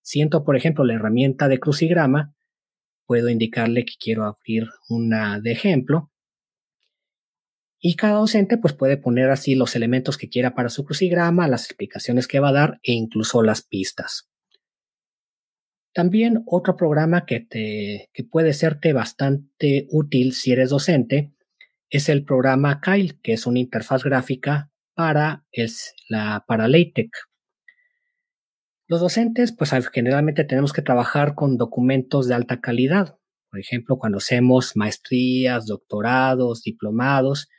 Siento, 0.02 0.44
por 0.44 0.56
ejemplo, 0.56 0.84
la 0.86 0.96
herramienta 0.96 1.48
de 1.48 1.60
crucigrama, 1.60 2.34
puedo 3.06 3.30
indicarle 3.30 3.86
que 3.86 3.94
quiero 4.00 4.26
abrir 4.26 4.70
una 4.90 5.40
de 5.40 5.52
ejemplo 5.52 6.10
Y 7.86 7.98
cada 7.98 8.14
docente 8.14 8.58
pues 8.58 8.74
puede 8.74 8.96
poner 8.96 9.30
así 9.30 9.56
los 9.56 9.76
elementos 9.76 10.18
que 10.18 10.30
quiera 10.30 10.56
para 10.56 10.70
su 10.70 10.86
crucigrama, 10.86 11.50
las 11.50 11.66
explicaciones 11.66 12.30
que 12.30 12.40
va 12.40 12.48
a 12.48 12.54
dar 12.54 12.80
e 12.82 12.94
incluso 12.94 13.44
las 13.44 13.62
pistas. 13.62 14.30
También 15.94 16.44
otro 16.46 16.78
programa 16.78 17.26
que, 17.26 17.42
te, 17.42 18.10
que 18.14 18.24
puede 18.24 18.54
serte 18.54 18.94
bastante 18.94 19.88
útil 19.92 20.32
si 20.32 20.54
eres 20.54 20.70
docente 20.70 21.34
es 21.90 22.08
el 22.08 22.24
programa 22.24 22.80
Kyle, 22.80 23.20
que 23.22 23.34
es 23.34 23.46
una 23.46 23.60
interfaz 23.60 24.06
gráfica 24.06 24.72
para, 24.94 25.44
la, 26.08 26.46
para 26.48 26.70
LaTeX. 26.70 27.28
Los 28.88 29.02
docentes, 29.02 29.52
pues 29.52 29.72
generalmente 29.92 30.46
tenemos 30.46 30.72
que 30.72 30.82
trabajar 30.82 31.36
con 31.36 31.58
documentos 31.58 32.30
de 32.30 32.36
alta 32.36 32.62
calidad. 32.62 33.18
Por 33.52 33.60
ejemplo, 33.60 33.98
cuando 33.98 34.20
hacemos 34.20 34.78
maestrías, 34.78 35.66
doctorados, 35.66 36.64
diplomados, 36.64 37.50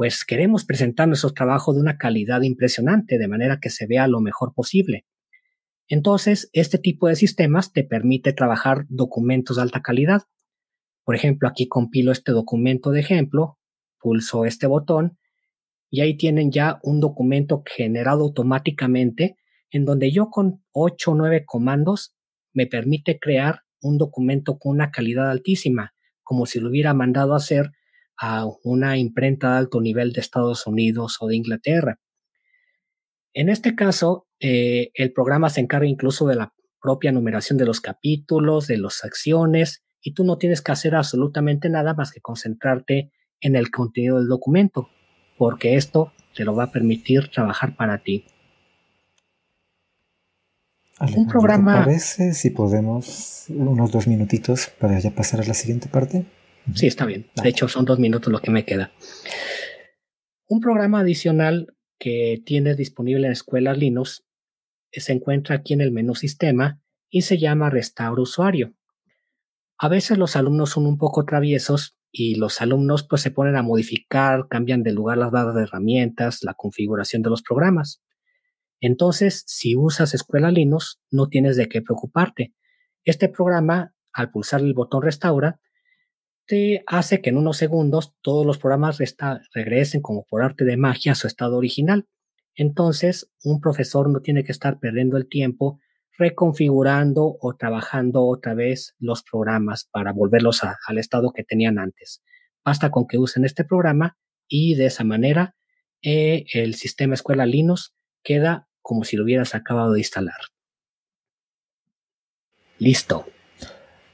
pues 0.00 0.24
queremos 0.24 0.64
presentar 0.64 1.08
nuestro 1.08 1.34
trabajo 1.34 1.74
de 1.74 1.80
una 1.80 1.98
calidad 1.98 2.40
impresionante, 2.40 3.18
de 3.18 3.28
manera 3.28 3.60
que 3.60 3.68
se 3.68 3.86
vea 3.86 4.08
lo 4.08 4.22
mejor 4.22 4.54
posible. 4.54 5.04
Entonces, 5.88 6.48
este 6.54 6.78
tipo 6.78 7.06
de 7.06 7.16
sistemas 7.16 7.74
te 7.74 7.84
permite 7.84 8.32
trabajar 8.32 8.86
documentos 8.88 9.56
de 9.56 9.62
alta 9.62 9.82
calidad. 9.82 10.22
Por 11.04 11.16
ejemplo, 11.16 11.46
aquí 11.46 11.68
compilo 11.68 12.12
este 12.12 12.32
documento 12.32 12.92
de 12.92 13.00
ejemplo, 13.00 13.58
pulso 13.98 14.46
este 14.46 14.66
botón 14.66 15.18
y 15.90 16.00
ahí 16.00 16.16
tienen 16.16 16.50
ya 16.50 16.80
un 16.82 16.98
documento 16.98 17.62
generado 17.66 18.22
automáticamente 18.22 19.36
en 19.70 19.84
donde 19.84 20.12
yo 20.12 20.30
con 20.30 20.64
8 20.72 21.10
o 21.10 21.14
9 21.14 21.44
comandos 21.44 22.16
me 22.54 22.66
permite 22.66 23.18
crear 23.18 23.64
un 23.82 23.98
documento 23.98 24.58
con 24.58 24.72
una 24.76 24.92
calidad 24.92 25.28
altísima, 25.28 25.92
como 26.22 26.46
si 26.46 26.58
lo 26.58 26.70
hubiera 26.70 26.94
mandado 26.94 27.34
a 27.34 27.36
hacer 27.36 27.72
a 28.20 28.44
una 28.64 28.98
imprenta 28.98 29.52
de 29.52 29.58
alto 29.58 29.80
nivel 29.80 30.12
de 30.12 30.20
Estados 30.20 30.66
Unidos 30.66 31.16
o 31.20 31.26
de 31.26 31.36
Inglaterra. 31.36 31.98
En 33.32 33.48
este 33.48 33.74
caso, 33.74 34.26
eh, 34.40 34.90
el 34.94 35.12
programa 35.12 35.48
se 35.48 35.62
encarga 35.62 35.86
incluso 35.86 36.26
de 36.26 36.36
la 36.36 36.52
propia 36.82 37.12
numeración 37.12 37.56
de 37.56 37.64
los 37.64 37.80
capítulos, 37.80 38.66
de 38.66 38.76
las 38.76 39.04
acciones, 39.04 39.82
y 40.02 40.12
tú 40.12 40.24
no 40.24 40.36
tienes 40.36 40.60
que 40.60 40.72
hacer 40.72 40.94
absolutamente 40.94 41.70
nada 41.70 41.94
más 41.94 42.12
que 42.12 42.20
concentrarte 42.20 43.10
en 43.40 43.56
el 43.56 43.70
contenido 43.70 44.18
del 44.18 44.28
documento, 44.28 44.90
porque 45.38 45.76
esto 45.76 46.12
te 46.34 46.44
lo 46.44 46.54
va 46.54 46.64
a 46.64 46.72
permitir 46.72 47.28
trabajar 47.28 47.74
para 47.74 48.02
ti. 48.02 48.26
un 51.16 51.26
programa. 51.26 51.78
¿Te 51.78 51.84
parece 51.84 52.34
si 52.34 52.50
podemos 52.50 53.46
unos 53.48 53.90
dos 53.90 54.06
minutitos 54.06 54.68
para 54.78 54.98
ya 54.98 55.10
pasar 55.10 55.40
a 55.40 55.44
la 55.44 55.54
siguiente 55.54 55.88
parte? 55.88 56.26
Sí, 56.74 56.86
está 56.86 57.06
bien. 57.06 57.30
De 57.42 57.48
hecho, 57.48 57.68
son 57.68 57.84
dos 57.84 57.98
minutos 57.98 58.32
lo 58.32 58.40
que 58.40 58.50
me 58.50 58.64
queda. 58.64 58.92
Un 60.46 60.60
programa 60.60 61.00
adicional 61.00 61.74
que 61.98 62.42
tienes 62.44 62.76
disponible 62.76 63.26
en 63.26 63.32
escuelas 63.32 63.78
Linux 63.78 64.24
se 64.92 65.12
encuentra 65.12 65.56
aquí 65.56 65.74
en 65.74 65.80
el 65.80 65.92
menú 65.92 66.14
Sistema 66.14 66.80
y 67.08 67.22
se 67.22 67.38
llama 67.38 67.70
Restauro 67.70 68.22
Usuario. 68.22 68.74
A 69.78 69.88
veces 69.88 70.18
los 70.18 70.36
alumnos 70.36 70.70
son 70.70 70.86
un 70.86 70.98
poco 70.98 71.24
traviesos 71.24 71.96
y 72.12 72.34
los 72.34 72.60
alumnos 72.60 73.06
pues 73.08 73.22
se 73.22 73.30
ponen 73.30 73.56
a 73.56 73.62
modificar, 73.62 74.48
cambian 74.48 74.82
de 74.82 74.92
lugar 74.92 75.18
las 75.18 75.32
dadas 75.32 75.54
de 75.54 75.62
herramientas, 75.62 76.42
la 76.42 76.54
configuración 76.54 77.22
de 77.22 77.30
los 77.30 77.42
programas. 77.42 78.02
Entonces, 78.80 79.44
si 79.46 79.76
usas 79.76 80.14
Escuela 80.14 80.50
Linux, 80.50 81.00
no 81.10 81.28
tienes 81.28 81.56
de 81.56 81.68
qué 81.68 81.82
preocuparte. 81.82 82.54
Este 83.04 83.28
programa, 83.28 83.94
al 84.12 84.30
pulsar 84.30 84.60
el 84.60 84.74
botón 84.74 85.02
Restaura, 85.02 85.60
hace 86.86 87.20
que 87.20 87.30
en 87.30 87.36
unos 87.36 87.56
segundos 87.56 88.14
todos 88.22 88.46
los 88.46 88.58
programas 88.58 88.98
regresen 89.54 90.00
como 90.00 90.24
por 90.24 90.42
arte 90.42 90.64
de 90.64 90.76
magia 90.76 91.12
a 91.12 91.14
su 91.14 91.26
estado 91.26 91.56
original. 91.56 92.06
Entonces, 92.54 93.30
un 93.44 93.60
profesor 93.60 94.10
no 94.10 94.20
tiene 94.20 94.44
que 94.44 94.52
estar 94.52 94.78
perdiendo 94.78 95.16
el 95.16 95.28
tiempo 95.28 95.80
reconfigurando 96.18 97.38
o 97.40 97.56
trabajando 97.56 98.26
otra 98.26 98.52
vez 98.52 98.94
los 98.98 99.22
programas 99.22 99.88
para 99.90 100.12
volverlos 100.12 100.60
al 100.62 100.98
estado 100.98 101.32
que 101.32 101.44
tenían 101.44 101.78
antes. 101.78 102.22
Basta 102.62 102.90
con 102.90 103.06
que 103.06 103.16
usen 103.16 103.46
este 103.46 103.64
programa 103.64 104.18
y 104.46 104.74
de 104.74 104.86
esa 104.86 105.02
manera 105.02 105.54
eh, 106.02 106.44
el 106.52 106.74
sistema 106.74 107.14
escuela 107.14 107.46
Linux 107.46 107.94
queda 108.22 108.68
como 108.82 109.04
si 109.04 109.16
lo 109.16 109.24
hubieras 109.24 109.54
acabado 109.54 109.92
de 109.92 110.00
instalar. 110.00 110.36
Listo. 112.78 113.26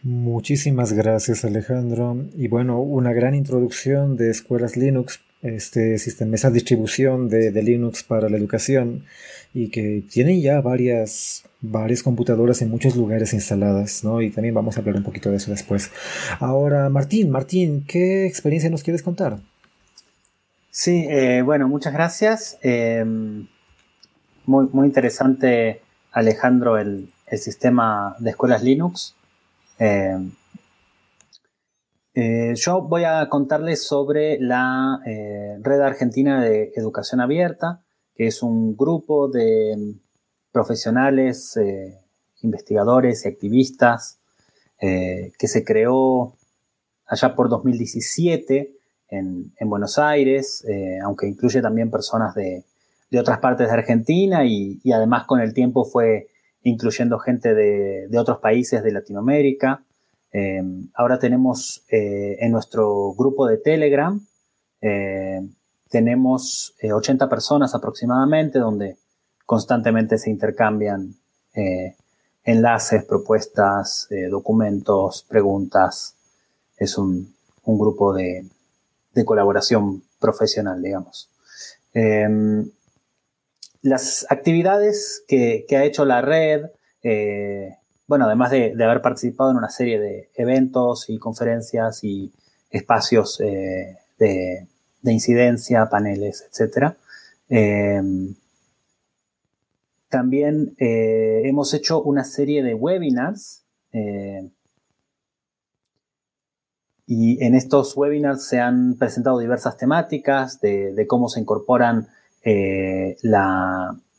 Muchísimas 0.06 0.92
gracias 0.92 1.44
Alejandro. 1.44 2.16
Y 2.36 2.46
bueno, 2.46 2.80
una 2.80 3.12
gran 3.12 3.34
introducción 3.34 4.16
de 4.16 4.30
escuelas 4.30 4.76
Linux, 4.76 5.18
este 5.42 5.98
sistema, 5.98 6.36
esa 6.36 6.48
distribución 6.50 7.28
de, 7.28 7.50
Linux 7.60 8.04
para 8.04 8.28
la 8.28 8.36
educación 8.36 9.04
y 9.52 9.68
que 9.68 10.04
tienen 10.08 10.40
ya 10.40 10.60
varias, 10.60 11.42
varias 11.60 12.04
computadoras 12.04 12.62
en 12.62 12.70
muchos 12.70 12.94
lugares 12.94 13.32
instaladas, 13.32 14.04
¿no? 14.04 14.22
Y 14.22 14.30
también 14.30 14.54
vamos 14.54 14.76
a 14.76 14.80
hablar 14.80 14.94
un 14.94 15.02
poquito 15.02 15.28
de 15.30 15.38
eso 15.38 15.50
después. 15.50 15.90
Ahora, 16.38 16.88
Martín, 16.88 17.30
Martín, 17.30 17.84
¿qué 17.84 18.26
experiencia 18.26 18.70
nos 18.70 18.84
quieres 18.84 19.02
contar? 19.02 19.40
Sí, 20.70 21.04
eh, 21.10 21.42
bueno, 21.42 21.66
muchas 21.66 21.92
gracias. 21.92 22.58
Em, 22.62 23.48
muy, 24.44 24.68
muy 24.72 24.86
interesante, 24.86 25.80
Alejandro, 26.12 26.78
el, 26.78 27.08
el 27.26 27.38
sistema 27.40 28.14
de 28.20 28.30
escuelas 28.30 28.62
Linux. 28.62 29.15
Eh, 29.78 30.30
eh, 32.14 32.54
yo 32.54 32.82
voy 32.82 33.04
a 33.04 33.28
contarles 33.28 33.86
sobre 33.86 34.38
la 34.40 35.00
eh, 35.06 35.58
Red 35.60 35.80
Argentina 35.82 36.42
de 36.42 36.72
Educación 36.74 37.20
Abierta, 37.20 37.82
que 38.14 38.26
es 38.26 38.42
un 38.42 38.76
grupo 38.76 39.28
de 39.28 39.94
profesionales, 40.50 41.58
investigadores 42.40 43.24
y 43.24 43.28
activistas 43.28 44.18
que 44.78 45.48
se 45.48 45.64
creó 45.64 46.34
allá 47.06 47.34
por 47.34 47.50
2017 47.50 48.74
en, 49.10 49.52
Buenos 49.60 49.98
Aires, 49.98 50.64
aunque 51.04 51.26
incluye 51.26 51.60
también 51.60 51.90
personas 51.90 52.34
de, 52.34 52.64
otras 53.18 53.38
partes 53.38 53.68
de 53.68 53.74
Argentina 53.74 54.46
y, 54.46 54.80
y, 54.82 54.92
además 54.92 55.26
con 55.26 55.40
el 55.40 55.52
tiempo 55.52 55.84
fue 55.84 56.28
incluyendo 56.66 57.20
gente 57.20 57.54
de, 57.54 58.18
otros 58.18 58.38
países 58.38 58.82
de 58.82 58.90
Latinoamérica. 58.90 59.84
Eh, 60.32 60.60
ahora 60.94 61.16
tenemos 61.18 61.84
eh, 61.88 62.38
en 62.40 62.50
nuestro 62.50 63.14
grupo 63.14 63.46
de 63.46 63.58
Telegram, 63.58 64.20
eh, 64.80 65.46
tenemos 65.88 66.74
80 66.82 67.28
personas 67.28 67.72
aproximadamente, 67.74 68.58
donde 68.58 68.96
constantemente 69.46 70.18
se 70.18 70.30
intercambian 70.30 71.14
enlaces, 72.42 73.04
propuestas, 73.04 74.08
documentos, 74.28 75.24
preguntas. 75.28 76.16
Es 76.76 76.98
un, 76.98 77.32
grupo 77.64 78.12
de, 78.12 78.44
de, 79.14 79.24
colaboración 79.24 80.02
profesional, 80.18 80.82
digamos. 80.82 81.30
Las 83.86 84.26
actividades 84.30 85.22
que, 85.28 85.64
ha 85.70 85.84
hecho 85.84 86.04
la 86.04 86.20
red, 86.20 86.70
eh, 87.04 87.76
bueno, 88.08 88.24
además 88.24 88.50
de, 88.50 88.74
haber 88.82 89.00
participado 89.00 89.52
en 89.52 89.58
una 89.58 89.68
serie 89.68 90.00
de 90.00 90.28
eventos 90.34 91.08
y 91.08 91.18
conferencias 91.18 92.02
y 92.02 92.32
espacios 92.68 93.40
eh, 93.40 93.96
de, 94.18 94.66
incidencia, 95.04 95.88
paneles, 95.88 96.48
etc. 96.50 96.96
Eh, 97.48 98.02
también 100.08 100.74
hemos 100.78 101.72
hecho 101.72 102.02
una 102.02 102.24
serie 102.24 102.64
de 102.64 102.74
webinars 102.74 103.62
y 107.06 107.44
en 107.44 107.54
estos 107.54 107.96
webinars 107.96 108.48
se 108.48 108.58
han 108.58 108.96
presentado 108.98 109.38
diversas 109.38 109.76
temáticas 109.76 110.60
de 110.60 111.06
cómo 111.06 111.28
se 111.28 111.38
incorporan 111.38 112.08
eh, 112.48 113.16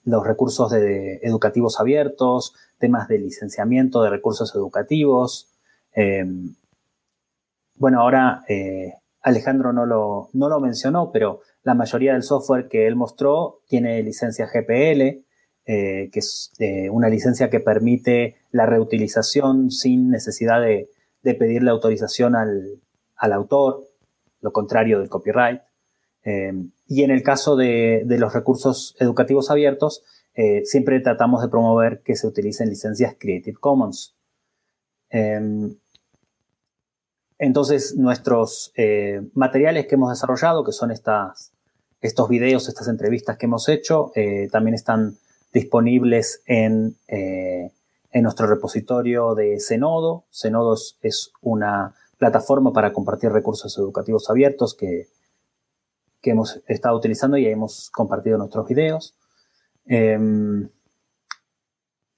los 0.04 0.28
recursos 0.28 0.74
educativos 0.74 1.80
abiertos, 1.80 2.54
temas 2.78 3.08
de 3.08 3.20
licenciamiento 3.20 4.04
de 4.04 4.10
recursos 4.10 4.54
educativos. 4.54 5.48
Em, 5.94 6.54
bueno, 7.76 8.02
ahora 8.02 8.44
eh, 8.50 8.96
Alejandro 9.22 9.72
no 9.72 9.86
lo, 9.86 10.30
no 10.34 10.50
lo 10.50 10.60
mencionó, 10.60 11.10
pero 11.14 11.40
la 11.64 11.74
mayoría 11.74 12.14
del 12.14 12.24
software 12.24 12.68
que 12.68 12.86
él 12.86 12.98
mostró 12.98 13.62
tiene 13.70 14.04
licencia 14.04 14.46
GPL, 14.46 15.24
eh, 15.66 16.10
que 16.12 16.20
es 16.20 16.52
una 16.92 17.08
licencia 17.08 17.50
que 17.50 17.62
permite 17.62 18.36
la 18.52 18.66
reutilización 18.66 19.72
sin 19.72 20.10
necesidad 20.10 20.62
de, 20.62 20.90
pedirle 21.24 21.72
autorización 21.72 22.36
al, 22.36 22.82
al, 23.16 23.34
autor, 23.34 23.86
lo 24.42 24.52
contrario 24.52 25.00
del 25.00 25.10
copyright. 25.10 25.62
Em, 26.24 26.72
y 26.88 27.04
en 27.04 27.12
el 27.12 27.22
caso 27.22 27.56
de, 27.56 28.06
los 28.08 28.34
recursos 28.34 28.96
educativos 29.00 29.52
abiertos, 29.52 30.04
eh, 30.36 30.64
siempre 30.66 31.00
tratamos 31.02 31.42
de 31.42 31.50
promover 31.50 32.02
que 32.02 32.16
se 32.16 32.28
utilicen 32.28 32.70
licencias 32.70 33.16
Creative 33.20 33.58
Commons. 33.60 34.16
Em, 35.10 35.76
entonces, 37.40 37.96
nuestros 37.98 38.72
eh, 38.78 39.22
materiales 39.34 39.88
que 39.88 39.96
hemos 39.96 40.10
desarrollado, 40.10 40.64
que 40.64 40.72
son 40.72 40.92
estas, 40.92 41.52
estos 42.02 42.30
videos, 42.30 42.70
estas 42.70 42.88
entrevistas 42.88 43.38
que 43.38 43.48
hemos 43.48 43.68
hecho, 43.68 44.12
eh, 44.16 44.48
también 44.52 44.74
están 44.74 45.18
disponibles 45.54 46.42
en, 46.46 46.96
en, 47.08 47.72
nuestro 48.24 48.48
repositorio 48.48 49.36
de 49.36 49.60
Zenodo. 49.60 50.26
Zenodo 50.32 50.76
es, 51.02 51.32
una 51.42 51.96
plataforma 52.18 52.74
para 52.74 52.94
compartir 52.94 53.32
recursos 53.32 53.78
educativos 53.78 54.30
abiertos 54.30 54.74
que, 54.74 55.08
que 56.28 56.32
hemos 56.32 56.62
estado 56.68 56.98
utilizando 56.98 57.38
y 57.38 57.46
hemos 57.46 57.90
compartido 57.90 58.38
nuestros 58.38 58.68
videos. 58.68 59.16
Em, 59.86 60.68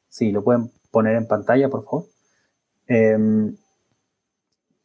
Si 0.08 0.32
lo 0.32 0.42
pueden 0.42 0.70
poner 0.90 1.16
en 1.16 1.28
pantalla, 1.28 1.68
por 1.68 1.84
favor. 1.84 2.06
Em, 2.86 3.58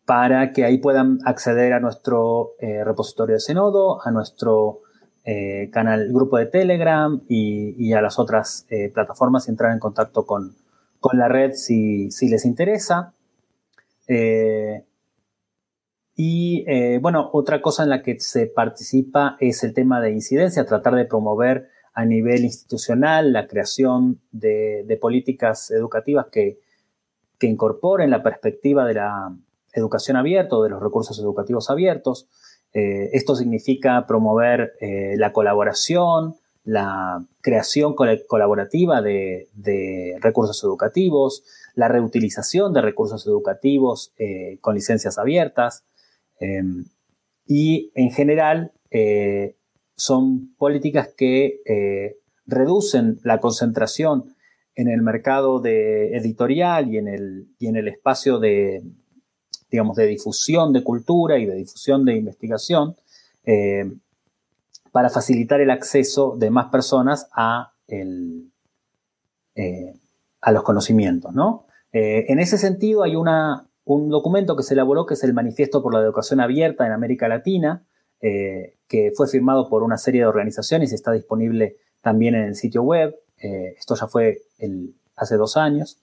para 0.06 0.52
que 0.52 0.65
ahí 0.65 0.80
puedan 0.80 1.19
acceder 1.23 1.71
a 1.71 1.80
nuestro 1.80 2.56
eh, 2.60 2.84
repositorio 2.84 3.36
de 3.36 3.39
Zenodo, 3.39 4.06
a 4.06 4.12
nuestro 4.12 4.82
eh, 5.25 5.69
canal, 5.71 6.12
grupo 6.12 6.38
de 6.38 6.45
Telegram 6.45 7.21
y, 7.27 7.93
a 7.93 8.01
las 8.01 8.19
otras 8.19 8.65
eh, 8.69 8.89
plataformas 8.93 9.47
y 9.47 9.51
entrar 9.51 9.71
en 9.71 9.79
contacto 9.79 10.25
con, 10.25 10.55
la 11.13 11.27
red 11.27 11.53
si, 11.53 12.12
si 12.12 12.29
les 12.29 12.45
interesa. 12.45 13.13
Y 16.21 16.65
eh, 16.67 16.99
bueno, 17.01 17.29
otra 17.32 17.62
cosa 17.62 17.84
en 17.84 17.89
la 17.89 18.01
que 18.01 18.19
se 18.19 18.45
participa 18.45 19.38
es 19.39 19.63
el 19.63 19.73
tema 19.73 20.01
de 20.01 20.12
incidencia, 20.12 20.65
tratar 20.65 20.95
de 20.95 21.05
promover 21.05 21.69
a 21.93 22.03
nivel 22.03 22.43
institucional 22.43 23.32
la 23.32 23.47
creación 23.47 24.19
de, 24.34 24.97
políticas 24.99 25.71
educativas 25.71 26.25
que, 26.29 26.60
incorporen 27.39 28.10
la 28.10 28.21
perspectiva 28.21 28.86
de 28.86 28.95
la 28.95 29.34
educación 29.71 30.17
abierta 30.17 30.58
o 30.58 30.63
de 30.63 30.69
los 30.69 30.84
recursos 30.84 31.17
educativos 31.19 31.69
abiertos. 31.69 32.27
Eh, 32.73 33.10
esto 33.13 33.36
significa 33.36 34.05
promover 34.08 34.73
eh, 34.79 35.15
la 35.17 35.34
colaboración, 35.34 36.36
la 36.63 37.25
creación 37.41 37.95
colaborativa 38.27 39.01
de, 39.01 39.47
recursos 40.21 40.63
educativos, 40.63 41.43
la 41.73 41.88
reutilización 41.88 42.73
de 42.73 42.82
recursos 42.82 43.25
educativos 43.25 44.13
con 44.62 44.75
licencias 44.75 45.17
abiertas, 45.17 45.84
Em, 46.39 46.86
y 47.45 47.91
en 47.95 48.12
general 48.12 48.71
eh, 48.91 49.55
son 49.95 50.55
políticas 50.55 51.10
que 51.15 51.62
eh, 51.65 52.17
reducen 52.45 53.19
la 53.23 53.39
concentración 53.39 54.36
en 54.75 54.88
el 54.88 55.01
mercado 55.01 55.62
editorial 55.63 56.93
y 56.93 56.97
en 56.97 57.10
el, 57.10 57.47
y 57.60 57.67
en 57.67 57.75
el 57.75 57.89
espacio 57.89 58.39
de, 58.39 58.82
digamos, 59.71 59.95
de 59.95 60.08
difusión 60.08 60.73
de 60.73 60.84
cultura 60.84 61.38
y 61.38 61.45
de 61.45 61.55
difusión 61.55 62.05
de 62.05 62.15
investigación 62.15 62.95
eh, 63.45 63.91
para 64.91 65.10
facilitar 65.10 65.62
el 65.62 65.69
acceso 65.69 66.36
de 66.38 66.49
más 66.49 66.71
personas 66.71 67.27
a, 67.34 67.73
a 70.41 70.51
los 70.51 70.63
conocimientos, 70.63 71.34
¿no? 71.34 71.65
en 71.91 72.38
ese 72.38 72.60
sentido 72.60 73.01
hay 73.01 73.15
un 73.15 74.10
documento 74.10 74.55
que 74.55 74.62
se 74.62 74.75
elaboró 74.75 75.08
que 75.08 75.15
es 75.15 75.23
el 75.23 75.34
Manifiesto 75.34 75.82
por 75.82 75.93
la 75.93 76.01
Educación 76.01 76.39
Abierta 76.39 76.86
en 76.86 76.91
América 76.91 77.27
Latina, 77.27 77.84
eh, 78.21 78.75
que 78.89 79.13
fue 79.15 79.27
firmado 79.27 79.69
por 79.69 79.82
una 79.82 79.97
serie 79.97 80.21
de 80.21 80.27
organizaciones 80.27 80.91
y 80.91 80.95
está 80.95 81.13
disponible 81.13 81.77
también 82.01 82.36
en 82.36 82.43
el 82.43 82.55
sitio 82.55 82.84
web. 82.84 83.15
Eh, 83.38 83.75
esto 83.77 83.95
ya 83.95 84.08
fue 84.08 84.41
hace 85.15 85.38
dos 85.38 85.55
años, 85.55 86.01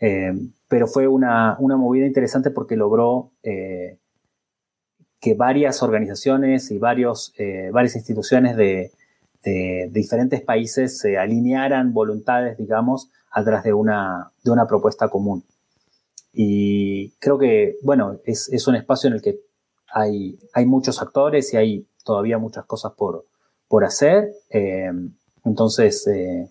eh, 0.00 0.32
pero 0.68 0.86
fue 0.86 1.06
una, 1.08 1.56
movida 1.60 2.06
interesante 2.06 2.50
porque 2.50 2.76
logró 2.76 3.32
que 3.42 5.34
varias 5.34 5.82
organizaciones 5.82 6.70
y 6.70 6.78
varios, 6.78 7.32
varias 7.72 7.96
instituciones 7.96 8.56
de, 8.56 8.92
de, 9.42 9.88
diferentes 9.92 10.40
países 10.42 10.98
se 10.98 11.16
alinearan 11.18 11.92
voluntades, 11.94 12.58
digamos, 12.58 13.10
atrás 13.30 13.64
de 13.64 13.72
una, 13.72 14.32
de 14.44 14.50
una 14.50 14.66
propuesta 14.66 15.08
común. 15.08 15.44
Y 16.32 17.12
creo 17.18 17.38
que, 17.38 17.76
bueno, 17.82 18.18
es, 18.24 18.48
es, 18.52 18.66
un 18.66 18.74
espacio 18.76 19.08
en 19.08 19.14
el 19.14 19.22
que 19.22 19.40
hay, 19.92 20.38
hay 20.52 20.66
muchos 20.66 21.00
actores 21.00 21.54
y 21.54 21.56
hay 21.56 21.86
todavía 22.04 22.38
muchas 22.38 22.66
cosas 22.66 22.92
por, 22.92 23.24
por 23.68 23.84
hacer. 23.84 24.32
Eh, 24.50 24.90
entonces, 25.44 26.06
eh, 26.06 26.48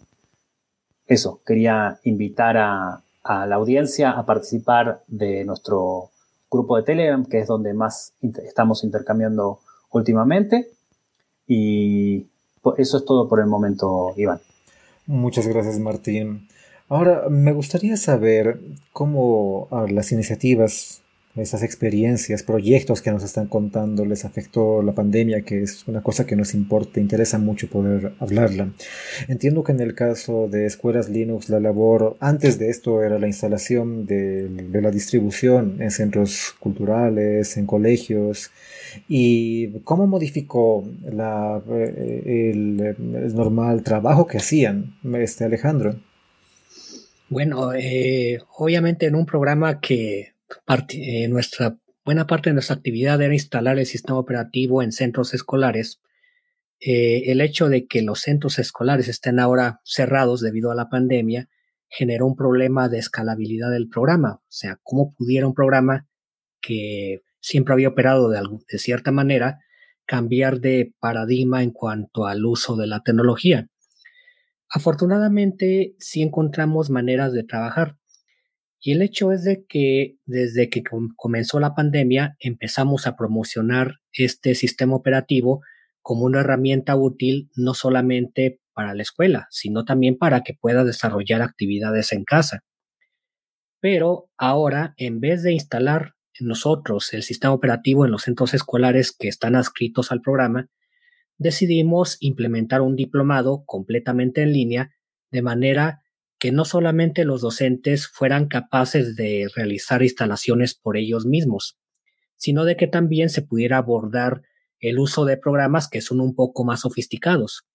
eso, 1.05 1.41
quería 1.45 1.99
invitar 2.03 2.57
a, 2.57 3.03
a, 3.25 3.45
la 3.45 3.55
audiencia 3.55 4.11
a 4.11 4.25
participar 4.25 5.03
de 5.07 5.43
nuestro 5.43 6.11
grupo 6.49 6.77
de 6.77 6.83
Telegram, 6.83 7.25
que 7.25 7.39
es 7.39 7.47
donde 7.47 7.73
más 7.73 8.13
estamos 8.21 8.83
intercambiando 8.83 9.59
últimamente. 9.91 10.69
Y 11.47 12.27
eso 12.77 12.97
es 12.97 13.05
todo 13.05 13.27
por 13.27 13.39
el 13.39 13.47
momento, 13.47 14.13
Iván. 14.15 14.39
Muchas 15.07 15.47
gracias, 15.47 15.79
Martín. 15.79 16.47
Ahora, 16.87 17.29
me 17.29 17.51
gustaría 17.51 17.97
saber 17.97 18.59
cómo 18.93 19.67
ah, 19.71 19.85
las 19.89 20.11
iniciativas, 20.11 21.01
esas 21.35 21.63
experiencias, 21.63 22.43
proyectos 22.43 23.01
que 23.01 23.11
nos 23.11 23.23
están 23.23 23.47
contando 23.47 24.05
les 24.05 24.23
afectó 24.23 24.81
la 24.81 24.93
pandemia, 24.93 25.41
que 25.41 25.63
es 25.63 25.85
una 25.87 26.01
cosa 26.01 26.25
que 26.25 26.35
nos 26.35 26.53
importa, 26.53 26.99
interesa 26.99 27.37
mucho 27.39 27.67
poder 27.67 28.13
hablarla. 28.19 28.69
Entiendo 29.27 29.63
que 29.63 29.73
en 29.73 29.81
el 29.81 29.95
caso 29.95 30.47
de 30.47 30.65
escuelas 30.65 31.09
Linux, 31.09 31.49
la 31.49 31.59
labor 31.59 32.15
antes 32.21 32.57
de 32.57 32.69
esto 32.69 33.03
era 33.03 33.19
la 33.19 33.27
instalación 33.27 34.05
de, 34.05 34.49
la 34.81 34.91
distribución 34.91 35.81
en 35.81 35.91
centros 35.91 36.55
culturales, 36.59 37.57
en 37.57 37.65
colegios, 37.65 38.51
y 39.09 39.79
cómo 39.79 40.07
modificó 40.07 40.87
la, 41.11 41.61
eh, 41.69 42.51
el, 42.53 43.35
normal 43.35 43.83
trabajo 43.83 44.25
que 44.25 44.37
hacían, 44.37 44.95
este 45.15 45.43
Alejandro. 45.43 45.95
Bueno, 47.27 47.73
eh, 47.73 48.39
obviamente 48.57 49.07
en 49.07 49.15
un 49.15 49.25
programa 49.25 49.81
que 49.81 50.34
eh, 50.89 51.27
nuestra 51.27 51.77
buena 52.03 52.27
parte 52.27 52.49
de 52.49 52.53
nuestra 52.53 52.75
actividad 52.75 53.21
era 53.21 53.33
instalar 53.33 53.79
el 53.79 53.85
sistema 53.85 54.19
operativo 54.19 54.83
en 54.83 54.91
centros 54.91 55.33
escolares, 55.33 56.01
eh, 56.79 57.31
el 57.31 57.41
hecho 57.41 57.67
de 57.67 57.87
que 57.87 58.01
los 58.01 58.21
centros 58.21 58.59
escolares 58.59 59.07
estén 59.07 59.39
ahora 59.39 59.81
cerrados 59.83 60.41
debido 60.41 60.71
a 60.71 60.75
la 60.75 60.89
pandemia 60.89 61.49
generó 61.89 62.27
un 62.27 62.35
problema 62.35 62.89
de 62.89 62.99
escalabilidad 62.99 63.71
del 63.71 63.89
programa. 63.89 64.41
O 64.41 64.45
sea, 64.49 64.79
cómo 64.83 65.13
pudiera 65.13 65.47
un 65.47 65.53
programa 65.53 66.07
que 66.61 67.21
siempre 67.39 67.73
había 67.73 67.89
operado 67.89 68.29
de, 68.29 68.41
de 68.69 68.77
cierta 68.77 69.11
manera 69.11 69.59
cambiar 70.05 70.59
de 70.59 70.93
paradigma 70.99 71.63
en 71.63 71.71
cuanto 71.71 72.27
al 72.27 72.45
uso 72.45 72.75
de 72.75 72.87
la 72.87 73.01
tecnología. 73.01 73.67
Afortunadamente, 74.69 75.95
sí 75.99 76.21
encontramos 76.21 76.89
maneras 76.89 77.33
de 77.33 77.43
trabajar. 77.43 77.97
Y 78.85 78.91
el 78.91 79.01
hecho 79.01 79.31
es 79.31 79.43
de 79.43 79.65
que 79.67 80.19
desde 80.27 80.69
que 80.69 80.83
comenzó 81.15 81.59
la 81.59 81.73
pandemia 81.73 82.35
empezamos 82.37 83.07
a 83.07 83.15
promocionar 83.15 83.95
este 84.11 84.53
sistema 84.53 84.95
operativo 84.95 85.61
como 86.03 86.25
una 86.25 86.41
herramienta 86.41 86.95
útil 86.95 87.49
no 87.55 87.73
solamente 87.73 88.61
para 88.75 88.93
la 88.93 89.01
escuela, 89.01 89.47
sino 89.49 89.85
también 89.85 90.19
para 90.19 90.41
que 90.41 90.53
pueda 90.53 90.83
desarrollar 90.83 91.41
actividades 91.41 92.11
en 92.11 92.25
casa. 92.25 92.59
Pero 93.79 94.29
ahora, 94.37 94.93
en 94.97 95.19
vez 95.19 95.41
de 95.41 95.53
instalar 95.53 96.13
nosotros 96.39 97.11
el 97.15 97.23
sistema 97.23 97.55
operativo 97.55 98.05
en 98.05 98.11
los 98.11 98.21
centros 98.21 98.53
escolares 98.53 99.15
que 99.17 99.29
están 99.29 99.55
adscritos 99.55 100.11
al 100.11 100.21
programa, 100.21 100.69
decidimos 101.39 102.17
implementar 102.19 102.81
un 102.81 102.95
diplomado 102.95 103.63
completamente 103.65 104.43
en 104.43 104.53
línea 104.53 104.91
de 105.31 105.41
manera 105.41 106.03
que 106.39 106.51
no 106.51 106.65
solamente 106.65 107.25
los 107.25 107.41
docentes 107.41 108.07
fueran 108.07 108.47
capaces 108.47 109.15
de 109.15 109.47
realizar 109.55 110.03
instalaciones 110.03 110.75
por 110.75 110.97
ellos 110.97 111.25
mismos, 111.25 111.77
sino 112.35 112.65
de 112.65 112.75
que 112.75 112.87
también 112.87 113.29
se 113.29 113.41
pudiera 113.41 113.77
abordar 113.77 114.41
el 114.79 114.99
uso 114.99 115.25
de 115.25 115.37
programas 115.37 115.87
que 115.87 116.01
son 116.01 116.19
un 116.19 116.35
poco 116.35 116.65
más 116.65 116.81
sofisticados. 116.81 117.65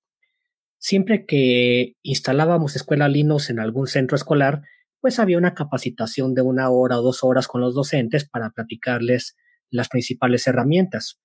Siempre 0.79 1.27
que 1.27 1.95
instalábamos 2.03 2.77
escuela 2.77 3.09
Linux 3.09 3.51
en 3.51 3.61
algún 3.61 3.87
centro 3.87 4.17
escolar, 4.17 4.63
pues 5.01 5.19
había 5.19 5.39
una 5.39 5.55
capacitación 5.55 6.35
de 6.35 6.43
una 6.43 6.71
hora 6.71 6.99
o 6.99 7.03
dos 7.03 7.25
horas 7.25 7.49
con 7.49 7.61
los 7.61 7.75
docentes 7.75 8.29
para 8.29 8.51
platicarles 8.51 9.37
las 9.71 9.89
principales 9.89 10.47
herramientas 10.47 11.19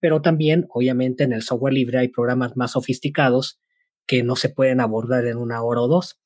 pero 0.00 0.22
también, 0.22 0.66
obviamente, 0.70 1.24
en 1.24 1.32
el 1.32 1.42
software 1.42 1.74
libre 1.74 1.98
hay 1.98 2.08
programas 2.08 2.56
más 2.56 2.72
sofisticados 2.72 3.60
que 4.06 4.22
no 4.22 4.34
se 4.34 4.48
pueden 4.48 4.80
abordar 4.80 5.26
en 5.26 5.36
una 5.36 5.62
hora 5.62 5.82
o 5.82 5.88
dos. 5.88 6.18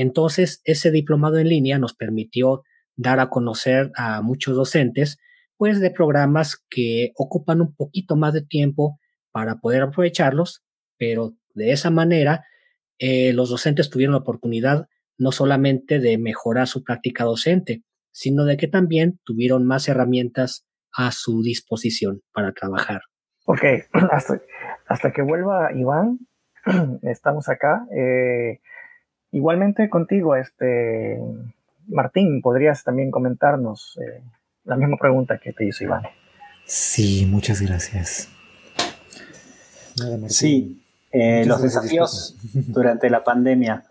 Entonces, 0.00 0.60
ese 0.62 0.92
diplomado 0.92 1.38
en 1.38 1.48
línea 1.48 1.76
nos 1.80 1.92
permitió 1.92 2.62
dar 2.94 3.18
a 3.18 3.30
conocer 3.30 3.90
a 3.96 4.22
muchos 4.22 4.54
docentes, 4.54 5.18
pues 5.56 5.80
de 5.80 5.90
programas 5.90 6.64
que 6.70 7.10
ocupan 7.16 7.60
un 7.60 7.74
poquito 7.74 8.14
más 8.14 8.32
de 8.32 8.42
tiempo 8.42 9.00
para 9.32 9.56
poder 9.56 9.82
aprovecharlos, 9.82 10.62
pero 10.98 11.32
de 11.52 11.72
esa 11.72 11.90
manera 11.90 12.44
eh, 13.00 13.32
los 13.32 13.50
docentes 13.50 13.90
tuvieron 13.90 14.12
la 14.12 14.20
oportunidad 14.20 14.86
no 15.16 15.32
solamente 15.32 15.98
de 15.98 16.16
mejorar 16.16 16.68
su 16.68 16.84
práctica 16.84 17.24
docente, 17.24 17.82
sino 18.12 18.44
de 18.44 18.56
que 18.56 18.68
también 18.68 19.18
tuvieron 19.24 19.66
más 19.66 19.88
herramientas 19.88 20.64
a 20.96 21.10
su 21.10 21.42
disposición 21.42 22.22
para 22.32 22.52
trabajar. 22.52 23.00
Ok, 23.46 23.64
hasta, 24.86 25.12
que 25.12 25.22
vuelva 25.22 25.72
Iván, 25.74 26.20
estamos 27.02 27.48
acá. 27.48 27.84
Eh, 27.92 28.60
igualmente 29.32 29.88
contigo, 29.88 30.36
este 30.36 31.18
Martín, 31.88 32.42
podrías 32.42 32.84
también 32.84 33.10
comentarnos 33.10 33.98
eh, 34.00 34.22
la 34.64 34.76
misma 34.76 34.96
pregunta 34.98 35.38
que 35.38 35.52
te 35.52 35.66
hizo 35.66 35.84
Iván. 35.84 36.02
Sí, 36.66 37.26
muchas 37.26 37.60
gracias. 37.62 38.28
sí, 40.28 40.82
eh, 41.10 41.44
los 41.46 41.62
desafíos 41.62 42.36
durante 42.52 43.08
la 43.08 43.24
pandemia. 43.24 43.84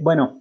bueno, 0.00 0.40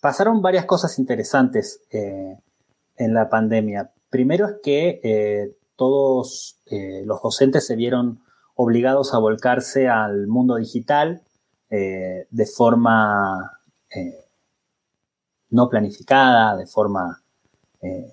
pasaron 0.00 0.40
varias 0.40 0.64
cosas 0.64 0.98
interesantes 0.98 1.82
en 1.90 3.14
la 3.14 3.28
pandemia. 3.28 3.90
Primero 4.08 4.46
es 4.46 4.54
que 4.62 5.52
todos 5.76 6.58
los 7.04 7.22
docentes 7.22 7.66
se 7.66 7.76
vieron 7.76 8.20
obligados 8.54 9.12
a 9.12 9.18
volcarse 9.18 9.88
al 9.88 10.26
mundo 10.26 10.56
digital 10.56 11.22
eh, 11.70 12.26
de 12.30 12.46
forma 12.46 13.58
eh, 13.94 14.24
no 15.50 15.68
planificada, 15.68 16.56
de 16.56 16.66
forma 16.66 17.22
eh, 17.80 18.12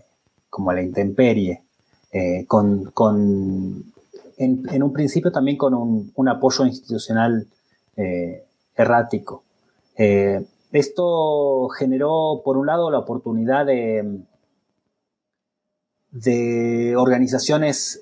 como 0.49 0.71
la 0.71 0.81
intemperie, 0.81 1.63
con, 2.47 2.91
en, 4.37 4.83
un 4.83 4.93
principio 4.93 5.31
también 5.31 5.57
con 5.57 5.73
un, 5.75 6.29
apoyo 6.29 6.65
institucional 6.65 7.47
errático. 8.75 9.43
esto 10.71 11.67
generó, 11.77 12.41
por 12.43 12.57
un 12.57 12.65
lado, 12.65 12.89
la 12.89 12.99
oportunidad 12.99 13.67
de, 13.67 14.21
de 16.11 16.95
organizaciones 16.95 18.01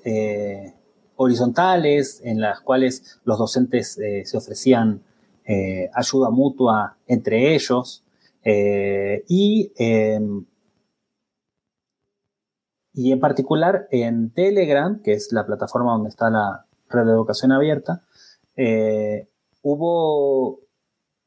horizontales 1.16 2.20
en 2.22 2.40
las 2.40 2.60
cuales 2.60 3.18
los 3.24 3.38
docentes 3.38 3.98
eh, 3.98 4.22
se 4.24 4.36
ofrecían 4.36 5.02
eh, 5.46 5.90
ayuda 5.94 6.30
mutua 6.30 6.96
entre 7.06 7.54
ellos 7.54 8.04
eh, 8.42 9.24
y, 9.28 9.72
em, 9.76 10.44
y 12.92 13.12
en 13.12 13.20
particular 13.20 13.86
en 13.90 14.30
Telegram, 14.30 15.00
que 15.02 15.12
es 15.12 15.32
la 15.32 15.46
plataforma 15.46 15.92
donde 15.92 16.08
está 16.08 16.30
la 16.30 16.66
red 16.88 17.04
de 17.04 17.12
educación 17.12 17.52
abierta, 17.52 18.02
hubo 19.62 20.60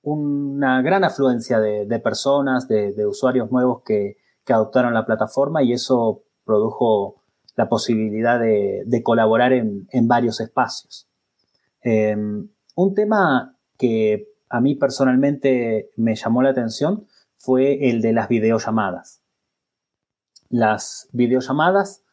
una 0.01 0.81
gran 0.81 1.03
afluencia 1.03 1.59
de, 1.59 1.99
personas, 1.99 2.67
de, 2.67 3.05
usuarios 3.05 3.51
nuevos 3.51 3.83
que, 3.83 4.17
que 4.45 4.53
adoptaron 4.53 4.93
la 4.93 5.05
plataforma 5.05 5.61
y 5.61 5.73
eso 5.73 6.23
produjo 6.43 7.19
la 7.55 7.67
posibilidad 7.67 8.39
de, 8.39 9.01
colaborar 9.03 9.51
en, 9.51 10.07
varios 10.07 10.39
espacios. 10.39 11.07
Em, 11.81 12.49
un 12.75 12.93
tema 12.95 13.58
que 13.79 14.27
a 14.49 14.61
mí 14.61 14.75
personalmente 14.75 15.89
me 15.95 16.15
llamó 16.15 16.43
la 16.43 16.49
atención 16.49 17.07
fue 17.35 17.89
el 17.89 18.01
de 18.01 18.11
las 18.11 18.27
videollamadas. 18.27 19.21
Las 20.49 21.07
videollamadas 21.13 22.03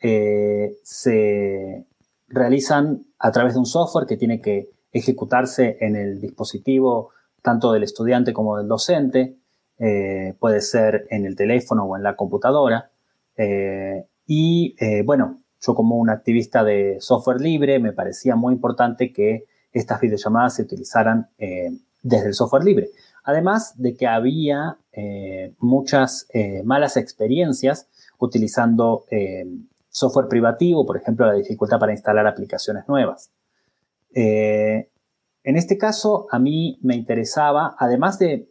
eh, 0.00 0.76
se 0.82 1.86
realizan 2.28 3.06
a 3.18 3.32
través 3.32 3.54
de 3.54 3.60
un 3.60 3.66
software 3.66 4.06
que 4.06 4.18
tiene 4.18 4.40
que 4.40 4.70
ejecutarse 4.92 5.78
en 5.80 5.96
el 5.96 6.20
dispositivo 6.20 7.10
tanto 7.42 7.72
del 7.72 7.82
estudiante 7.82 8.32
como 8.32 8.58
del 8.58 8.68
docente, 8.68 9.36
eh, 9.78 10.34
puede 10.38 10.60
ser 10.60 11.06
en 11.10 11.24
el 11.24 11.36
teléfono 11.36 11.84
o 11.84 11.96
en 11.96 12.02
la 12.02 12.16
computadora. 12.16 12.90
Eh, 13.36 14.06
y 14.26 14.74
bueno, 15.04 15.40
yo 15.60 15.74
como 15.74 15.96
un 15.96 16.10
activista 16.10 16.64
de 16.64 16.96
software 17.00 17.40
libre 17.40 17.78
me 17.78 17.92
parecía 17.92 18.36
muy 18.36 18.54
importante 18.54 19.12
que 19.12 19.44
estas 19.74 20.00
videollamadas 20.00 20.54
se 20.54 20.62
utilizaran 20.62 21.28
eh, 21.38 21.70
desde 22.02 22.28
el 22.28 22.34
software 22.34 22.64
libre. 22.64 22.90
Además 23.24 23.74
de 23.76 23.94
que 23.96 24.06
había 24.06 24.78
eh, 24.92 25.54
muchas 25.58 26.28
malas 26.64 26.96
experiencias 26.96 27.88
utilizando 28.18 29.04
software 29.88 30.28
privativo, 30.28 30.84
por 30.86 30.96
ejemplo, 30.96 31.26
la 31.26 31.32
dificultad 31.32 31.78
para 31.78 31.92
instalar 31.92 32.26
aplicaciones 32.26 32.84
nuevas. 32.86 33.30
en 34.12 34.86
este 35.42 35.78
caso, 35.78 36.26
a 36.30 36.38
mí 36.38 36.78
me 36.82 36.94
interesaba, 36.94 37.74
además 37.78 38.18
de, 38.18 38.48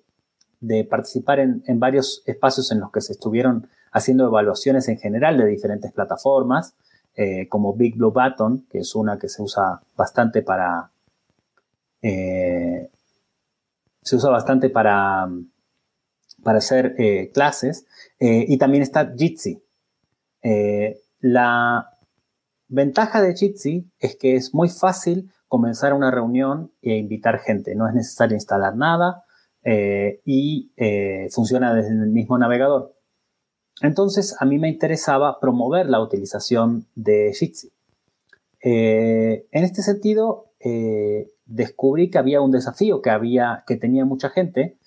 participar 0.89 1.39
en, 1.39 1.63
en, 1.67 1.79
varios 1.79 2.23
espacios 2.25 2.71
en 2.71 2.79
los 2.79 2.91
que 2.91 3.01
se 3.01 3.13
estuvieron 3.13 3.67
haciendo 3.91 4.25
evaluaciones 4.25 4.89
en 4.89 4.97
general 4.97 5.38
de 5.38 5.45
diferentes 5.45 5.91
plataformas, 5.91 6.73
eh, 7.15 7.47
como 7.47 7.75
Big 7.75 7.95
Blue 7.95 8.12
Button, 8.12 8.65
que 8.71 8.79
es 8.79 8.95
una 8.95 9.19
que 9.19 9.29
se 9.29 9.41
usa 9.41 9.81
bastante 9.95 10.41
para... 10.41 10.89
Eh, 12.04 12.92
se 14.04 14.16
usa 14.16 14.30
bastante 14.30 14.70
para, 14.70 15.28
para 16.44 16.60
hacer 16.60 16.94
eh, 17.00 17.32
clases, 17.34 17.86
y 18.20 18.58
también 18.58 18.84
está 18.84 19.13
Jitsi. 19.18 19.62
la 21.20 21.89
ventaja 22.70 23.22
de 23.22 23.36
Jitsi 23.36 23.92
es 24.00 24.16
que 24.16 24.36
es 24.38 24.54
muy 24.54 24.70
fácil 24.70 25.30
comenzar 25.50 25.94
una 25.94 26.10
reunión 26.10 26.72
e 26.82 26.96
invitar 26.96 27.39
gente. 27.39 27.76
No 27.76 27.86
es 27.86 27.94
necesario 27.94 28.36
instalar 28.36 28.78
nada 28.78 29.26
y 30.24 30.72
funciona 31.32 31.74
desde 31.74 31.89
el 31.89 32.12
mismo 32.12 32.38
navegador. 32.38 32.94
Entonces, 33.82 34.36
a 34.39 34.46
mí 34.46 34.60
me 34.60 34.70
interesaba 34.70 35.39
promover 35.39 35.89
la 35.89 36.02
utilización 36.02 36.88
de 36.96 37.34
Jitsi. 37.38 37.72
Eh, 38.63 39.46
en 39.52 39.63
este 39.63 39.82
sentido, 39.82 40.53
eh, 40.63 41.32
descubrí 41.45 42.10
que 42.10 42.17
había 42.17 42.41
un 42.41 42.52
desafío 42.52 43.02
que, 43.02 43.10
había, 43.10 43.63
que 43.67 43.76
tenía 43.76 44.06
mucha 44.06 44.30
gente, 44.30 44.78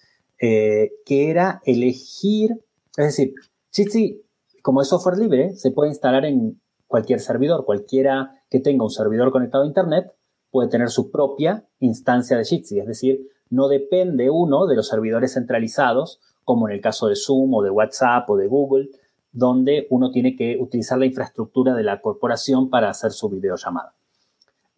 eh, 0.40 0.92
que 1.04 1.30
era 1.30 1.60
elegir, 1.64 2.64
es 2.96 3.06
decir, 3.06 3.34
Jitsi, 3.72 4.22
como 4.62 4.80
es 4.82 4.88
software 4.88 5.18
libre, 5.18 5.54
se 5.56 5.70
puede 5.70 5.90
instalar 5.90 6.24
en 6.24 6.60
cualquier 6.86 7.20
servidor. 7.20 7.64
Cualquiera 7.64 8.42
que 8.48 8.60
tenga 8.60 8.84
un 8.84 8.90
servidor 8.90 9.30
conectado 9.32 9.64
a 9.64 9.66
Internet 9.66 10.12
puede 10.50 10.68
tener 10.68 10.88
su 10.88 11.10
propia 11.10 11.66
instancia 11.80 12.38
de 12.38 12.44
Jitsi, 12.44 12.78
es 12.78 12.86
decir, 12.86 13.28
no 13.50 13.68
depende 13.68 14.30
uno 14.30 14.66
de 14.66 14.76
los 14.76 14.88
servidores 14.88 15.34
centralizados 15.34 16.20
como 16.42 16.68
en 16.68 16.74
el 16.74 16.80
caso 16.80 17.08
de 17.08 17.16
Zoom 17.16 17.54
o 17.54 17.62
de 17.62 17.70
WhatsApp 17.70 18.28
o 18.30 18.36
de 18.36 18.46
Google, 18.46 18.88
donde 19.32 19.86
uno 19.90 20.10
tiene 20.10 20.36
que 20.36 20.56
utilizar 20.58 20.98
la 20.98 21.06
infraestructura 21.06 21.74
de 21.74 21.82
la 21.82 22.00
corporación 22.00 22.70
para 22.70 22.88
hacer 22.88 23.12
su 23.12 23.28
videollamada. 23.28 23.94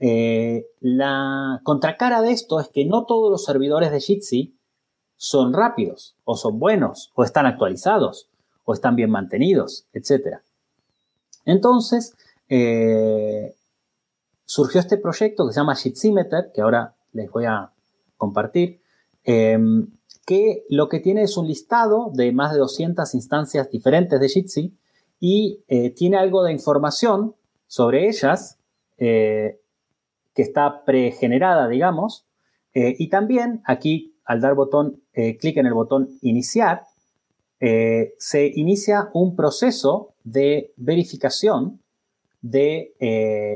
Eh, 0.00 0.66
la 0.80 1.60
contracara 1.64 2.22
de 2.22 2.30
esto 2.30 2.60
es 2.60 2.68
que 2.68 2.84
no 2.84 3.04
todos 3.04 3.30
los 3.30 3.44
servidores 3.44 3.90
de 3.90 4.00
Jitsi 4.00 4.56
son 5.16 5.52
rápidos, 5.52 6.16
o 6.24 6.36
son 6.36 6.58
buenos, 6.58 7.10
o 7.14 7.24
están 7.24 7.46
actualizados, 7.46 8.30
o 8.64 8.72
están 8.72 8.94
bien 8.94 9.10
mantenidos, 9.10 9.88
etc. 9.92 10.38
Entonces, 11.44 12.14
eh, 12.48 13.56
surgió 14.44 14.80
este 14.80 14.98
proyecto 14.98 15.46
que 15.46 15.52
se 15.52 15.60
llama 15.60 15.74
Jitsimeter, 15.74 16.52
que 16.54 16.60
ahora 16.60 16.94
les 17.12 17.30
voy 17.30 17.46
a 17.46 17.72
compartir, 18.16 18.80
em, 19.24 19.88
que 20.24 20.64
lo 20.68 20.88
que 20.88 21.00
tiene 21.00 21.22
es 21.22 21.36
un 21.36 21.48
listado 21.48 22.10
de 22.12 22.30
más 22.32 22.52
de 22.52 22.58
200 22.58 23.14
instancias 23.14 23.70
diferentes 23.70 24.20
de 24.20 24.28
Jitsi 24.28 24.76
y 25.18 25.64
eh, 25.68 25.90
tiene 25.90 26.18
algo 26.18 26.44
de 26.44 26.52
información 26.52 27.34
sobre 27.66 28.08
ellas 28.08 28.58
que 30.38 30.42
está 30.42 30.84
pregenerada, 30.84 31.66
digamos. 31.66 32.28
Eh, 32.72 32.94
y 32.96 33.08
también 33.08 33.60
aquí, 33.64 34.14
al 34.24 34.40
dar 34.40 34.54
botón, 34.54 35.02
clic 35.12 35.56
en 35.56 35.66
el 35.66 35.74
botón 35.74 36.16
iniciar, 36.22 36.84
se 37.58 38.52
inicia 38.54 39.10
un 39.14 39.34
proceso 39.34 40.14
de 40.22 40.72
verificación 40.76 41.80
de 42.40 42.92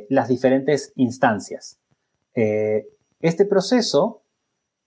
las 0.09 0.27
diferentes 0.27 0.93
instancias. 0.97 1.79
este 2.35 3.45
proceso 3.45 4.23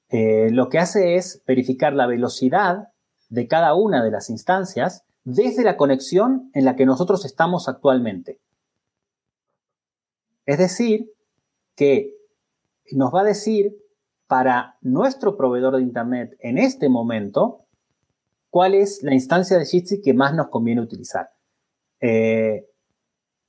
eh, 0.09 0.49
lo 0.51 0.69
que 0.69 0.79
hace 0.79 1.15
es 1.15 1.41
verificar 1.45 1.93
la 1.93 2.07
velocidad 2.07 2.89
de 3.29 3.47
cada 3.47 3.73
una 3.73 4.03
de 4.03 4.11
las 4.11 4.29
instancias 4.29 5.03
desde 5.23 5.63
la 5.63 5.77
conexión 5.77 6.51
en 6.53 6.65
la 6.65 6.75
que 6.75 6.85
nosotros 6.85 7.25
estamos 7.25 7.67
actualmente. 7.67 8.39
Es 10.45 10.59
decir, 10.59 11.11
que 11.75 12.15
nos 12.91 13.13
va 13.13 13.21
a 13.21 13.25
decir 13.25 13.75
para 14.27 14.77
nuestro 14.81 15.37
proveedor 15.37 15.75
de 15.77 15.83
Internet 15.83 16.35
en 16.39 16.57
este 16.57 16.89
momento 16.89 17.65
cuál 18.49 18.73
es 18.73 19.03
la 19.03 19.13
instancia 19.13 19.57
de 19.57 19.65
Jitsi 19.65 20.01
que 20.01 20.13
más 20.13 20.33
nos 20.33 20.47
conviene 20.47 20.81
utilizar. 20.81 21.29
Eh, 21.99 22.65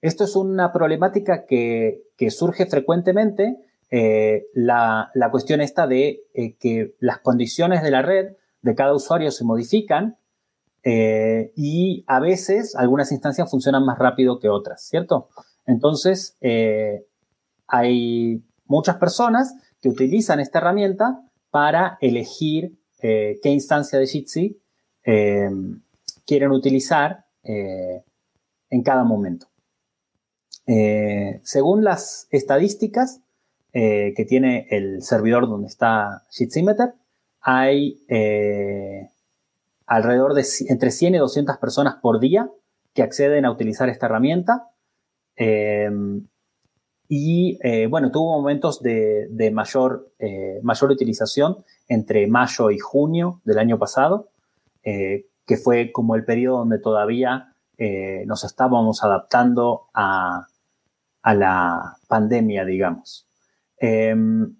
esto 0.00 0.24
es 0.24 0.36
una 0.36 0.72
problemática 0.72 1.46
que, 1.46 2.02
surge 2.30 2.66
frecuentemente. 2.66 3.56
Eh, 3.90 4.46
la, 4.54 5.10
cuestión 5.30 5.60
está 5.60 5.86
de 5.86 6.24
eh, 6.34 6.56
que 6.56 6.96
las 6.98 7.18
condiciones 7.18 7.82
de 7.82 7.90
la 7.90 8.02
red 8.02 8.36
de 8.62 8.74
cada 8.74 8.94
usuario 8.94 9.30
se 9.30 9.44
modifican 9.44 10.18
y 10.88 12.04
a 12.06 12.20
veces 12.20 12.76
algunas 12.76 13.10
instancias 13.10 13.50
funcionan 13.50 13.84
más 13.84 13.98
rápido 13.98 14.38
que 14.38 14.48
otras, 14.48 14.86
¿cierto? 14.86 15.28
Entonces, 15.66 16.36
hay 17.66 18.42
muchas 18.66 18.96
personas 18.96 19.54
que 19.80 19.88
utilizan 19.88 20.40
esta 20.40 20.58
herramienta 20.58 21.22
para 21.50 21.98
elegir 22.00 22.76
qué 23.00 23.38
instancia 23.44 23.98
de 23.98 24.06
Jitsi 24.06 24.58
quieren 26.24 26.50
utilizar 26.50 27.24
en 27.44 28.82
cada 28.82 29.04
momento. 29.04 29.46
Eh, 30.66 31.40
según 31.44 31.84
las 31.84 32.26
estadísticas 32.30 33.20
eh, 33.72 34.14
que 34.16 34.24
tiene 34.24 34.66
el 34.70 35.02
servidor 35.02 35.48
donde 35.48 35.68
está 35.68 36.24
Sheetsimeter, 36.30 36.94
hay 37.40 38.02
eh, 38.08 39.10
alrededor 39.86 40.34
de 40.34 40.44
entre 40.68 40.90
100 40.90 41.14
y 41.14 41.18
200 41.18 41.56
personas 41.58 41.96
por 42.02 42.18
día 42.18 42.50
que 42.94 43.02
acceden 43.02 43.44
a 43.44 43.52
utilizar 43.52 43.88
esta 43.88 44.06
herramienta. 44.06 44.70
Y 47.08 47.58
bueno, 47.88 48.10
tuvo 48.10 48.36
momentos 48.36 48.82
de, 48.82 49.50
mayor, 49.52 50.10
mayor 50.62 50.90
utilización 50.90 51.64
entre 51.88 52.26
mayo 52.26 52.70
y 52.70 52.78
junio 52.78 53.40
del 53.44 53.58
año 53.58 53.78
pasado, 53.78 54.28
que 54.82 55.56
fue 55.62 55.92
como 55.92 56.14
el 56.16 56.24
periodo 56.24 56.58
donde 56.58 56.78
todavía 56.78 57.54
nos 58.26 58.44
estábamos 58.44 59.04
adaptando 59.04 59.86
a, 59.94 60.46
la 61.22 61.96
pandemia, 62.08 62.64
digamos. 62.64 63.26
Em, 63.78 64.56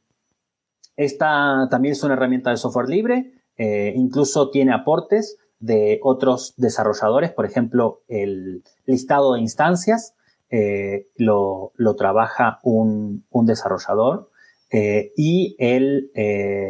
esta 0.97 1.69
también 1.71 1.93
es 1.93 2.03
una 2.03 2.15
herramienta 2.15 2.51
de 2.51 2.57
software 2.57 2.89
libre, 2.89 3.33
eh, 3.59 3.93
incluso 3.95 4.51
tiene 4.51 4.73
aportes 4.73 5.39
de 5.59 6.01
otros 6.03 6.55
desarrolladores, 6.57 7.33
por 7.33 7.47
ejemplo, 7.47 8.03
el 8.09 8.63
listado 8.87 9.35
de 9.35 9.41
instancias 9.41 10.15
eh, 10.51 11.09
lo, 11.17 11.73
trabaja 11.97 12.61
un, 12.63 13.25
desarrollador 13.45 14.31
eh, 14.71 15.13
y 15.17 15.57
el 15.59 16.11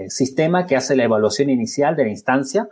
sistema 0.09 0.67
que 0.67 0.77
hace 0.77 0.97
la 0.97 1.05
evaluación 1.05 1.51
inicial 1.51 1.97
de 1.97 2.05
la 2.05 2.11
instancia, 2.11 2.69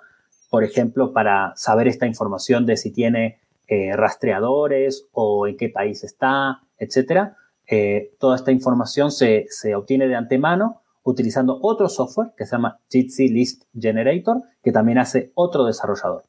por 0.51 0.65
ejemplo, 0.65 1.13
para 1.13 1.53
saber 1.57 1.89
esta 1.89 2.07
información 2.07 2.67
de 2.67 2.77
si 2.77 2.93
tiene 2.93 3.41
rastreadores 3.69 5.07
o 5.13 5.49
en 5.49 5.57
qué 5.57 5.69
país 5.69 6.05
está, 6.05 6.61
etcétera. 6.79 7.37
Eh, 7.67 8.13
toda 8.19 8.37
esta 8.37 8.53
información 8.53 9.11
se, 9.11 9.47
obtiene 9.75 10.07
de 10.07 10.17
antemano 10.17 10.83
utilizando 11.03 11.59
otro 11.63 11.89
software 11.89 12.33
que 12.37 12.45
se 12.45 12.53
llama 12.53 12.79
Jitsi 12.91 13.29
List 13.29 13.65
Generator, 13.79 14.43
que 14.63 14.73
también 14.73 14.99
hace 14.99 15.33
otro 15.35 15.65
desarrollador. 15.65 16.25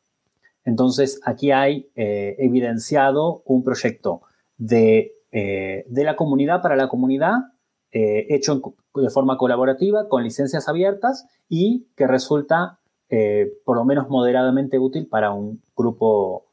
Entonces, 0.63 1.19
aquí 1.23 1.51
hay 1.51 1.89
eh, 1.95 2.35
evidenciado 2.39 3.41
un 3.45 3.63
proyecto 3.63 4.21
de, 4.57 5.13
eh, 5.31 5.85
de, 5.87 6.03
la 6.03 6.15
comunidad 6.15 6.61
para 6.61 6.75
la 6.75 6.87
comunidad, 6.87 7.33
hecho 7.91 8.61
de 8.95 9.09
forma 9.09 9.37
colaborativa, 9.37 10.09
con 10.09 10.23
licencias 10.23 10.67
abiertas 10.67 11.27
y 11.47 11.87
que 11.95 12.07
resulta 12.07 12.79
por 13.63 13.77
lo 13.77 13.85
menos 13.85 14.09
moderadamente 14.09 14.79
útil 14.79 15.07
para 15.07 15.31
un 15.31 15.61
grupo 15.77 16.47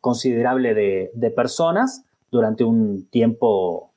considerable 0.00 0.72
de, 0.74 1.10
de 1.14 1.30
personas 1.32 2.04
durante 2.30 2.64
un 2.64 3.08
tiempo 3.10 3.90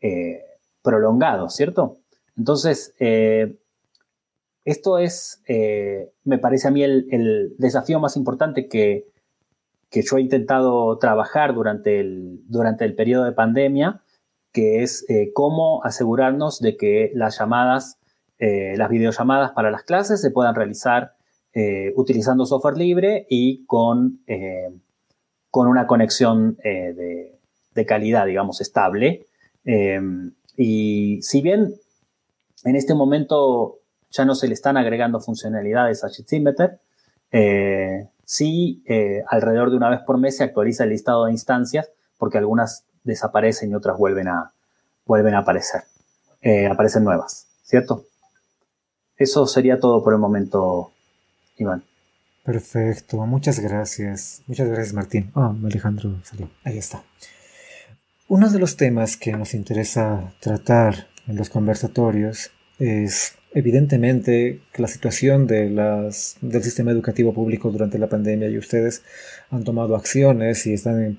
eh, 0.00 0.42
prolongado, 0.82 1.48
¿cierto? 1.48 1.98
Entonces, 2.36 2.94
eh, 2.98 3.56
esto 4.64 4.98
es, 4.98 5.42
eh, 5.46 6.12
me 6.24 6.38
parece 6.38 6.68
a 6.68 6.70
mí, 6.70 6.82
el, 6.82 7.54
desafío 7.58 8.00
más 8.00 8.16
importante 8.16 8.68
que, 8.68 9.06
yo 10.00 10.16
he 10.16 10.22
intentado 10.22 10.96
trabajar 10.96 11.54
durante 11.54 12.00
el, 12.00 12.40
durante 12.48 12.86
el 12.86 12.94
periodo 12.94 13.24
de 13.24 13.32
pandemia, 13.32 14.00
que 14.50 14.82
es 14.82 15.06
cómo 15.34 15.84
asegurarnos 15.84 16.60
de 16.60 16.78
que 16.78 17.10
las 17.14 17.38
llamadas, 17.38 17.98
las 18.38 18.88
videollamadas 18.88 19.52
para 19.52 19.70
las 19.70 19.82
clases 19.82 20.20
se 20.22 20.30
puedan 20.30 20.54
realizar 20.54 21.12
utilizando 21.94 22.46
software 22.46 22.76
libre 22.76 23.26
y 23.30 23.64
con, 23.66 24.20
con 25.50 25.68
una 25.68 25.86
conexión 25.86 26.56
de, 26.62 27.38
de 27.74 27.86
calidad, 27.86 28.26
digamos, 28.26 28.60
estable. 28.60 29.26
Em, 29.64 30.32
y 30.56 31.20
si 31.22 31.40
bien 31.40 31.74
en 32.64 32.76
este 32.76 32.94
momento 32.94 33.78
ya 34.10 34.24
no 34.24 34.34
se 34.34 34.48
le 34.48 34.54
están 34.54 34.76
agregando 34.76 35.20
funcionalidades 35.20 36.04
a 36.04 36.08
Sheetzimeter, 36.08 36.80
eh, 37.30 38.08
sí 38.32 38.82
eh, 38.86 39.22
alrededor 39.28 39.70
de 39.70 39.76
una 39.76 39.90
vez 39.90 40.00
por 40.00 40.16
mes 40.16 40.38
se 40.38 40.44
actualiza 40.44 40.84
el 40.84 40.90
listado 40.90 41.26
de 41.26 41.32
instancias 41.32 41.90
porque 42.16 42.38
algunas 42.38 42.84
desaparecen 43.04 43.70
y 43.70 43.74
otras 43.74 43.98
vuelven 43.98 44.28
a, 44.28 44.54
vuelven 45.04 45.34
a 45.34 45.40
aparecer, 45.40 45.82
eh, 46.40 46.66
aparecen 46.66 47.04
nuevas, 47.04 47.46
¿cierto? 47.62 48.06
Eso 49.18 49.46
sería 49.46 49.78
todo 49.78 50.02
por 50.02 50.14
el 50.14 50.18
momento, 50.18 50.92
Iván. 51.58 51.84
Perfecto, 52.42 53.18
muchas 53.26 53.60
gracias. 53.60 54.42
Muchas 54.46 54.66
gracias, 54.66 54.94
Martín. 54.94 55.30
Oh, 55.34 55.54
Alejandro 55.64 56.18
salió. 56.24 56.48
Ahí 56.64 56.78
está. 56.78 57.04
Uno 58.28 58.48
de 58.48 58.58
los 58.58 58.78
temas 58.78 59.18
que 59.18 59.32
nos 59.32 59.52
interesa 59.52 60.32
tratar 60.40 61.06
en 61.28 61.36
los 61.36 61.50
conversatorios 61.50 62.50
es 62.78 63.34
evidentemente 63.54 64.60
la 64.76 64.88
situación 64.88 65.46
de 65.46 65.68
las, 65.70 66.36
del 66.40 66.62
sistema 66.62 66.90
educativo 66.90 67.34
público 67.34 67.70
durante 67.70 67.98
la 67.98 68.08
pandemia 68.08 68.48
y 68.48 68.58
ustedes 68.58 69.02
han 69.50 69.64
tomado 69.64 69.94
acciones 69.96 70.66
y 70.66 70.72
están 70.72 71.18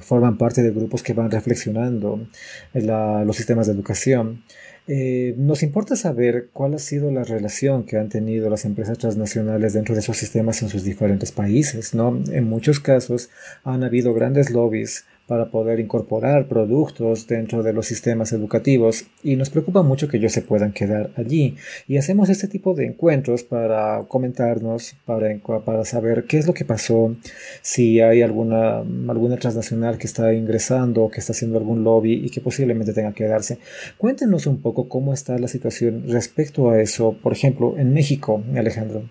forman 0.00 0.38
parte 0.38 0.62
de 0.62 0.70
grupos 0.70 1.02
que 1.02 1.12
van 1.12 1.30
reflexionando 1.30 2.26
en 2.72 2.86
los 3.26 3.36
sistemas 3.36 3.66
de 3.66 3.72
educación. 3.72 4.42
Eh, 4.86 5.34
nos 5.38 5.62
importa 5.62 5.96
saber 5.96 6.50
cuál 6.52 6.74
ha 6.74 6.78
sido 6.78 7.10
la 7.10 7.24
relación 7.24 7.84
que 7.84 7.96
han 7.96 8.10
tenido 8.10 8.50
las 8.50 8.66
empresas 8.66 8.98
transnacionales 8.98 9.72
dentro 9.72 9.94
de 9.94 10.02
esos 10.02 10.18
sistemas 10.18 10.62
en 10.62 10.68
sus 10.68 10.84
diferentes 10.84 11.32
países. 11.32 11.94
¿no? 11.94 12.22
En 12.30 12.44
muchos 12.44 12.80
casos 12.80 13.30
han 13.64 13.82
habido 13.82 14.12
grandes 14.12 14.50
lobbies 14.50 15.06
para 15.26 15.50
poder 15.50 15.80
incorporar 15.80 16.46
productos 16.46 17.26
dentro 17.26 17.62
de 17.62 17.72
los 17.72 17.86
sistemas 17.86 18.32
educativos 18.32 19.06
y 19.22 19.36
nos 19.36 19.50
preocupa 19.50 19.82
mucho 19.82 20.08
que 20.08 20.18
ellos 20.18 20.32
se 20.32 20.42
puedan 20.42 20.72
quedar 20.72 21.10
allí 21.16 21.56
y 21.88 21.96
hacemos 21.96 22.28
este 22.28 22.48
tipo 22.48 22.74
de 22.74 22.86
encuentros 22.86 23.42
para 23.42 24.04
comentarnos, 24.08 24.96
para, 25.04 25.84
saber 25.84 26.24
qué 26.24 26.38
es 26.38 26.46
lo 26.46 26.54
que 26.54 26.64
pasó, 26.64 27.14
si 27.62 28.00
hay 28.00 28.22
alguna, 28.22 28.78
alguna 29.08 29.36
transnacional 29.36 29.98
que 29.98 30.06
está 30.06 30.32
ingresando 30.34 31.08
que 31.10 31.20
está 31.20 31.32
haciendo 31.32 31.58
algún 31.58 31.84
lobby 31.84 32.24
y 32.24 32.30
que 32.30 32.40
posiblemente 32.40 32.92
tenga 32.92 33.12
que 33.12 33.24
quedarse. 33.24 33.58
Cuéntenos 33.98 34.46
un 34.46 34.60
poco 34.60 34.88
cómo 34.88 35.12
está 35.12 35.38
la 35.38 35.48
situación 35.48 36.04
respecto 36.08 36.70
a 36.70 36.80
eso, 36.80 37.16
por 37.22 37.32
ejemplo, 37.32 37.74
en 37.78 37.92
México, 37.92 38.42
Alejandro. 38.54 39.04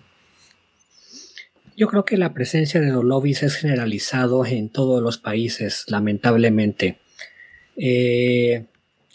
Yo 1.76 1.88
creo 1.88 2.04
que 2.04 2.16
la 2.16 2.32
presencia 2.34 2.80
de 2.80 2.92
los 2.92 3.02
lobbies 3.02 3.42
es 3.42 3.56
generalizado 3.56 4.46
en 4.46 4.70
todos 4.70 5.02
los 5.02 5.18
países, 5.18 5.84
lamentablemente. 5.88 7.00
Eh, 7.76 8.66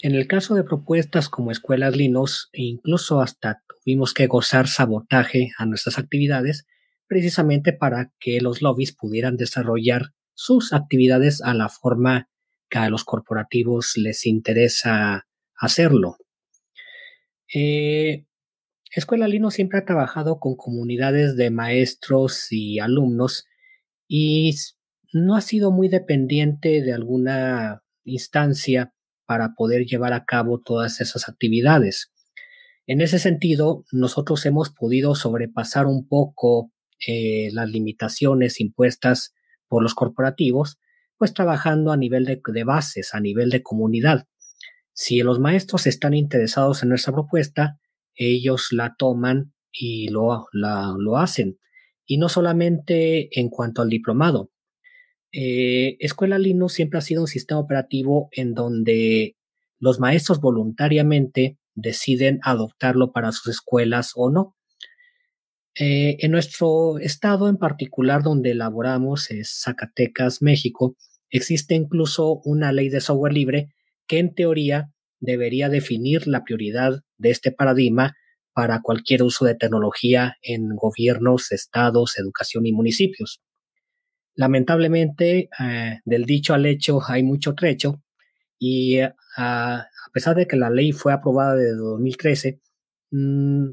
en 0.02 0.14
el 0.14 0.26
caso 0.26 0.54
de 0.54 0.64
propuestas 0.64 1.30
como 1.30 1.52
escuelas 1.52 1.96
Linux, 1.96 2.50
e 2.52 2.62
incluso 2.62 3.22
hasta 3.22 3.62
tuvimos 3.82 4.12
que 4.12 4.26
gozar 4.26 4.68
sabotaje 4.68 5.52
a 5.56 5.64
nuestras 5.64 5.98
actividades, 5.98 6.66
precisamente 7.06 7.72
para 7.72 8.12
que 8.20 8.40
los 8.42 8.60
lobbies 8.60 8.92
pudieran 8.92 9.36
desarrollar 9.36 10.12
sus 10.34 10.74
actividades 10.74 11.42
a 11.42 11.54
la 11.54 11.70
forma 11.70 12.28
que 12.68 12.78
a 12.78 12.90
los 12.90 13.04
corporativos 13.04 13.96
les 13.96 14.26
interesa 14.26 15.26
hacerlo. 15.56 16.18
Eh, 17.52 18.26
Escuela 18.92 19.28
Lino 19.28 19.50
siempre 19.50 19.78
ha 19.78 19.84
trabajado 19.84 20.40
con 20.40 20.56
comunidades 20.56 21.36
de 21.36 21.50
maestros 21.50 22.48
y 22.50 22.80
alumnos 22.80 23.46
y 24.08 24.54
no 25.12 25.36
ha 25.36 25.40
sido 25.40 25.70
muy 25.70 25.88
dependiente 25.88 26.82
de 26.82 26.92
alguna 26.92 27.82
instancia 28.04 28.92
para 29.26 29.54
poder 29.54 29.84
llevar 29.86 30.12
a 30.12 30.24
cabo 30.24 30.60
todas 30.60 31.00
esas 31.00 31.28
actividades. 31.28 32.12
En 32.86 33.00
ese 33.00 33.20
sentido, 33.20 33.84
nosotros 33.92 34.44
hemos 34.46 34.70
podido 34.70 35.14
sobrepasar 35.14 35.86
un 35.86 36.08
poco 36.08 36.72
eh, 37.06 37.50
las 37.52 37.70
limitaciones 37.70 38.60
impuestas 38.60 39.32
por 39.68 39.84
los 39.84 39.94
corporativos, 39.94 40.80
pues 41.16 41.32
trabajando 41.32 41.92
a 41.92 41.96
nivel 41.96 42.24
de 42.24 42.64
bases, 42.64 43.14
a 43.14 43.20
nivel 43.20 43.50
de 43.50 43.62
comunidad. 43.62 44.26
Si 44.92 45.20
los 45.20 45.38
maestros 45.38 45.86
están 45.86 46.14
interesados 46.14 46.82
en 46.82 46.88
nuestra 46.88 47.12
propuesta, 47.12 47.78
ellos 48.14 48.68
la 48.72 48.94
toman 48.98 49.52
y 49.72 50.08
lo, 50.08 50.46
lo 50.52 51.16
hacen. 51.16 51.58
Y 52.06 52.18
no 52.18 52.28
solamente 52.28 53.28
en 53.38 53.48
cuanto 53.48 53.82
al 53.82 53.88
diplomado. 53.88 54.50
Eh, 55.32 55.96
Escuela 56.00 56.38
Linux 56.38 56.72
siempre 56.74 56.98
ha 56.98 57.02
sido 57.02 57.22
un 57.22 57.28
sistema 57.28 57.60
operativo 57.60 58.28
en 58.32 58.54
donde 58.54 59.36
los 59.78 60.00
maestros 60.00 60.40
voluntariamente 60.40 61.58
deciden 61.74 62.40
adoptarlo 62.42 63.12
para 63.12 63.32
sus 63.32 63.48
escuelas 63.48 64.12
o 64.16 64.30
no. 64.30 64.56
Eh, 65.76 66.16
en 66.20 66.32
nuestro 66.32 66.98
estado 66.98 67.48
en 67.48 67.56
particular 67.56 68.22
donde 68.22 68.50
elaboramos, 68.50 69.30
es 69.30 69.60
Zacatecas, 69.62 70.42
México, 70.42 70.96
existe 71.30 71.74
incluso 71.74 72.40
una 72.44 72.72
ley 72.72 72.88
de 72.88 73.00
software 73.00 73.32
libre 73.32 73.72
que 74.06 74.18
en 74.18 74.34
teoría 74.34 74.92
debería 75.20 75.68
definir 75.68 76.26
la 76.26 76.42
prioridad 76.44 77.02
de 77.18 77.30
este 77.30 77.52
paradigma 77.52 78.16
para 78.52 78.80
cualquier 78.82 79.22
uso 79.22 79.44
de 79.44 79.54
tecnología 79.54 80.36
en 80.42 80.74
gobiernos, 80.74 81.52
estados, 81.52 82.18
educación 82.18 82.66
y 82.66 82.72
municipios. 82.72 83.40
Lamentablemente, 84.34 85.48
eh, 85.60 86.00
del 86.04 86.24
dicho 86.24 86.54
al 86.54 86.66
hecho 86.66 87.00
hay 87.06 87.22
mucho 87.22 87.54
trecho 87.54 88.02
y 88.58 88.98
eh, 88.98 89.14
a, 89.36 89.86
pesar 90.12 90.36
de 90.36 90.46
que 90.46 90.56
la 90.56 90.70
ley 90.70 90.92
fue 90.92 91.12
aprobada 91.12 91.54
desde 91.54 91.76
2013, 91.76 92.60
mm, 93.10 93.70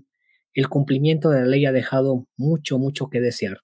el 0.54 0.70
cumplimiento 0.70 1.30
de 1.30 1.42
la 1.42 1.48
ley 1.48 1.66
ha 1.66 1.72
dejado 1.72 2.28
mucho, 2.38 2.78
mucho 2.80 3.10
que 3.10 3.22
desear. 3.22 3.60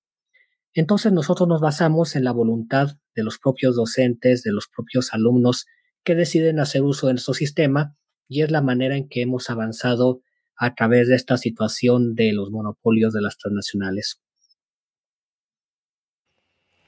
Entonces 0.74 1.12
nosotros 1.12 1.48
nos 1.48 1.62
basamos 1.62 2.16
en 2.16 2.24
la 2.24 2.32
voluntad 2.32 2.98
de 3.16 3.24
los 3.24 3.38
propios 3.38 3.76
docentes, 3.76 4.44
de 4.44 4.52
los 4.52 4.68
propios 4.68 5.14
alumnos 5.14 5.66
que 6.04 6.16
deciden 6.16 6.60
hacer 6.60 6.84
uso 6.84 7.08
de 7.08 7.14
nuestro 7.14 7.34
sistema 7.34 7.96
y 8.28 8.42
es 8.42 8.52
la 8.52 8.62
manera 8.62 8.98
en 8.98 9.08
que 9.08 9.22
hemos 9.22 9.50
avanzado 9.50 10.22
a 10.58 10.76
través 10.76 11.08
de 11.08 11.16
esta 11.16 11.38
situación 11.38 12.16
de 12.16 12.34
los 12.34 12.52
monopolios 12.52 13.14
de 13.14 13.22
las 13.22 13.38
transnacionales. 13.38 14.22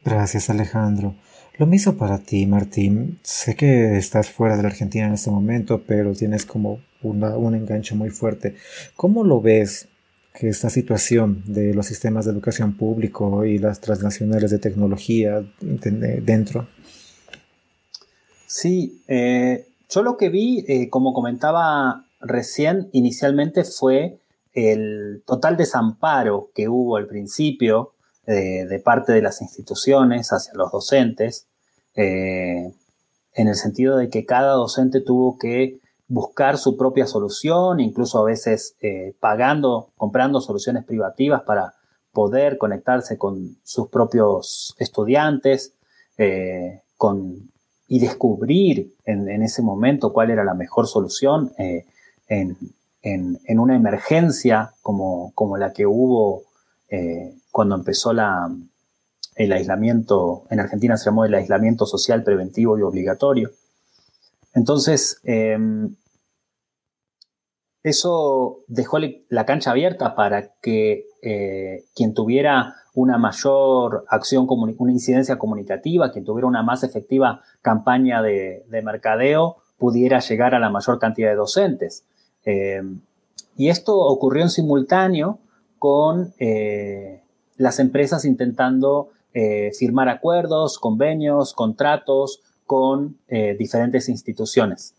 Gracias 0.04 0.50
Alejandro. 0.50 1.16
Lo 1.58 1.66
mismo 1.66 1.96
para 1.96 2.20
ti, 2.20 2.46
Martín. 2.46 3.20
Sé 3.24 3.56
que 3.56 3.98
estás 3.98 4.30
fuera 4.30 4.58
de 4.58 4.64
la 4.64 4.68
Argentina 4.68 5.08
en 5.08 5.14
este 5.14 5.32
momento, 5.32 5.84
pero 5.88 6.14
tienes 6.14 6.46
como 6.46 6.82
un 7.02 7.56
enganche 7.56 7.96
muy 7.96 8.10
fuerte. 8.10 8.56
¿Cómo 8.96 9.24
lo 9.24 9.42
ves 9.42 9.88
que 10.34 10.50
esta 10.50 10.70
situación 10.70 11.44
de 11.46 11.74
los 11.74 11.86
sistemas 11.86 12.26
de 12.26 12.32
educación 12.32 12.76
público 12.76 13.46
y 13.46 13.58
las 13.58 13.80
transnacionales 13.80 14.52
de 14.52 14.60
tecnología 14.60 15.44
dentro? 15.62 16.68
Sí, 18.58 19.04
eh, 19.10 19.68
yo 19.90 20.02
lo 20.02 20.16
que 20.16 20.30
vi, 20.30 20.64
eh, 20.70 20.90
como 20.90 21.14
comentaba 21.14 22.06
recién, 22.22 22.88
inicialmente 22.94 23.66
fue 23.66 24.22
el 24.54 25.24
total 25.26 25.58
desamparo 25.58 26.52
que 26.56 26.70
hubo 26.70 26.96
al 26.96 27.06
principio 27.06 27.96
eh, 28.26 28.66
de 28.66 28.80
parte 28.80 29.12
de 29.12 29.22
las 29.22 29.42
instituciones 29.42 30.30
hacia 30.30 30.54
los 30.54 30.72
docentes, 30.72 31.48
en 31.96 32.74
el 33.36 33.56
sentido 33.56 33.98
de 33.98 34.08
que 34.08 34.26
cada 34.26 34.54
docente 34.54 35.02
tuvo 35.02 35.38
que 35.38 35.82
buscar 36.08 36.58
su 36.58 36.78
propia 36.78 37.08
solución, 37.08 37.82
incluso 37.82 38.20
a 38.20 38.24
veces 38.24 38.78
pagando, 39.20 39.92
comprando 39.98 40.40
soluciones 40.40 40.86
privativas 40.86 41.42
para 41.44 41.74
poder 42.14 42.58
conectarse 42.58 43.18
con 43.18 43.58
sus 43.64 43.90
propios 43.90 44.76
estudiantes, 44.80 45.74
con 46.98 47.50
y 47.88 48.00
descubrir 48.00 48.96
en, 49.06 49.42
ese 49.44 49.62
momento 49.62 50.12
cuál 50.12 50.32
era 50.32 50.44
la 50.44 50.54
mejor 50.54 50.88
solución 50.88 51.54
eh, 51.58 51.86
en, 52.28 52.58
una 53.60 53.76
emergencia 53.76 54.74
como, 54.82 55.32
como, 55.36 55.58
la 55.58 55.72
que 55.72 55.86
hubo 55.86 56.44
eh, 56.90 57.36
cuando 57.52 57.76
empezó 57.76 58.14
la, 58.14 58.50
el 59.36 59.52
aislamiento, 59.52 60.44
en 60.50 60.60
Argentina 60.60 60.98
se 60.98 61.06
llamó 61.06 61.26
el 61.26 61.34
aislamiento 61.34 61.86
social 61.86 62.24
preventivo 62.24 62.78
y 62.78 62.82
obligatorio. 62.82 63.52
Entonces, 64.54 65.20
em, 65.24 65.96
eso 67.84 68.64
dejó 68.68 68.98
la 69.30 69.46
cancha 69.46 69.72
abierta 69.72 70.16
para 70.16 70.54
que 70.62 71.06
eh, 71.22 71.86
quien 71.94 72.14
tuviera 72.14 72.76
una 72.96 73.18
mayor 73.18 74.06
acción, 74.10 74.48
una 74.50 74.92
incidencia 74.92 75.38
comunicativa, 75.38 76.12
quien 76.12 76.26
tuviera 76.26 76.48
una 76.48 76.64
más 76.64 76.84
efectiva 76.84 77.42
campaña 77.62 78.22
de, 78.22 78.66
mercadeo, 78.84 79.58
pudiera 79.78 80.20
llegar 80.20 80.56
a 80.56 80.60
la 80.60 80.70
mayor 80.70 80.98
cantidad 80.98 81.30
de 81.30 81.36
docentes. 81.36 82.06
Eh, 82.46 82.82
y 83.58 83.70
esto 83.70 83.98
ocurrió 83.98 84.44
en 84.44 84.50
simultáneo 84.50 85.40
con 85.78 86.34
eh, 86.40 87.22
las 87.58 87.80
empresas 87.80 88.26
intentando 88.26 89.10
firmar 89.78 90.08
acuerdos, 90.08 90.80
convenios, 90.80 91.54
contratos 91.54 92.42
con 92.66 93.18
diferentes 93.28 94.08
instituciones. 94.08 94.96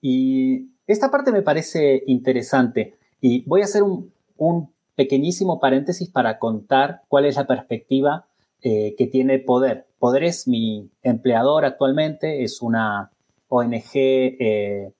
Y 0.00 0.70
esta 0.86 1.10
parte 1.10 1.32
me 1.32 1.42
parece 1.42 2.02
interesante 2.06 2.96
y 3.20 3.42
voy 3.48 3.62
a 3.62 3.64
hacer 3.64 3.82
un, 3.82 4.72
pequeñísimo 4.98 5.60
paréntesis 5.60 6.10
para 6.10 6.40
contar 6.40 7.02
cuál 7.06 7.24
es 7.24 7.36
la 7.36 7.46
perspectiva 7.46 8.26
eh, 8.62 8.96
que 8.98 9.06
tiene 9.06 9.38
Poder. 9.38 9.86
Poder 10.00 10.24
es 10.24 10.48
mi 10.48 10.90
empleador 11.02 11.64
actualmente, 11.64 12.42
es 12.42 12.60
una 12.62 13.12
ONG, 13.46 13.92
eh, 13.94 14.92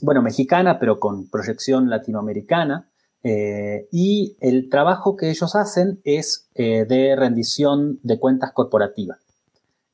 bueno, 0.00 0.22
mexicana, 0.22 0.78
pero 0.78 1.00
con 1.00 1.28
proyección 1.28 1.90
latinoamericana. 1.90 2.88
Eh, 3.24 3.88
y 3.90 4.36
el 4.40 4.68
trabajo 4.68 5.16
que 5.16 5.30
ellos 5.30 5.56
hacen 5.56 6.00
es 6.04 6.48
de 6.54 7.16
rendición 7.16 7.98
de 8.04 8.20
cuentas 8.20 8.52
corporativas. 8.52 9.18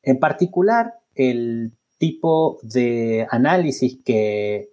En 0.03 0.19
particular, 0.19 0.99
el 1.15 1.73
tipo 1.97 2.59
de 2.63 3.27
análisis 3.31 3.99
que 4.05 4.73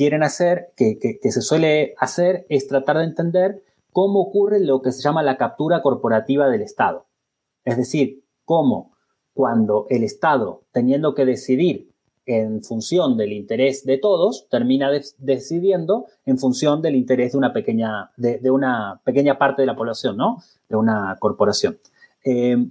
quieren 0.00 0.22
hacer, 0.22 0.72
que, 0.76 1.18
se 1.22 1.42
suele 1.42 1.94
hacer, 1.98 2.46
es 2.48 2.66
tratar 2.66 2.96
de 2.96 3.04
entender 3.04 3.62
cómo 3.92 4.20
ocurre 4.20 4.60
lo 4.60 4.82
que 4.82 4.92
se 4.92 5.02
llama 5.02 5.22
la 5.22 5.36
captura 5.36 5.82
corporativa 5.82 6.48
del 6.48 6.62
Estado. 6.62 7.06
Es 7.64 7.76
decir, 7.76 8.24
cómo 8.44 8.92
cuando 9.32 9.86
el 9.90 10.02
Estado, 10.02 10.64
teniendo 10.72 11.14
que 11.14 11.24
decidir 11.24 11.90
en 12.26 12.62
función 12.62 13.16
del 13.16 13.32
interés 13.32 13.84
de 13.84 13.98
todos, 13.98 14.46
termina 14.50 14.90
decidiendo 15.18 16.06
en 16.24 16.38
función 16.38 16.82
del 16.82 16.94
interés 16.94 17.32
de 17.32 17.38
una 17.38 17.52
pequeña, 17.52 18.10
de, 18.16 18.50
una 18.50 19.00
pequeña 19.04 19.38
parte 19.38 19.62
de 19.62 19.66
la 19.66 19.76
población, 19.76 20.16
¿no? 20.16 20.42
De 20.68 20.76
una 20.76 21.16
corporación. 21.18 21.78
Eh, 22.24 22.68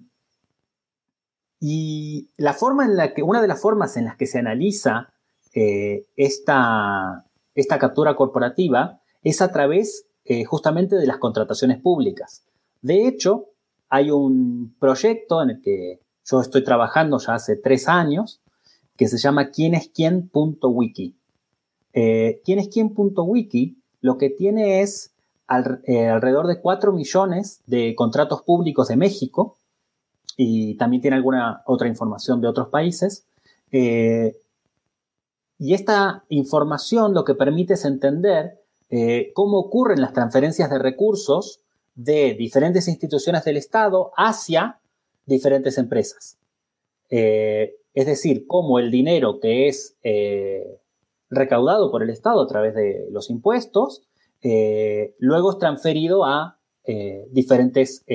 y 1.60 2.30
la 2.38 2.54
forma 2.54 2.86
en 2.86 2.96
la 2.96 3.14
que, 3.14 3.22
una 3.22 3.42
de 3.42 3.48
las 3.48 3.62
formas 3.62 3.98
en 3.98 4.06
las 4.06 4.16
que 4.16 4.28
se 4.28 4.40
analiza 4.40 5.10
eh, 5.54 6.06
esta, 6.16 7.26
esta, 7.56 7.80
captura 7.80 8.16
corporativa 8.16 9.02
es 9.24 9.42
a 9.42 9.52
través 9.52 10.06
eh, 10.30 10.46
justamente 10.46 10.96
de 10.96 11.08
las 11.08 11.18
contrataciones 11.18 11.82
públicas. 11.82 12.44
De 12.84 13.08
hecho, 13.08 13.48
hay 13.90 14.12
un 14.12 14.76
proyecto 14.78 15.42
en 15.42 15.50
el 15.50 15.60
que 15.60 16.02
yo 16.24 16.40
estoy 16.40 16.64
trabajando 16.64 17.18
ya 17.18 17.34
hace 17.34 17.56
tres 17.56 17.88
años 17.88 18.40
que 18.96 19.08
se 19.08 19.18
llama 19.18 19.50
quién 19.50 19.74
es 19.74 19.90
quién.wiki. 19.90 21.16
Eh, 21.94 22.42
quién 22.46 22.60
es 22.60 22.68
quién.wiki 22.68 23.78
lo 24.02 24.20
que 24.20 24.30
tiene 24.30 24.82
es 24.82 25.16
alrededor 25.48 26.46
de 26.46 26.62
4 26.62 26.94
millones 26.94 27.62
de 27.66 27.96
contratos 27.96 28.44
públicos 28.44 28.88
de 28.88 28.98
México 28.98 29.58
y 30.38 30.76
también 30.76 31.02
tiene 31.02 31.18
alguna 31.18 31.64
otra 31.66 31.88
información 31.88 32.40
de 32.40 32.48
otros 32.48 32.68
países. 32.68 33.26
Eh, 33.72 34.38
y 35.58 35.74
esta 35.74 36.24
información 36.30 37.16
lo 37.16 37.24
que 37.24 37.34
permite 37.34 37.74
es 37.74 37.84
entender 37.84 38.60
eh, 38.90 39.32
cómo 39.34 39.60
ocurren 39.60 40.02
las 40.02 40.14
transferencias 40.14 40.70
de 40.70 40.80
recursos 40.80 41.62
de 41.96 42.34
diferentes 42.34 42.88
instituciones 42.88 43.44
del 43.44 43.58
Estado 43.58 44.12
hacia 44.16 44.80
diferentes 45.26 45.78
empresas. 45.78 46.38
Eh, 47.10 47.76
es 47.94 48.06
decir, 48.06 48.46
cómo 48.48 48.80
el 48.80 48.92
dinero 48.92 49.40
que 49.40 49.68
es 49.68 49.98
recaudado 51.30 51.92
por 51.92 52.04
el 52.04 52.10
Estado 52.10 52.42
a 52.42 52.48
través 52.48 52.76
de 52.76 53.08
los 53.12 53.30
impuestos, 53.30 54.04
luego 54.42 55.52
es 55.52 55.58
transferido 55.58 56.24
a 56.24 56.60
diferentes 57.32 58.06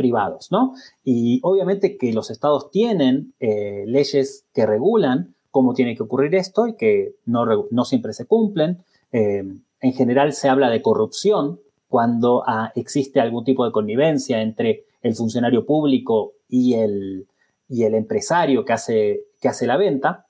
privados, 0.00 0.50
¿no? 0.50 0.72
Y 1.04 1.40
obviamente 1.42 1.98
que 1.98 2.14
los 2.14 2.30
estados 2.30 2.70
tienen 2.70 3.34
eh, 3.38 3.84
leyes 3.86 4.46
que 4.54 4.64
regulan 4.64 5.34
cómo 5.50 5.74
tiene 5.74 5.94
que 5.94 6.02
ocurrir 6.02 6.34
esto 6.36 6.66
y 6.66 6.74
que 6.74 7.16
no, 7.26 7.84
siempre 7.84 8.14
se 8.14 8.24
cumplen. 8.24 8.82
Eh, 9.12 9.44
en 9.80 9.92
general 9.92 10.32
se 10.32 10.48
habla 10.48 10.68
de 10.68 10.82
corrupción 10.82 11.60
cuando 11.88 12.42
ah, 12.46 12.70
existe 12.74 13.20
algún 13.20 13.44
tipo 13.44 13.64
de 13.64 13.72
connivencia 13.72 14.42
entre 14.42 14.84
el 15.02 15.14
funcionario 15.14 15.66
público 15.66 16.32
y 16.48 16.74
el, 16.74 17.26
y 17.68 17.84
el 17.84 17.94
empresario 17.94 18.64
que 18.64 18.72
hace, 18.72 19.24
que 19.40 19.48
hace 19.48 19.66
la 19.66 19.76
venta. 19.76 20.26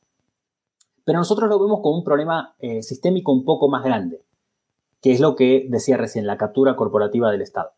Pero 1.05 1.19
nosotros 1.19 1.49
lo 1.51 1.59
vemos 1.59 1.81
como 1.83 1.99
un 1.99 2.05
problema 2.05 2.55
eh, 2.61 2.83
sistémico 2.83 3.33
un 3.33 3.45
poco 3.45 3.69
más 3.69 3.83
grande, 3.85 4.23
que 5.03 5.13
es 5.13 5.21
lo 5.21 5.35
que 5.35 5.67
decía 5.69 5.97
recién, 5.97 6.27
la 6.27 6.39
captura 6.39 6.77
corporativa 6.77 7.31
del 7.31 7.43
Estado. 7.43 7.73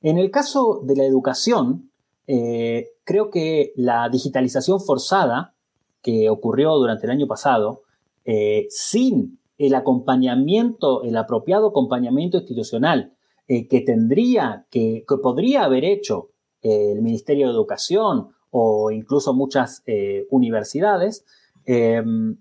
En 0.00 0.18
el 0.18 0.30
caso 0.30 0.80
de 0.84 0.96
la 0.96 1.04
educación, 1.04 1.90
eh, 2.26 2.90
creo 3.04 3.30
que 3.30 3.72
la 3.76 4.08
digitalización 4.08 4.80
forzada 4.80 5.54
que 6.02 6.28
ocurrió 6.28 6.74
durante 6.74 7.06
el 7.06 7.12
año 7.12 7.26
pasado, 7.26 7.82
eh, 8.24 8.66
sin 8.70 9.38
el 9.58 9.74
acompañamiento, 9.74 11.02
el 11.02 11.16
apropiado 11.16 11.68
acompañamiento 11.68 12.38
institucional 12.38 13.14
eh, 13.48 13.68
que 13.68 13.80
tendría, 13.80 14.66
que, 14.70 15.04
podría 15.22 15.64
haber 15.64 15.84
hecho 15.84 16.30
el 16.62 17.00
Ministerio 17.00 17.46
de 17.46 17.52
Educación 17.52 18.28
o 18.50 18.90
incluso 18.90 19.34
muchas 19.34 19.84
universidades, 20.30 21.24
em, 21.64 22.38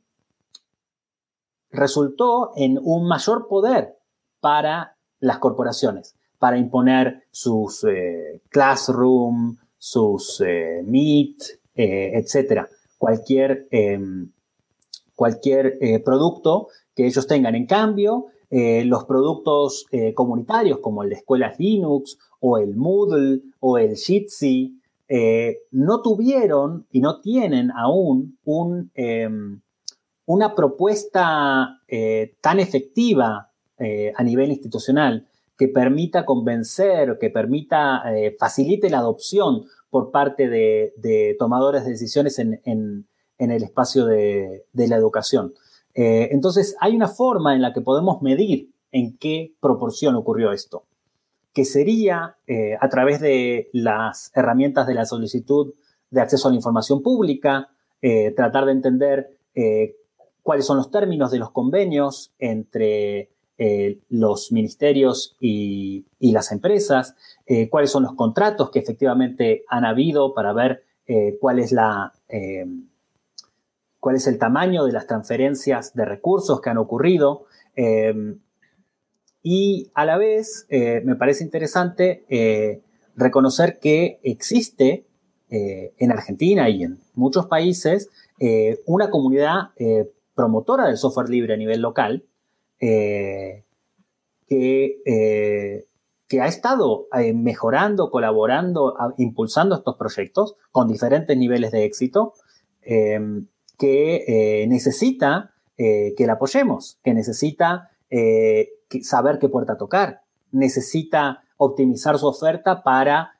resultó 1.69 2.51
en 2.55 2.79
un 2.81 3.07
mayor 3.07 3.47
poder 3.47 3.97
para 4.39 4.97
las 5.19 5.37
corporaciones, 5.39 6.15
para 6.39 6.57
imponer 6.57 7.25
sus 7.31 7.85
classroom, 8.49 9.57
sus 9.85 10.41
eh, 10.41 10.81
eh, 11.75 12.11
etcétera. 12.15 12.67
Cualquier, 12.97 13.67
em, 13.69 14.31
cualquier 15.13 15.77
eh, 15.79 15.99
producto 15.99 16.69
que 16.95 17.05
ellos 17.05 17.27
tengan. 17.27 17.55
En 17.55 17.65
cambio, 17.65 18.27
los 18.49 19.05
productos 19.05 19.85
comunitarios 20.13 20.79
como 20.79 21.03
el 21.03 21.09
de 21.09 21.15
escuelas 21.15 21.59
Linux 21.59 22.17
o 22.39 22.57
el 22.57 22.75
Moodle 22.75 23.41
o 23.59 23.77
el 23.77 23.95
Jitsi 23.97 24.79
no 25.71 26.01
tuvieron 26.01 26.85
y 26.91 27.01
no 27.01 27.19
tienen 27.19 27.71
aún 27.71 28.37
em, 28.93 29.61
una 30.25 30.55
propuesta 30.55 31.81
tan 32.41 32.59
efectiva 32.59 33.51
a 34.15 34.23
nivel 34.23 34.51
institucional 34.51 35.27
que 35.57 35.67
permita 35.67 36.25
convencer, 36.25 37.17
que 37.19 37.29
permita, 37.29 38.03
facilite 38.37 38.89
la 38.89 38.99
adopción 38.99 39.65
por 39.95 40.11
parte 40.11 40.49
de, 40.49 41.37
tomadores 41.39 41.85
de 41.85 41.91
decisiones 41.91 42.37
en, 42.39 42.59
el 43.37 43.63
espacio 43.63 44.05
de, 44.05 44.65
la 44.73 44.97
educación. 44.97 45.53
Eh, 45.95 46.27
entonces, 46.31 46.75
hay 46.81 46.95
una 46.95 47.07
forma 47.07 47.55
en 47.55 47.61
la 47.61 47.73
que 47.73 47.81
podemos 47.81 48.21
medir 48.21 48.69
en 48.91 49.17
qué 49.17 49.53
proporción 49.61 50.15
ocurrió 50.15 50.51
esto, 50.51 50.83
que 51.53 51.63
sería 51.63 52.35
eh, 52.47 52.77
a 52.79 52.89
través 52.89 53.21
de 53.21 53.69
las 53.71 54.29
herramientas 54.35 54.87
de 54.87 54.93
la 54.93 55.05
solicitud 55.05 55.73
de 56.11 56.21
acceso 56.21 56.47
a 56.47 56.51
la 56.51 56.57
información 56.57 57.01
pública, 57.01 57.69
eh, 58.01 58.31
tratar 58.31 58.65
de 58.65 58.73
entender 58.73 59.31
cuáles 60.43 60.65
son 60.65 60.75
los 60.75 60.91
términos 60.91 61.31
de 61.31 61.39
los 61.39 61.51
convenios 61.51 62.33
entre 62.39 63.29
los 64.09 64.51
ministerios 64.51 65.37
y, 65.39 66.05
las 66.19 66.51
empresas, 66.51 67.15
cuáles 67.69 67.89
son 67.89 68.03
los 68.03 68.15
contratos 68.15 68.69
que 68.69 68.79
efectivamente 68.79 69.63
han 69.69 69.85
habido 69.85 70.33
para 70.33 70.51
ver 70.51 70.83
cuál 71.39 71.59
es 71.59 71.71
la 71.71 72.11
cuál 74.05 74.17
es 74.17 74.27
el 74.27 74.37
tamaño 74.37 74.85
de 74.85 74.91
las 74.91 75.07
transferencias 75.07 75.95
de 75.95 76.05
recursos 76.05 76.61
que 76.61 76.69
han 76.69 76.77
ocurrido. 76.77 77.47
y 79.41 79.91
a 79.95 80.05
la 80.05 80.19
vez 80.19 80.67
me 80.69 81.15
parece 81.15 81.43
interesante 81.43 82.83
reconocer 83.15 83.79
que 83.79 84.19
existe 84.21 85.07
en 85.49 86.11
Argentina 86.11 86.69
y 86.69 86.83
en 86.83 86.99
muchos 87.15 87.47
países 87.47 88.11
una 88.85 89.09
comunidad 89.09 89.71
promotora 90.35 90.85
del 90.85 90.97
software 90.97 91.29
libre 91.29 91.55
a 91.55 91.57
nivel 91.57 91.81
local, 91.81 92.23
eh, 92.79 93.63
que, 94.47 95.01
eh, 95.03 95.87
que, 96.27 96.41
ha 96.41 96.45
estado 96.45 97.07
eh, 97.17 97.33
mejorando, 97.33 98.11
colaborando, 98.11 98.95
impulsando 99.17 99.73
estos 99.73 99.95
proyectos 99.95 100.57
con 100.71 100.87
diferentes 100.87 101.35
niveles 101.35 101.71
de 101.71 101.85
éxito, 101.85 102.33
que 103.77 104.65
necesita 104.69 105.51
que 105.77 106.25
la 106.25 106.33
apoyemos, 106.33 106.99
que 107.03 107.13
necesita 107.13 107.91
saber 109.01 109.39
qué 109.39 109.49
puerta 109.49 109.77
tocar, 109.77 110.21
necesita 110.51 111.43
optimizar 111.57 112.17
su 112.17 112.27
oferta 112.27 112.83
para 112.83 113.33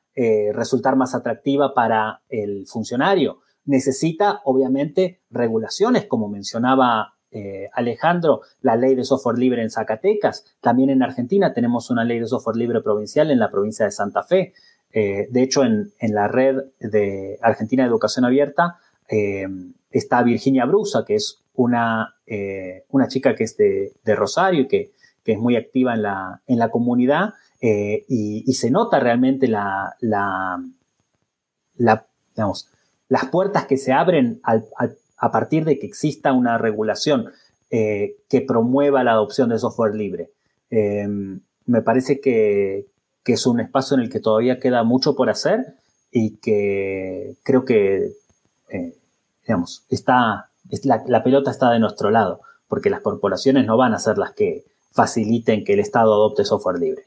resultar 0.52 0.96
más 0.96 1.14
atractiva 1.14 1.74
para 1.74 2.22
el 2.28 2.66
funcionario. 2.66 3.40
Necesita, 3.64 4.42
obviamente, 4.44 5.20
regulaciones, 5.30 6.06
como 6.06 6.28
mencionaba 6.28 7.16
eh, 7.32 7.68
Alejandro, 7.74 8.40
la 8.62 8.76
ley 8.76 8.94
de 8.94 9.04
software 9.04 9.36
libre 9.36 9.60
en 9.60 9.70
Zacatecas. 9.70 10.56
También 10.60 10.88
en 10.88 11.02
Argentina 11.02 11.52
tenemos 11.52 11.90
una 11.90 12.02
ley 12.04 12.18
de 12.18 12.26
software 12.26 12.56
libre 12.56 12.80
provincial 12.80 13.30
en 13.30 13.38
la 13.38 13.50
provincia 13.50 13.84
de 13.84 13.90
Santa 13.90 14.22
Fe. 14.22 14.54
Eh, 14.90 15.28
de 15.30 15.42
hecho, 15.42 15.62
en, 15.62 15.92
la 16.00 16.28
red 16.28 16.56
de 16.80 17.38
Argentina 17.42 17.82
de 17.82 17.88
Educación 17.88 18.24
Abierta 18.24 18.78
eh, 19.08 19.46
está 19.98 20.22
Virginia 20.22 20.64
Brusa, 20.64 21.04
que 21.04 21.14
es 21.14 21.42
una, 21.54 22.14
una 22.90 23.08
chica 23.08 23.34
que 23.34 23.44
es 23.44 23.56
de, 23.56 23.92
Rosario 24.14 24.62
y 24.62 24.68
que, 24.68 24.92
es 25.24 25.38
muy 25.38 25.56
activa 25.56 25.94
en 25.94 26.02
la, 26.02 26.40
en 26.46 26.58
la 26.58 26.70
comunidad 26.70 27.34
y, 27.60 28.52
se 28.52 28.70
nota 28.70 29.00
realmente 29.00 29.48
la, 29.48 29.96
la, 30.00 30.62
las 31.76 33.26
puertas 33.32 33.66
que 33.66 33.76
se 33.76 33.92
abren 33.92 34.40
a 34.44 35.32
partir 35.32 35.64
de 35.64 35.78
que 35.78 35.86
exista 35.86 36.32
una 36.32 36.58
regulación 36.58 37.32
eh, 37.68 38.18
que 38.28 38.42
promueva 38.42 39.02
la 39.02 39.10
adopción 39.10 39.48
de 39.48 39.58
software 39.58 39.96
libre. 39.96 40.30
Em, 40.70 41.40
me 41.64 41.82
parece 41.82 42.20
que, 42.20 42.86
es 43.24 43.44
un 43.44 43.58
espacio 43.58 43.96
en 43.96 44.04
el 44.04 44.08
que 44.08 44.20
todavía 44.20 44.60
queda 44.60 44.84
mucho 44.84 45.16
por 45.16 45.30
hacer 45.30 45.74
y 46.12 46.36
que 46.36 47.34
creo 47.42 47.64
que, 47.64 48.12
eh, 48.70 48.95
digamos, 49.46 49.84
está, 49.88 50.50
la, 50.82 51.02
la, 51.06 51.22
pelota 51.22 51.50
está 51.50 51.70
de 51.70 51.78
nuestro 51.78 52.10
lado, 52.10 52.40
porque 52.68 52.90
las 52.90 53.00
corporaciones 53.00 53.66
no 53.66 53.76
van 53.76 53.94
a 53.94 53.98
ser 53.98 54.18
las 54.18 54.32
que 54.32 54.64
faciliten 54.90 55.64
que 55.64 55.74
el 55.74 55.80
Estado 55.80 56.12
adopte 56.12 56.44
software 56.44 56.80
libre. 56.80 57.04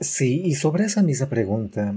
Sí, 0.00 0.42
y 0.44 0.54
sobre 0.54 0.84
esa 0.84 1.02
misma 1.02 1.28
pregunta, 1.28 1.94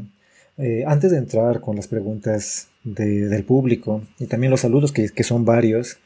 eh, 0.58 0.84
antes 0.88 1.12
de 1.12 1.18
entrar 1.18 1.60
con 1.60 1.76
las 1.76 1.88
preguntas 1.88 2.70
del 2.84 3.44
público 3.44 4.04
y 4.20 4.28
también 4.28 4.52
los 4.52 4.62
saludos, 4.62 4.92
que, 4.92 5.24
son 5.24 5.44
varios, 5.44 5.98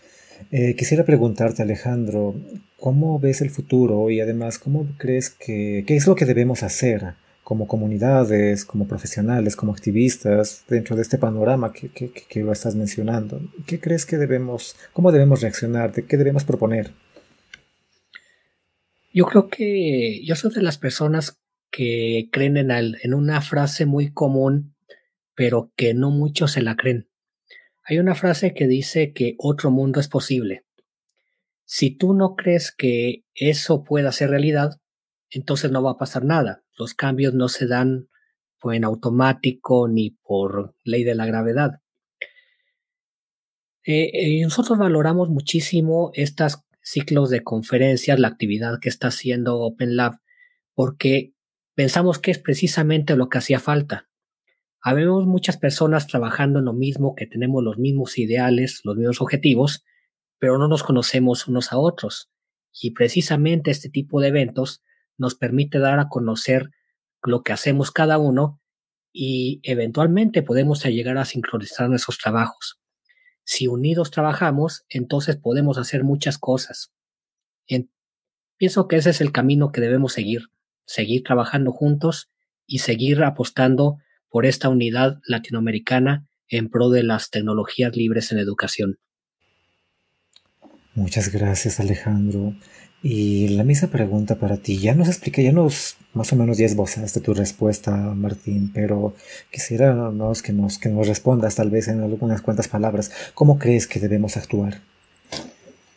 eh, 0.51 0.75
quisiera 0.75 1.03
preguntarte, 1.03 1.61
Alejandro, 1.61 2.33
¿cómo 2.79 3.19
ves 3.19 3.41
el 3.41 3.49
futuro 3.49 4.09
y 4.09 4.21
además 4.21 4.57
cómo 4.57 4.87
crees 4.97 5.29
que, 5.29 5.83
qué 5.85 5.97
es 5.97 6.07
lo 6.07 6.15
que 6.15 6.25
debemos 6.25 6.63
hacer 6.63 7.15
como 7.49 7.65
comunidades, 7.65 8.63
como 8.63 8.87
profesionales, 8.87 9.55
como 9.55 9.73
activistas 9.73 10.63
dentro 10.67 10.95
de 10.95 11.01
este 11.01 11.17
panorama 11.17 11.73
que, 11.73 12.43
lo 12.43 12.51
estás 12.51 12.75
mencionando? 12.75 13.41
¿Qué 13.65 13.79
crees 13.79 14.05
que 14.05 14.17
debemos, 14.17 14.75
cómo 14.93 15.11
debemos 15.11 15.41
reaccionar, 15.41 15.91
qué 15.91 16.15
debemos 16.15 16.43
proponer? 16.43 16.91
Yo 19.11 19.25
creo 19.25 19.49
que 19.49 20.23
yo 20.23 20.35
soy 20.35 20.53
de 20.53 20.61
las 20.61 20.77
personas 20.77 21.39
que 21.71 22.29
creen 22.31 22.57
en, 22.57 22.69
en 22.69 23.15
una 23.15 23.41
frase 23.41 23.87
muy 23.87 24.11
común, 24.11 24.75
pero 25.33 25.71
que 25.75 25.95
no 25.95 26.11
muchos 26.11 26.51
se 26.51 26.61
la 26.61 26.75
creen. 26.75 27.09
Hay 27.83 27.97
una 27.97 28.13
frase 28.13 28.53
que 28.53 28.67
dice 28.67 29.11
que 29.11 29.33
otro 29.39 29.71
mundo 29.71 29.99
es 29.99 30.07
posible. 30.07 30.65
Si 31.65 31.89
tú 31.89 32.13
no 32.13 32.35
crees 32.35 32.71
que 32.71 33.23
eso 33.33 33.83
pueda 33.83 34.11
ser 34.11 34.29
realidad, 34.29 34.79
entonces 35.31 35.71
no 35.71 35.83
va 35.83 35.91
a 35.91 35.97
pasar 35.97 36.25
nada. 36.25 36.63
Los 36.77 36.93
cambios 36.93 37.33
no 37.33 37.49
se 37.49 37.67
dan 37.67 38.07
pues, 38.59 38.77
en 38.77 38.83
automático 38.83 39.87
ni 39.87 40.11
por 40.11 40.75
ley 40.83 41.03
de 41.03 41.15
la 41.15 41.25
gravedad. 41.25 41.81
Eh, 43.85 44.11
eh, 44.13 44.41
nosotros 44.43 44.77
valoramos 44.77 45.29
muchísimo 45.29 46.11
estos 46.13 46.59
ciclos 46.81 47.29
de 47.29 47.43
conferencias, 47.43 48.19
la 48.19 48.27
actividad 48.27 48.79
que 48.79 48.89
está 48.89 49.07
haciendo 49.07 49.59
Open 49.59 49.95
Lab, 49.95 50.19
porque 50.73 51.33
pensamos 51.75 52.19
que 52.19 52.31
es 52.31 52.39
precisamente 52.39 53.15
lo 53.15 53.29
que 53.29 53.37
hacía 53.37 53.59
falta. 53.59 54.09
Habemos 54.81 55.25
muchas 55.25 55.57
personas 55.57 56.07
trabajando 56.07 56.59
en 56.59 56.65
lo 56.65 56.73
mismo, 56.73 57.15
que 57.15 57.27
tenemos 57.27 57.63
los 57.63 57.77
mismos 57.77 58.17
ideales, 58.17 58.81
los 58.83 58.95
mismos 58.95 59.21
objetivos, 59.21 59.83
pero 60.39 60.57
no 60.57 60.67
nos 60.67 60.83
conocemos 60.83 61.47
unos 61.47 61.71
a 61.73 61.77
otros. 61.77 62.29
Y 62.81 62.91
precisamente 62.91 63.71
este 63.71 63.89
tipo 63.89 64.21
de 64.21 64.29
eventos 64.29 64.81
nos 65.19 65.35
permite 65.35 65.77
dar 65.77 65.99
a 65.99 66.09
conocer 66.09 66.71
lo 67.21 67.43
que 67.43 67.53
hacemos 67.53 67.91
cada 67.91 68.17
uno 68.17 68.59
y 69.13 69.59
eventualmente 69.63 70.41
podemos 70.41 70.83
llegar 70.85 71.17
a 71.19 71.25
sincronizar 71.25 71.89
nuestros 71.89 72.17
trabajos. 72.17 72.79
Si 73.43 73.67
unidos 73.67 74.09
trabajamos, 74.09 74.85
entonces 74.89 75.37
podemos 75.37 75.77
hacer 75.77 76.03
muchas 76.03 76.39
cosas. 76.39 76.91
pienso 78.57 78.87
que 78.87 78.97
ese 78.97 79.11
es 79.11 79.21
el 79.21 79.31
camino 79.31 79.71
que 79.71 79.79
debemos 79.81 80.13
seguir 80.13 80.49
seguir 80.89 81.21
trabajando 81.23 81.71
juntos 81.71 82.31
y 82.65 82.79
seguir 82.79 83.23
apostando 83.23 83.99
por 84.27 84.47
esta 84.47 84.69
unidad 84.69 85.19
latinoamericana 85.23 86.27
en 86.47 86.69
pro 86.69 86.89
de 86.89 87.03
las 87.03 87.29
tecnologías 87.29 87.95
libres 87.95 88.31
en 88.31 88.39
educación. 88.39 88.97
Muchas 90.95 91.31
gracias 91.31 91.79
Alejandro. 91.79 92.55
Y 93.01 93.49
la 93.49 93.63
misma 93.63 93.87
pregunta 93.87 94.35
para 94.35 94.57
ti. 94.57 94.77
Ya 94.77 94.93
nos 94.93 95.07
expliqué, 95.07 95.43
ya 95.43 95.53
nos 95.53 95.95
más 96.13 96.33
o 96.33 96.35
menos 96.35 96.57
ya 96.57 96.65
esbozaste 96.65 97.21
tu 97.21 97.33
respuesta, 97.33 97.91
Martín, 97.91 98.71
pero 98.73 99.13
quisiera 99.51 100.11
que, 100.43 100.53
nos, 100.53 100.77
que 100.77 100.89
nos 100.89 101.07
respondas 101.07 101.55
tal 101.55 101.69
vez 101.69 101.87
en 101.87 102.01
algunas 102.01 102.41
cuantas 102.41 102.67
palabras. 102.67 103.11
¿Cómo 103.33 103.57
crees 103.57 103.87
que 103.87 103.99
debemos 103.99 104.35
actuar? 104.35 104.81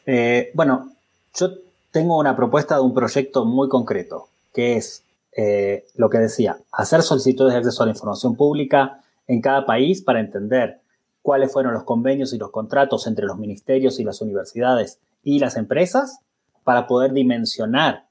Eh, 0.07 0.50
bueno, 0.55 0.92
yo 1.34 1.50
tengo 1.90 2.18
una 2.18 2.36
propuesta 2.36 2.76
de 2.76 2.82
un 2.82 2.94
proyecto 2.94 3.44
muy 3.44 3.68
concreto, 3.68 4.28
que 4.53 4.76
es 4.76 5.03
eh, 5.36 5.86
lo 5.96 6.11
que 6.11 6.18
decía, 6.18 6.59
hacer 6.70 7.03
solicitudes 7.03 7.55
de 7.55 7.59
acceso 7.59 7.82
a 7.82 7.86
la 7.86 7.92
información 7.92 8.36
pública 8.36 9.03
en 9.26 9.40
cada 9.40 9.64
país 9.64 10.03
para 10.03 10.20
entender 10.20 10.80
cuáles 11.22 11.53
fueron 11.53 11.72
los 11.72 11.84
convenios 11.84 12.32
y 12.32 12.38
los 12.38 12.50
contratos 12.50 13.07
entre 13.07 13.26
los 13.26 13.38
ministerios 13.38 13.98
y 13.98 14.05
las 14.05 14.20
universidades 14.20 14.98
y 15.22 15.38
las 15.38 15.57
empresas 15.57 16.18
para 16.64 16.86
poder 16.86 17.12
dimensionar 17.12 18.08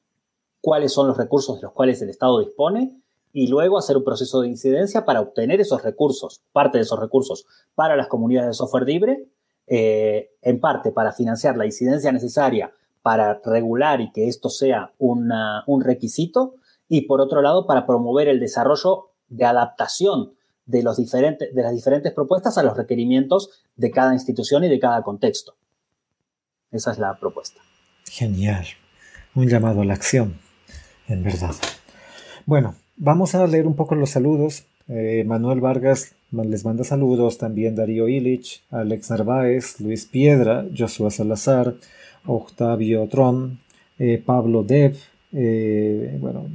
cuáles 0.62 0.94
son 0.94 1.08
los 1.08 1.18
recursos 1.18 1.58
de 1.58 1.64
los 1.64 1.72
cuales 1.74 2.02
el 2.02 2.10
Estado 2.10 2.40
dispone 2.40 2.98
y 3.34 3.48
luego 3.48 3.78
hacer 3.78 3.98
un 3.98 4.04
proceso 4.04 4.42
de 4.42 4.50
incidencia 4.50 5.06
para 5.06 5.22
obtener 5.22 5.62
esos 5.62 5.84
recursos, 5.84 6.42
parte 6.52 6.78
de 6.78 6.84
esos 6.84 7.00
recursos 7.00 7.46
para 7.76 7.96
las 7.96 8.08
comunidades 8.08 8.50
de 8.50 8.54
software 8.54 8.86
libre, 8.86 9.28
eh, 9.68 10.32
en 10.42 10.60
parte 10.60 10.92
para 10.92 11.14
financiar 11.14 11.56
la 11.56 11.66
incidencia 11.66 12.12
necesaria 12.12 12.74
para 13.02 13.42
regular 13.46 14.02
y 14.02 14.12
que 14.12 14.28
esto 14.28 14.50
sea 14.50 14.94
un 14.98 15.82
requisito, 15.82 16.56
y 16.88 17.02
por 17.02 17.22
otro 17.22 17.42
lado 17.42 17.66
para 17.66 17.86
promover 17.86 18.28
el 18.28 18.40
desarrollo 18.40 19.12
de 19.30 19.46
adaptación 19.46 20.34
de, 20.66 20.84
las 20.84 20.98
diferentes 20.98 22.14
propuestas 22.14 22.58
a 22.58 22.64
los 22.64 22.76
requerimientos 22.76 23.64
de 23.76 23.92
cada 23.92 24.14
institución 24.14 24.64
y 24.66 24.70
de 24.70 24.80
cada 24.80 25.02
contexto. 25.02 25.56
Esa 26.72 26.92
es 26.92 27.00
la 27.00 27.18
propuesta. 27.20 27.62
Genial. 28.12 28.66
Un 29.36 29.48
llamado 29.48 29.82
a 29.82 29.86
la 29.86 29.94
acción, 29.94 30.34
en 31.08 31.24
verdad. 31.24 31.56
Bueno, 32.46 32.76
vamos 32.98 33.36
a 33.36 33.48
leer 33.48 33.66
un 33.66 33.78
poco 33.78 33.96
los 33.96 34.10
saludos. 34.10 34.66
Eh, 34.90 35.24
Manuel 35.26 35.62
Vargas 35.62 36.14
les 36.30 36.66
manda 36.66 36.84
saludos, 36.84 37.38
también 37.38 37.74
Darío 37.74 38.10
Illich, 38.10 38.64
Alex 38.70 39.12
Narváez, 39.12 39.80
Luis 39.80 40.06
Piedra, 40.08 40.66
Joshua 40.78 41.10
Salazar, 41.10 41.76
Octavio 42.26 43.08
Tron, 43.08 43.60
eh, 43.98 44.22
Pablo 44.26 44.64
Dev, 44.64 44.98
eh, 45.32 46.18
bueno, 46.20 46.50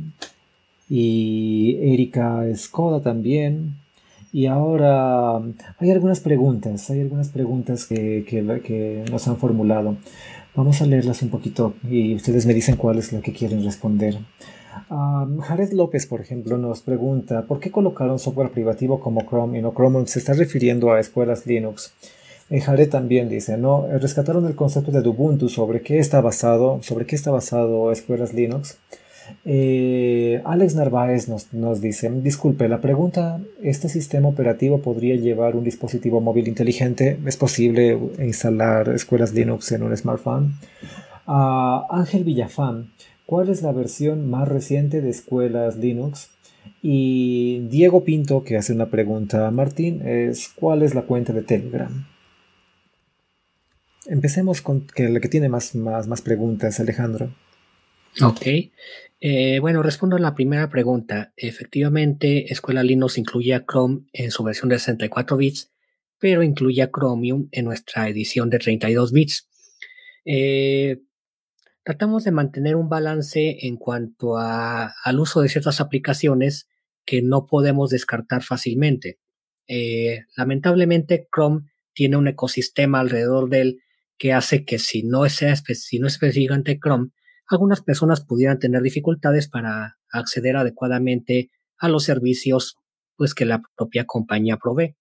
y 0.90 1.78
Erika 1.80 2.46
Escoda 2.46 3.00
también. 3.00 3.76
Y 4.30 4.44
ahora 4.44 5.38
hay 5.78 5.90
algunas 5.90 6.20
preguntas, 6.20 6.90
hay 6.90 7.00
algunas 7.00 7.30
preguntas 7.30 7.86
que, 7.86 8.26
que 8.28 9.04
nos 9.10 9.26
han 9.26 9.38
formulado. 9.38 9.96
Vamos 10.56 10.80
a 10.80 10.86
leerlas 10.86 11.20
un 11.20 11.28
poquito 11.28 11.74
y 11.86 12.14
ustedes 12.14 12.46
me 12.46 12.54
dicen 12.54 12.76
cuál 12.76 12.98
es 12.98 13.12
la 13.12 13.20
que 13.20 13.34
quieren 13.34 13.62
responder. 13.62 14.16
Jared 15.42 15.72
López, 15.72 16.06
por 16.06 16.22
ejemplo, 16.22 16.56
nos 16.56 16.80
pregunta 16.80 17.42
¿por 17.42 17.60
qué 17.60 17.70
colocaron 17.70 18.18
software 18.18 18.50
privativo 18.50 18.98
como 18.98 19.26
Chrome 19.26 19.58
y 19.58 19.62
no 19.62 19.74
Chrome? 19.74 20.06
Se 20.06 20.18
está 20.18 20.32
refiriendo 20.32 20.92
a 20.92 20.98
escuelas 20.98 21.46
Linux. 21.46 21.92
Y 22.48 22.60
Jared 22.60 22.88
también 22.88 23.28
dice, 23.28 23.58
no, 23.58 23.86
eh, 23.88 23.98
rescataron 23.98 24.46
el 24.46 24.54
concepto 24.54 24.92
de 24.92 25.06
Ubuntu 25.06 25.50
sobre 25.50 25.82
qué 25.82 25.98
está 25.98 26.22
basado, 26.22 26.80
sobre 26.82 27.04
qué 27.04 27.16
está 27.16 27.30
basado 27.30 27.92
escuelas 27.92 28.32
Linux. 28.32 28.78
Eh, 29.44 30.42
Alex 30.44 30.74
Narváez 30.74 31.28
nos, 31.28 31.80
dice, 31.80 32.10
disculpe, 32.10 32.68
la 32.68 32.80
pregunta, 32.80 33.40
¿este 33.62 33.88
sistema 33.88 34.28
operativo 34.28 34.80
podría 34.80 35.16
llevar 35.16 35.56
un 35.56 35.64
dispositivo 35.64 36.20
móvil 36.20 36.48
inteligente? 36.48 37.18
¿Es 37.26 37.36
posible 37.36 37.98
instalar 38.18 38.88
escuelas 38.88 39.32
Linux 39.34 39.72
en 39.72 39.82
un 39.82 39.96
smartphone? 39.96 40.54
Ángel 41.26 42.24
Villafán, 42.24 42.92
¿cuál 43.26 43.48
es 43.48 43.62
la 43.62 43.72
versión 43.72 44.30
más 44.30 44.48
reciente 44.48 45.00
de 45.00 45.10
escuelas 45.10 45.76
Linux? 45.76 46.30
Y 46.82 47.66
Diego 47.68 48.04
Pinto, 48.04 48.44
que 48.44 48.56
hace 48.56 48.72
una 48.72 48.86
pregunta 48.86 49.46
a 49.46 49.50
Martín, 49.50 50.02
es 50.06 50.48
¿cuál 50.48 50.82
es 50.82 50.94
la 50.94 51.02
cuenta 51.02 51.32
de 51.32 51.42
Telegram? 51.42 52.06
Empecemos 54.06 54.60
con 54.60 54.86
que, 54.86 55.20
que 55.20 55.28
tiene 55.28 55.48
más, 55.48 55.74
más, 55.74 56.06
más 56.06 56.22
preguntas, 56.22 56.78
Alejandro. 56.78 57.30
Ok. 58.22 58.46
Eh, 59.20 59.60
bueno, 59.60 59.82
respondo 59.82 60.16
a 60.16 60.20
la 60.20 60.34
primera 60.34 60.68
pregunta. 60.68 61.32
Efectivamente, 61.36 62.52
Escuela 62.52 62.82
Linux 62.82 63.18
incluye 63.18 63.64
Chrome 63.66 64.02
en 64.12 64.30
su 64.30 64.44
versión 64.44 64.68
de 64.68 64.78
64 64.78 65.36
bits, 65.36 65.72
pero 66.18 66.42
incluye 66.42 66.88
Chromium 66.90 67.48
en 67.52 67.64
nuestra 67.64 68.08
edición 68.08 68.50
de 68.50 68.58
32 68.58 69.12
bits. 69.12 69.48
Eh, 70.24 71.02
tratamos 71.82 72.24
de 72.24 72.32
mantener 72.32 72.76
un 72.76 72.88
balance 72.88 73.66
en 73.66 73.76
cuanto 73.76 74.36
al 74.36 75.20
uso 75.20 75.40
de 75.40 75.48
ciertas 75.48 75.80
aplicaciones 75.80 76.68
que 77.04 77.22
no 77.22 77.46
podemos 77.46 77.90
descartar 77.90 78.42
fácilmente. 78.42 79.18
Eh, 79.68 80.24
lamentablemente, 80.36 81.28
Chrome 81.32 81.70
tiene 81.94 82.16
un 82.16 82.28
ecosistema 82.28 83.00
alrededor 83.00 83.48
de 83.48 83.60
él 83.60 83.82
que 84.18 84.32
hace 84.32 84.64
que 84.64 84.78
si 84.78 85.02
no, 85.02 85.28
sea, 85.28 85.56
si 85.56 85.98
no 85.98 86.06
es 86.06 86.14
específicamente 86.14 86.78
Chrome, 86.78 87.10
algunas 87.48 87.82
personas 87.82 88.24
pudieran 88.24 88.58
tener 88.58 88.82
dificultades 88.82 89.48
para 89.48 89.98
acceder 90.10 90.56
adecuadamente 90.56 91.50
a 91.78 91.88
los 91.88 92.04
servicios 92.04 92.76
pues, 93.16 93.34
que 93.34 93.44
la 93.44 93.62
propia 93.76 94.04
compañía 94.04 94.56
provee. 94.56 94.96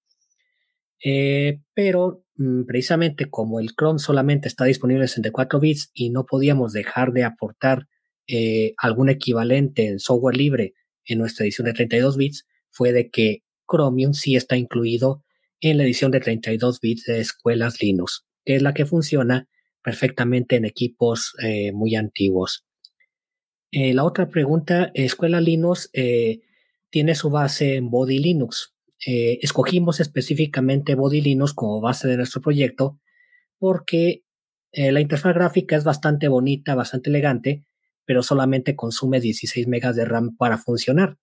Eh, 1.03 1.59
pero 1.73 2.23
mm, 2.35 2.63
precisamente 2.63 3.29
como 3.29 3.59
el 3.59 3.71
Chrome 3.75 3.99
solamente 3.99 4.47
está 4.47 4.65
disponible 4.65 5.03
en 5.03 5.07
64 5.07 5.59
bits 5.59 5.91
y 5.93 6.09
no 6.09 6.25
podíamos 6.25 6.73
dejar 6.73 7.11
de 7.11 7.23
aportar 7.23 7.87
eh, 8.27 8.73
algún 8.77 9.09
equivalente 9.09 9.87
en 9.87 9.99
software 9.99 10.35
libre 10.35 10.73
en 11.05 11.19
nuestra 11.19 11.45
edición 11.45 11.65
de 11.65 11.73
32 11.73 12.17
bits, 12.17 12.47
fue 12.71 12.91
de 12.91 13.09
que 13.09 13.43
Chromium 13.69 14.13
sí 14.13 14.35
está 14.35 14.57
incluido 14.57 15.23
en 15.61 15.77
la 15.77 15.83
edición 15.83 16.11
de 16.11 16.19
32 16.19 16.79
bits 16.79 17.03
de 17.05 17.19
escuelas 17.19 17.81
Linux, 17.81 18.25
que 18.43 18.55
es 18.55 18.61
la 18.61 18.73
que 18.73 18.85
funciona 18.85 19.47
perfectamente 19.85 20.55
en 20.55 20.65
equipos 20.65 21.35
eh, 21.43 21.71
muy 21.71 21.93
antiguos. 21.93 22.65
Eh, 23.71 23.93
la 23.93 24.03
otra 24.03 24.29
pregunta, 24.29 24.89
Escuela 24.95 25.39
Linux 25.39 25.91
eh, 25.93 26.41
tiene 26.89 27.13
su 27.13 27.29
base 27.29 27.75
en 27.75 27.91
Body 27.91 28.17
Linux. 28.17 28.73
escogimos 28.97 29.99
específicamente 29.99 30.95
Body 30.95 31.21
Linux 31.21 31.53
como 31.53 31.81
base 31.81 32.07
de 32.07 32.17
nuestro 32.17 32.41
proyecto 32.41 32.99
porque 33.59 34.23
la 34.73 34.99
interfaz 34.99 35.35
gráfica 35.35 35.77
es 35.77 35.83
bastante 35.83 36.27
bonita, 36.27 36.73
bastante 36.73 37.09
elegante, 37.09 37.63
pero 38.05 38.23
solamente 38.23 38.75
consume 38.75 39.19
16 39.19 39.67
megas 39.67 39.95
de 39.95 40.05
RAM 40.05 40.35
para 40.35 40.57
funcionar. 40.57 41.17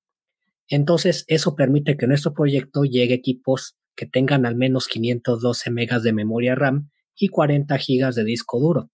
Entonces, 0.69 1.25
eso 1.27 1.55
permite 1.57 1.97
que 1.97 2.07
nuestro 2.07 2.33
proyecto 2.33 2.85
llegue 2.85 3.15
a 3.15 3.17
equipos 3.17 3.77
que 3.97 4.07
tengan 4.07 4.47
al 4.47 4.55
menos 4.55 4.87
512 4.87 5.71
megas 5.71 6.03
de 6.03 6.13
memoria 6.13 6.55
RAM 6.55 6.92
y 7.17 7.29
40 7.29 7.77
gigas 7.79 8.15
de 8.15 8.25
disco 8.25 8.59
duro. 8.59 8.91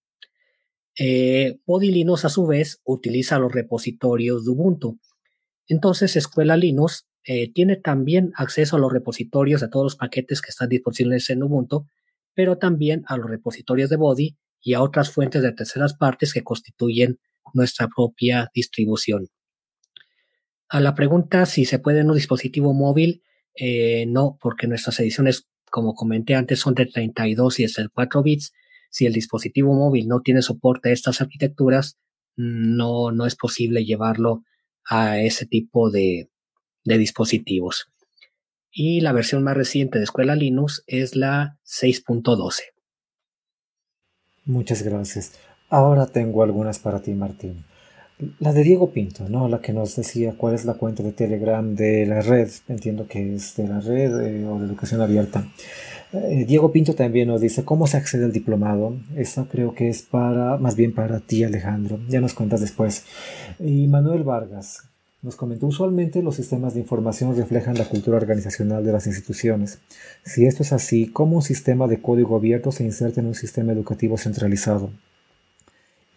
Eh, 0.99 1.59
Linux 1.66 2.25
a 2.25 2.29
su 2.29 2.47
vez 2.47 2.81
utiliza 2.85 3.39
los 3.39 3.53
repositorios 3.53 4.45
de 4.45 4.51
Ubuntu. 4.51 4.99
Entonces 5.69 6.16
Escuela 6.16 6.57
Linux 6.57 7.07
eh, 7.25 7.53
tiene 7.53 7.77
también 7.77 8.33
acceso 8.35 8.77
a 8.77 8.79
los 8.79 8.93
repositorios 8.93 9.61
de 9.61 9.69
todos 9.69 9.85
los 9.85 9.97
paquetes 9.97 10.41
que 10.41 10.51
están 10.51 10.69
disponibles 10.69 11.31
en 11.31 11.43
Ubuntu, 11.43 11.87
pero 12.35 12.59
también 12.59 13.05
a 13.07 13.16
los 13.16 13.31
repositorios 13.31 13.91
de 13.91 13.97
Body 13.97 14.37
y 14.61 14.75
a 14.75 14.83
otras 14.83 15.11
fuentes 15.11 15.43
de 15.43 15.53
terceras 15.53 15.95
partes 15.95 16.33
que 16.33 16.43
constituyen 16.43 17.21
nuestra 17.55 17.89
propia 17.89 18.51
distribución. 18.55 19.29
A 20.69 20.81
la 20.81 20.95
pregunta 20.95 21.47
si 21.47 21.64
se 21.64 21.79
puede 21.79 22.01
en 22.01 22.11
un 22.11 22.16
dispositivo 22.16 22.75
móvil, 22.75 23.23
eh, 23.55 24.07
no, 24.07 24.39
porque 24.41 24.66
nuestras 24.66 24.99
ediciones 25.01 25.49
como 25.69 25.95
comenté 25.95 26.35
antes, 26.35 26.61
son 26.61 26.75
de 26.75 26.87
32 26.87 27.61
y 27.61 27.64
es 27.64 27.79
el 27.79 27.91
4 27.91 28.23
bits. 28.23 28.53
Si 28.91 29.07
el 29.07 29.12
dispositivo 29.12 29.75
móvil 29.75 30.09
no 30.09 30.21
tiene 30.21 30.43
soporte 30.43 30.91
a 30.91 30.93
estas 30.93 31.21
arquitecturas, 31.21 31.99
no, 32.37 33.11
no 33.12 33.27
es 33.27 33.37
posible 33.37 33.85
llevarlo 33.85 34.45
a 34.89 35.21
ese 35.21 35.47
tipo 35.47 35.91
de, 35.91 36.31
de 36.85 36.99
dispositivos. 36.99 37.91
Y 38.71 39.01
la 39.01 39.12
versión 39.12 39.43
más 39.43 39.57
reciente 39.57 39.99
de 39.99 40.05
Escuela 40.05 40.35
Linux 40.35 40.85
es 40.87 41.16
la 41.16 41.59
6.12. 41.64 42.61
Muchas 44.45 44.83
gracias. 44.83 45.33
Ahora 45.69 46.07
tengo 46.07 46.43
algunas 46.43 46.79
para 46.79 47.03
ti, 47.03 47.12
Martín. 47.12 47.64
La 48.41 48.53
de 48.53 48.64
Diego 48.64 48.91
Pinto, 48.91 49.29
¿no? 49.29 49.49
La 49.49 49.61
que 49.61 49.73
nos 49.73 49.95
decía 49.95 50.35
cuál 50.37 50.55
es 50.55 50.64
la 50.64 50.75
cuenta 50.75 51.05
de 51.05 51.12
Telegram 51.12 51.75
de 51.77 52.05
la 52.05 52.21
red. 52.21 52.51
Entiendo 52.69 53.07
que 53.07 53.37
es 53.37 53.55
de 53.57 53.69
la 53.69 53.81
red 53.81 54.21
eh, 54.21 54.45
o 54.45 54.59
de 54.59 54.66
educación 54.66 55.01
abierta. 55.01 55.47
Eh, 56.12 56.45
Diego 56.47 56.73
Pinto 56.73 56.95
también 56.95 57.29
nos 57.29 57.41
dice 57.41 57.64
cómo 57.64 57.87
se 57.87 57.97
accede 57.97 58.25
al 58.25 58.33
diplomado. 58.33 58.97
Esa 59.16 59.45
creo 59.45 59.73
que 59.73 59.89
es 59.89 60.03
para, 60.03 60.57
más 60.57 60.75
bien 60.75 60.95
para 60.95 61.21
ti, 61.21 61.45
Alejandro. 61.45 62.01
Ya 62.09 62.21
nos 62.21 62.35
cuentas 62.35 62.61
después. 62.61 63.05
Y 63.61 63.87
Manuel 63.87 64.25
Vargas 64.25 64.89
nos 65.23 65.37
comentó, 65.37 65.66
usualmente 65.66 66.23
los 66.23 66.37
sistemas 66.37 66.75
de 66.75 66.81
información 66.81 67.37
reflejan 67.37 67.77
la 67.77 67.89
cultura 67.89 68.16
organizacional 68.16 68.85
de 68.85 68.93
las 68.93 69.07
instituciones. 69.07 69.79
Si 70.25 70.47
esto 70.47 70.62
es 70.62 70.73
así, 70.73 71.09
¿cómo 71.09 71.37
un 71.37 71.43
sistema 71.43 71.87
de 71.87 72.01
código 72.01 72.37
abierto 72.37 72.73
se 72.73 72.85
inserta 72.85 73.21
en 73.21 73.27
un 73.27 73.35
sistema 73.35 73.73
educativo 73.73 74.16
centralizado? 74.16 74.91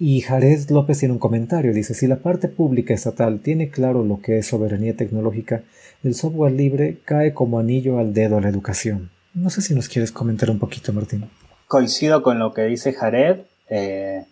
Y 0.04 0.22
Jared 0.22 0.68
López 0.72 0.98
tiene 0.98 1.14
un 1.14 1.20
comentario, 1.20 1.76
dice, 1.76 1.94
si 1.94 2.08
la 2.08 2.16
parte 2.16 2.48
pública 2.48 2.92
estatal 2.92 3.40
tiene 3.40 3.70
claro 3.70 4.04
lo 4.04 4.20
que 4.20 4.40
es 4.40 4.48
soberanía 4.48 4.96
tecnológica, 4.96 5.62
el 6.04 6.16
software 6.16 6.54
libre 6.54 6.98
cae 7.06 7.36
como 7.36 7.60
anillo 7.60 8.00
al 8.00 8.12
dedo 8.12 8.38
a 8.38 8.42
la 8.42 8.50
educación. 8.50 9.12
No 9.36 9.52
sé 9.52 9.62
si 9.62 9.76
nos 9.76 9.88
quieres 9.90 10.12
comentar 10.12 10.50
un 10.50 10.58
poquito, 10.58 10.92
Martín. 10.92 11.30
Coincido 11.68 12.24
con 12.24 12.40
lo 12.40 12.52
que 12.52 12.64
dice 12.64 12.94
Jared. 12.94 13.42
Eh, 13.70 14.26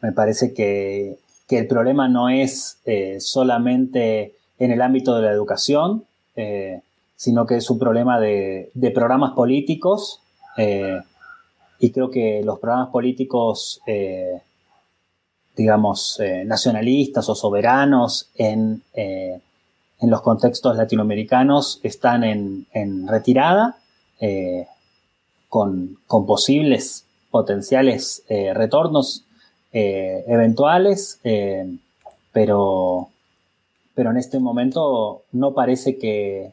me 0.00 0.10
parece 0.10 0.52
que, 0.52 1.18
el 1.50 1.68
problema 1.68 2.08
no 2.08 2.28
es 2.28 2.78
eh, 2.84 3.18
solamente 3.20 4.34
en 4.58 4.72
el 4.72 4.82
ámbito 4.82 5.14
de 5.14 5.22
la 5.22 5.30
educación, 5.30 6.04
eh, 6.34 6.80
sino 7.14 7.46
que 7.46 7.58
es 7.58 7.70
un 7.70 7.78
problema 7.78 8.18
de, 8.18 8.72
de 8.74 8.90
programas 8.90 9.34
políticos. 9.34 10.20
y 11.78 11.92
creo 11.92 12.10
que 12.10 12.42
los 12.44 12.58
programas 12.58 12.88
políticos 12.88 13.80
digamos, 15.56 16.18
eh, 16.20 16.44
nacionalistas 16.44 17.28
o 17.28 17.34
soberanos 17.34 18.30
en, 18.36 18.82
eh, 18.94 19.40
en, 20.00 20.10
los 20.10 20.22
contextos 20.22 20.76
latinoamericanos 20.76 21.80
están 21.82 22.24
en, 22.24 22.66
en 22.72 23.06
retirada, 23.06 23.76
eh, 24.20 24.66
con, 25.48 25.98
con, 26.06 26.24
posibles 26.26 27.04
potenciales 27.30 28.24
retornos 28.54 29.24
eventuales, 29.72 31.18
pero, 32.30 33.08
pero 33.94 34.10
en 34.10 34.16
este 34.18 34.38
momento 34.38 35.22
no 35.32 35.54
parece 35.54 35.98
que, 35.98 36.52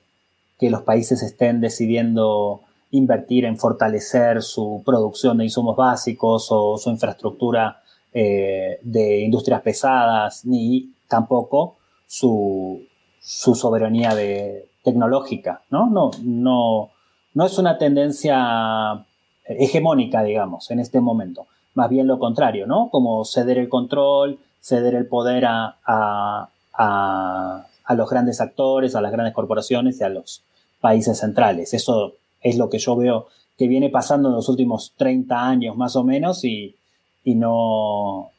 que 0.57 0.69
los 0.69 0.83
países 0.83 1.21
estén 1.21 1.59
decidiendo 1.59 2.61
invertir 2.91 3.45
en 3.45 3.57
fortalecer 3.57 4.41
su 4.41 4.83
producción 4.85 5.37
de 5.37 5.45
insumos 5.45 5.75
básicos 5.75 6.47
o 6.49 6.77
su 6.77 6.89
infraestructura 6.89 7.81
eh, 8.13 8.79
de 8.81 9.19
industrias 9.19 9.61
pesadas, 9.61 10.45
ni 10.45 10.93
tampoco 11.07 11.77
su, 12.07 12.81
soberanía 13.21 14.15
de, 14.15 14.67
tecnológica, 14.83 15.61
¿no? 15.69 15.89
No, 15.89 16.11
no, 16.23 16.89
no 17.33 17.45
es 17.45 17.57
una 17.59 17.77
tendencia 17.77 19.05
hegemónica, 19.43 20.23
digamos, 20.23 20.71
en 20.71 20.79
este 20.79 20.99
momento. 21.01 21.47
Más 21.73 21.89
bien 21.89 22.07
lo 22.07 22.19
contrario, 22.19 22.65
¿no? 22.65 22.89
Como 22.89 23.25
ceder 23.25 23.57
el 23.57 23.69
control, 23.69 24.39
ceder 24.61 24.95
el 24.95 25.07
poder 25.07 25.45
a, 25.45 25.77
a, 25.85 26.49
a, 26.73 27.93
los 27.93 28.09
grandes 28.09 28.41
actores, 28.41 28.95
a 28.95 29.01
las 29.01 29.11
grandes 29.11 29.33
corporaciones 29.33 29.99
y 29.99 30.03
a 30.03 30.09
los 30.09 30.43
países 30.81 31.19
centrales. 31.19 31.73
Eso 31.73 32.13
es 32.41 32.57
lo 32.57 32.69
que 32.69 32.79
yo 32.79 32.95
veo 32.95 33.27
que 33.57 33.67
viene 33.67 33.89
pasando 33.89 34.29
en 34.29 34.35
los 34.35 34.47
últimos 34.47 34.93
30 34.97 35.47
años 35.47 35.75
más 35.75 35.95
o 35.95 36.03
menos 36.03 36.45
y, 36.45 36.75
y 37.23 37.35
no, 37.35 38.31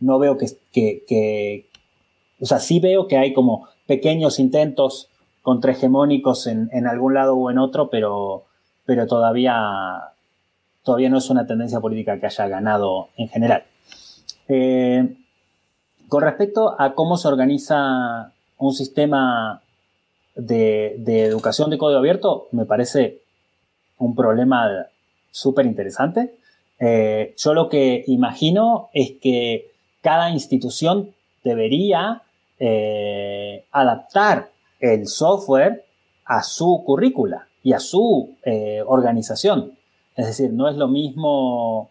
no 0.00 0.18
veo 0.18 0.36
que, 0.38 0.46
que, 0.72 1.66
o 2.40 2.46
sea, 2.46 2.58
sí 2.58 2.80
veo 2.80 3.08
que 3.08 3.16
hay 3.16 3.32
como 3.32 3.68
pequeños 3.86 4.38
intentos 4.38 5.08
contrahegemónicos 5.42 6.46
en, 6.46 6.68
en 6.72 6.86
algún 6.86 7.14
lado 7.14 7.36
o 7.36 7.50
en 7.50 7.58
otro, 7.58 7.88
pero, 7.88 8.44
pero 8.84 9.06
todavía, 9.06 9.54
todavía 10.82 11.08
no 11.08 11.18
es 11.18 11.30
una 11.30 11.46
tendencia 11.46 11.80
política 11.80 12.18
que 12.18 12.26
haya 12.26 12.48
ganado 12.48 13.08
en 13.16 13.28
general. 13.28 13.64
Eh, 14.48 15.16
con 16.08 16.22
respecto 16.22 16.80
a 16.80 16.94
cómo 16.94 17.16
se 17.16 17.28
organiza 17.28 18.32
un 18.58 18.72
sistema 18.72 19.62
de, 20.34 20.96
de 20.98 21.24
educación 21.24 21.70
de 21.70 21.78
código 21.78 21.98
abierto, 21.98 22.48
me 22.52 22.64
parece 22.64 23.20
un 23.98 24.14
problema 24.14 24.86
súper 25.30 25.66
interesante. 25.66 26.34
Eh, 26.78 27.34
yo 27.38 27.54
lo 27.54 27.68
que 27.68 28.04
imagino 28.06 28.90
es 28.92 29.12
que 29.20 29.72
cada 30.02 30.30
institución 30.30 31.14
debería 31.42 32.22
eh, 32.58 33.64
adaptar 33.72 34.50
el 34.80 35.06
software 35.06 35.84
a 36.24 36.42
su 36.42 36.82
currícula 36.84 37.48
y 37.62 37.72
a 37.72 37.80
su 37.80 38.36
eh, 38.44 38.82
organización. 38.86 39.72
Es 40.14 40.26
decir, 40.26 40.52
no 40.52 40.68
es 40.68 40.76
lo 40.76 40.88
mismo 40.88 41.90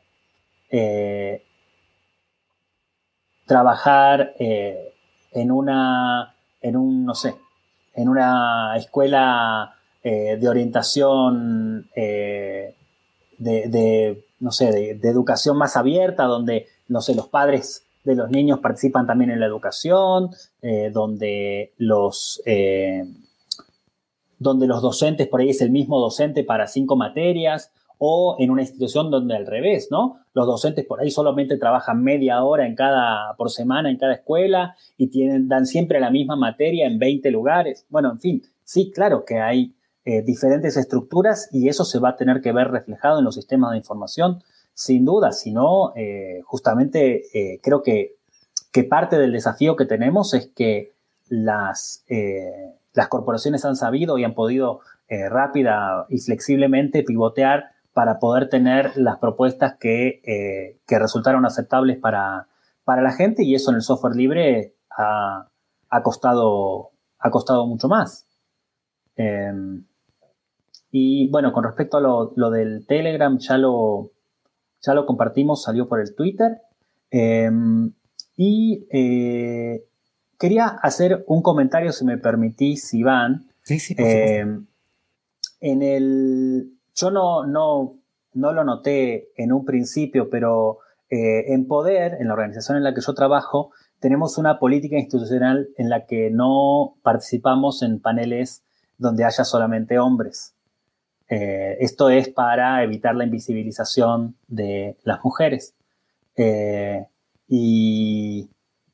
trabajar 3.46 4.34
en 4.38 5.52
una, 5.52 6.36
en 6.62 6.76
un, 6.76 7.06
no 7.06 7.16
sé, 7.16 7.36
en 7.94 8.10
una 8.10 8.76
escuela 8.76 9.74
de 10.04 10.50
orientación 10.50 11.90
de, 13.38 14.25
no 14.40 14.52
sé, 14.52 14.72
de, 14.72 15.10
educación 15.10 15.58
más 15.58 15.78
abierta, 15.78 16.26
donde, 16.26 16.68
no 16.88 17.02
sé, 17.02 17.16
los 17.16 17.28
padres 17.28 17.84
de 18.04 18.16
los 18.16 18.30
niños 18.30 18.60
participan 18.60 19.08
también 19.08 19.32
en 19.32 19.40
la 19.40 19.46
educación, 19.46 20.30
eh, 20.62 20.92
donde 20.94 21.74
los... 21.78 22.42
Eh, 22.46 23.04
donde 24.38 24.68
los 24.68 24.82
docentes, 24.82 25.30
por 25.30 25.40
ahí 25.40 25.50
es 25.50 25.62
el 25.62 25.72
mismo 25.72 25.98
docente 25.98 26.44
para 26.44 26.68
cinco 26.68 26.98
materias, 26.98 27.72
o 27.98 28.36
en 28.40 28.52
una 28.52 28.62
institución 28.62 29.10
donde 29.10 29.36
al 29.36 29.46
revés, 29.46 29.88
¿no? 29.90 30.20
Los 30.34 30.46
docentes 30.46 30.86
por 30.86 31.00
ahí 31.00 31.12
solamente 31.12 31.58
trabajan 31.58 32.04
media 32.04 32.44
hora 32.44 32.68
en 32.68 32.76
cada, 32.76 33.36
por 33.38 33.50
semana 33.50 33.90
en 33.90 33.98
cada 33.98 34.14
escuela 34.14 34.76
y 34.98 35.08
tienen, 35.08 35.48
dan 35.48 35.66
siempre 35.66 36.00
la 36.00 36.12
misma 36.12 36.36
materia 36.36 36.88
en 36.88 37.00
20 37.00 37.32
lugares. 37.32 37.86
Bueno, 37.90 38.12
en 38.12 38.20
fin, 38.20 38.44
sí, 38.64 38.92
claro 38.92 39.24
que 39.26 39.40
hay 39.40 39.74
eh, 40.08 40.22
diferentes 40.22 40.78
estructuras 40.78 41.50
y 41.52 41.68
eso 41.68 41.84
se 41.84 41.98
va 41.98 42.10
a 42.10 42.16
tener 42.16 42.40
que 42.42 42.52
ver 42.52 42.70
reflejado 42.70 43.18
en 43.18 43.26
los 43.26 43.34
sistemas 43.34 43.72
de 43.72 43.78
información, 43.78 44.44
sin 44.76 45.04
duda, 45.04 45.32
si 45.32 45.52
no, 45.52 45.94
eh, 45.96 46.42
justamente 46.46 47.24
eh, 47.34 47.60
creo 47.64 47.82
que, 47.82 48.16
que, 48.72 48.84
parte 48.84 49.18
del 49.18 49.32
desafío 49.32 49.76
que 49.76 49.86
tenemos 49.86 50.36
es 50.36 50.52
que 50.56 50.94
las, 51.28 52.06
las 52.94 53.08
corporaciones 53.08 53.66
han 53.66 53.76
sabido 53.76 54.20
y 54.20 54.24
han 54.24 54.36
podido 54.36 54.82
rápida 55.10 56.06
y 56.10 56.20
flexiblemente 56.20 57.02
pivotear 57.02 57.72
para 57.94 58.20
poder 58.20 58.48
tener 58.48 58.96
las 58.98 59.18
propuestas 59.18 59.76
que, 59.80 60.78
que 60.86 61.00
resultaron 61.00 61.48
aceptables 61.48 61.98
para, 61.98 62.48
para 62.84 63.02
la 63.02 63.12
gente 63.12 63.44
y 63.44 63.56
eso 63.56 63.72
en 63.72 63.78
el 63.78 63.82
software 63.82 64.16
libre 64.16 64.76
ha, 64.92 65.50
ha 65.90 66.04
costado, 66.04 66.92
ha 67.18 67.32
costado 67.32 67.66
mucho 67.66 67.88
más. 67.88 68.28
Em, 69.16 69.84
y 70.98 71.28
bueno, 71.28 71.52
con 71.52 71.66
respecto 71.66 71.98
a 71.98 72.00
lo, 72.00 72.50
del 72.52 72.88
Telegram, 72.88 73.38
ya 73.38 73.58
lo, 73.58 74.12
ya 74.82 74.94
lo 74.94 75.06
compartimos, 75.06 75.62
salió 75.62 75.90
por 75.90 76.00
el 76.00 76.16
Twitter. 76.16 76.62
Em, 77.12 77.92
y 78.38 78.88
eh, 78.90 79.84
quería 80.40 80.68
hacer 80.68 81.26
un 81.28 81.42
comentario, 81.42 81.92
si 81.92 82.06
me 82.06 82.18
permitís, 82.18 82.94
Iván. 82.94 83.50
Sí, 83.64 83.78
sí, 83.78 83.94
em, 83.98 84.68
en 85.60 85.82
el, 85.82 86.72
yo 86.96 87.12
no, 87.12 87.46
no, 87.46 87.98
no 88.32 88.54
lo 88.54 88.64
noté 88.64 89.34
en 89.36 89.52
un 89.52 89.66
principio, 89.66 90.30
pero 90.30 90.78
eh, 91.10 91.52
en 91.54 91.68
Poder, 91.68 92.16
en 92.22 92.30
la 92.30 92.36
organización 92.36 92.78
en 92.78 92.86
la 92.86 92.94
que 92.94 93.02
yo 93.02 93.14
trabajo, 93.14 93.72
tenemos 94.00 94.38
una 94.38 94.60
política 94.60 94.98
institucional 94.98 95.68
en 95.76 95.90
la 95.90 96.06
que 96.06 96.30
no 96.32 96.96
participamos 97.04 97.82
en 97.82 98.00
paneles 98.00 98.64
donde 98.98 99.26
haya 99.26 99.44
solamente 99.44 100.00
hombres. 100.00 100.55
Eh, 101.28 101.78
esto 101.80 102.10
es 102.10 102.30
para 102.30 102.84
evitar 102.84 103.16
la 103.16 103.24
invisibilización 103.24 104.36
de 104.48 104.98
las 105.04 105.24
mujeres. 105.24 105.76
Eh, 106.36 107.08
y 107.48 108.50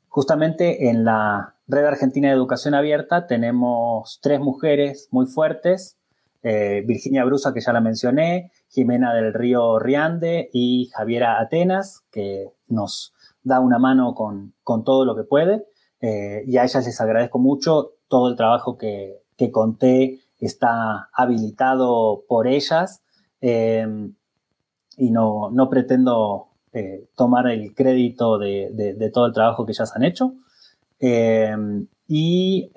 justamente 0.08 0.88
en 0.88 1.04
la 1.04 1.54
Red 1.66 1.84
Argentina 1.84 2.28
de 2.28 2.34
Educación 2.34 2.74
Abierta 2.74 3.26
tenemos 3.26 4.20
tres 4.22 4.40
mujeres 4.40 5.08
muy 5.10 5.26
fuertes, 5.26 5.96
eh, 6.42 6.82
Virginia 6.86 7.24
Brusa, 7.24 7.54
que 7.54 7.60
ya 7.60 7.72
la 7.72 7.80
mencioné, 7.80 8.50
Jimena 8.68 9.14
del 9.14 9.32
Río 9.32 9.78
Riande 9.78 10.50
y 10.52 10.90
Javiera 10.94 11.40
Atenas, 11.40 12.02
que 12.10 12.48
nos 12.68 13.12
da 13.42 13.60
una 13.60 13.78
mano 13.78 14.14
con, 14.14 14.54
todo 14.84 15.04
lo 15.04 15.14
que 15.14 15.24
puede. 15.24 15.66
y 16.00 16.56
a 16.56 16.64
ellas 16.64 16.84
les 16.84 17.00
agradezco 17.00 17.38
mucho 17.38 17.92
todo 18.08 18.28
el 18.28 18.36
trabajo 18.36 18.76
que, 18.76 19.22
que 19.36 19.52
conté 19.52 20.20
está 20.46 21.08
habilitado 21.12 22.24
por 22.28 22.48
ellas 22.48 23.00
eh, 23.40 23.86
y 24.96 25.10
no, 25.10 25.50
no 25.50 25.70
pretendo 25.70 26.48
eh, 26.72 27.06
tomar 27.16 27.46
el 27.46 27.74
crédito 27.74 28.38
de, 28.38 29.10
todo 29.14 29.26
el 29.26 29.32
trabajo 29.32 29.64
que 29.64 29.72
ellas 29.72 29.92
han 29.94 30.02
hecho. 30.02 30.34
Eh, 30.98 31.56
y 32.08 32.70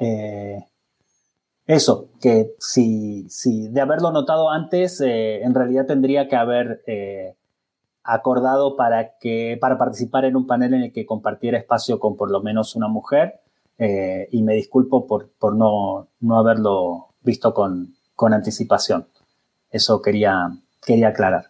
eso, 1.65 2.09
que 2.21 2.53
si, 2.59 3.27
si, 3.29 3.67
de 3.69 3.81
haberlo 3.81 4.11
notado 4.11 4.51
antes, 4.51 5.01
en 5.01 5.53
realidad 5.53 5.87
tendría 5.87 6.27
que 6.27 6.35
haber 6.35 6.83
acordado 8.03 8.75
para, 8.75 9.17
que, 9.17 9.57
para 9.59 9.77
participar 9.79 10.25
en 10.25 10.35
un 10.35 10.45
panel 10.45 10.75
en 10.75 10.83
el 10.83 10.93
que 10.93 11.07
compartiera 11.07 11.57
espacio 11.57 11.99
con 11.99 12.15
por 12.15 12.29
lo 12.31 12.41
menos 12.41 12.75
una 12.75 12.87
mujer. 12.87 13.41
y 13.77 14.41
me 14.43 14.53
disculpo 14.53 15.07
por, 15.07 15.31
por 15.39 15.55
no, 15.55 16.07
no 16.21 16.37
haberlo 16.37 17.14
visto 17.25 17.53
con, 17.53 17.95
con 18.15 18.33
anticipación. 18.33 19.05
Eso 19.71 20.01
quería, 20.01 20.55
quería 20.85 21.09
aclarar. 21.09 21.47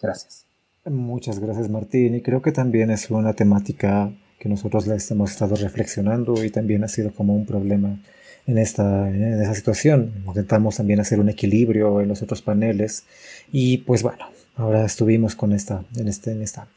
Gracias. 0.00 0.44
Muchas 0.86 1.40
gracias 1.40 1.68
Martín 1.68 2.14
y 2.14 2.22
creo 2.22 2.40
que 2.40 2.52
también 2.52 2.90
es 2.90 3.10
una 3.10 3.34
temática 3.34 4.12
que 4.38 4.48
nosotros 4.48 4.86
la 4.86 4.96
hemos 5.10 5.32
estado 5.32 5.56
reflexionando 5.56 6.44
y 6.44 6.50
también 6.50 6.84
ha 6.84 6.88
sido 6.88 7.12
como 7.12 7.34
un 7.34 7.44
problema 7.44 7.98
en 8.46 8.58
esta, 8.58 9.08
en 9.08 9.40
esa 9.42 9.54
situación. 9.54 10.12
Intentamos 10.26 10.76
también 10.76 11.00
hacer 11.00 11.18
un 11.18 11.28
equilibrio 11.28 12.00
en 12.00 12.08
los 12.08 12.22
otros 12.22 12.40
paneles 12.40 13.04
y 13.50 13.78
pues 13.78 14.02
bueno, 14.04 14.26
ahora 14.54 14.84
estuvimos 14.84 15.34
con 15.34 15.52
esta, 15.52 15.84
en, 15.96 16.06
este, 16.06 16.30
en 16.30 16.42
esta. 16.42 16.68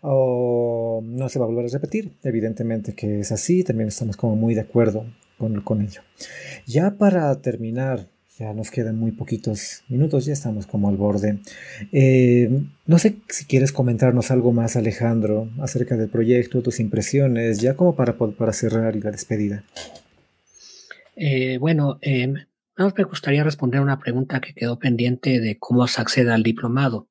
Oh, 0.00 1.02
no 1.04 1.28
se 1.28 1.38
va 1.38 1.44
a 1.44 1.48
volver 1.48 1.66
a 1.66 1.68
repetir, 1.68 2.12
evidentemente 2.22 2.94
que 2.94 3.20
es 3.20 3.32
así, 3.32 3.62
también 3.62 3.88
estamos 3.88 4.16
como 4.16 4.36
muy 4.36 4.54
de 4.54 4.62
acuerdo 4.62 5.04
con, 5.64 5.82
ello. 5.82 6.02
Ya 6.66 6.98
para 6.98 7.40
terminar, 7.40 8.06
ya 8.38 8.52
nos 8.52 8.70
quedan 8.70 8.98
muy 8.98 9.12
poquitos 9.12 9.82
minutos, 9.88 10.26
ya 10.26 10.32
estamos 10.32 10.66
como 10.66 10.88
al 10.88 10.96
borde. 10.96 11.38
Eh, 11.92 12.62
no 12.86 12.98
sé 12.98 13.16
si 13.28 13.46
quieres 13.46 13.72
comentarnos 13.72 14.30
algo 14.30 14.52
más, 14.52 14.76
Alejandro, 14.76 15.48
acerca 15.60 15.96
del 15.96 16.08
proyecto, 16.08 16.62
tus 16.62 16.80
impresiones, 16.80 17.60
ya 17.60 17.74
como 17.74 17.96
para, 17.96 18.16
para 18.16 18.52
cerrar 18.52 18.96
y 18.96 19.00
la 19.00 19.10
despedida. 19.10 19.64
Eh, 21.16 21.58
bueno, 21.58 21.98
eh, 22.00 22.28
me 22.28 23.04
gustaría 23.04 23.44
responder 23.44 23.80
una 23.80 23.98
pregunta 23.98 24.40
que 24.40 24.54
quedó 24.54 24.78
pendiente 24.78 25.40
de 25.40 25.58
cómo 25.58 25.86
se 25.86 26.00
accede 26.00 26.32
al 26.32 26.42
diplomado. 26.42 27.09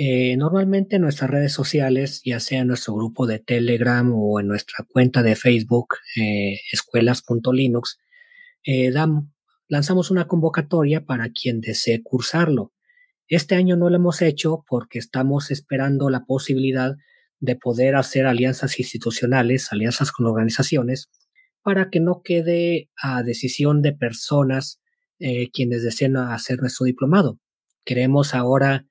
Eh, 0.00 0.36
normalmente 0.36 0.94
en 0.94 1.02
nuestras 1.02 1.28
redes 1.28 1.52
sociales, 1.52 2.22
ya 2.24 2.38
sea 2.38 2.60
en 2.60 2.68
nuestro 2.68 2.94
grupo 2.94 3.26
de 3.26 3.40
Telegram 3.40 4.08
o 4.14 4.38
en 4.38 4.46
nuestra 4.46 4.86
cuenta 4.88 5.24
de 5.24 5.34
Facebook, 5.34 5.96
eh, 6.14 6.60
escuelas.linux, 6.70 7.98
eh, 8.64 8.92
lanzamos 9.66 10.12
una 10.12 10.28
convocatoria 10.28 11.04
para 11.04 11.30
quien 11.30 11.60
desee 11.60 12.00
cursarlo. 12.00 12.72
Este 13.26 13.56
año 13.56 13.76
no 13.76 13.90
lo 13.90 13.96
hemos 13.96 14.22
hecho 14.22 14.64
porque 14.68 15.00
estamos 15.00 15.50
esperando 15.50 16.10
la 16.10 16.26
posibilidad 16.26 16.94
de 17.40 17.56
poder 17.56 17.96
hacer 17.96 18.28
alianzas 18.28 18.78
institucionales, 18.78 19.72
alianzas 19.72 20.12
con 20.12 20.26
organizaciones, 20.26 21.10
para 21.60 21.90
que 21.90 21.98
no 21.98 22.22
quede 22.22 22.88
a 23.02 23.24
decisión 23.24 23.82
de 23.82 23.94
personas 23.94 24.80
quienes 25.52 25.82
deseen 25.82 26.16
hacer 26.16 26.60
nuestro 26.60 26.86
diplomado. 26.86 27.40
Queremos 27.84 28.36
ahora 28.36 28.86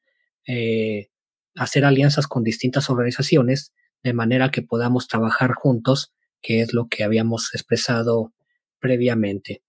eh, 0.47 1.09
hacer 1.55 1.85
alianzas 1.85 2.27
con 2.27 2.43
distintas 2.43 2.89
organizaciones 2.89 3.73
de 4.03 4.13
manera 4.13 4.49
que 4.51 4.61
podamos 4.61 5.07
trabajar 5.07 5.53
juntos, 5.53 6.13
que 6.41 6.61
es 6.61 6.73
lo 6.73 6.87
que 6.87 7.03
habíamos 7.03 7.53
expresado 7.53 8.33
previamente. 8.79 9.61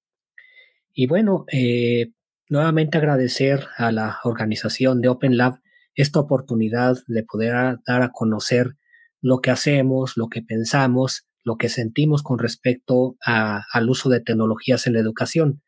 Y 0.92 1.06
bueno, 1.06 1.44
eh, 1.50 2.12
nuevamente 2.48 2.98
agradecer 2.98 3.66
a 3.76 3.92
la 3.92 4.18
organización 4.24 5.00
de 5.00 5.08
Open 5.08 5.36
Lab 5.36 5.60
esta 5.94 6.20
oportunidad 6.20 6.96
de 7.06 7.24
poder 7.24 7.78
dar 7.86 8.02
a 8.02 8.12
conocer 8.12 8.76
lo 9.20 9.40
que 9.40 9.50
hacemos, 9.50 10.16
lo 10.16 10.28
que 10.28 10.42
pensamos, 10.42 11.26
lo 11.42 11.56
que 11.56 11.68
sentimos 11.68 12.22
con 12.22 12.38
respecto 12.38 13.16
al 13.20 13.90
uso 13.90 14.08
de 14.08 14.20
tecnologías 14.20 14.86
en 14.86 14.92
la 14.92 15.00
educación. 15.00 15.62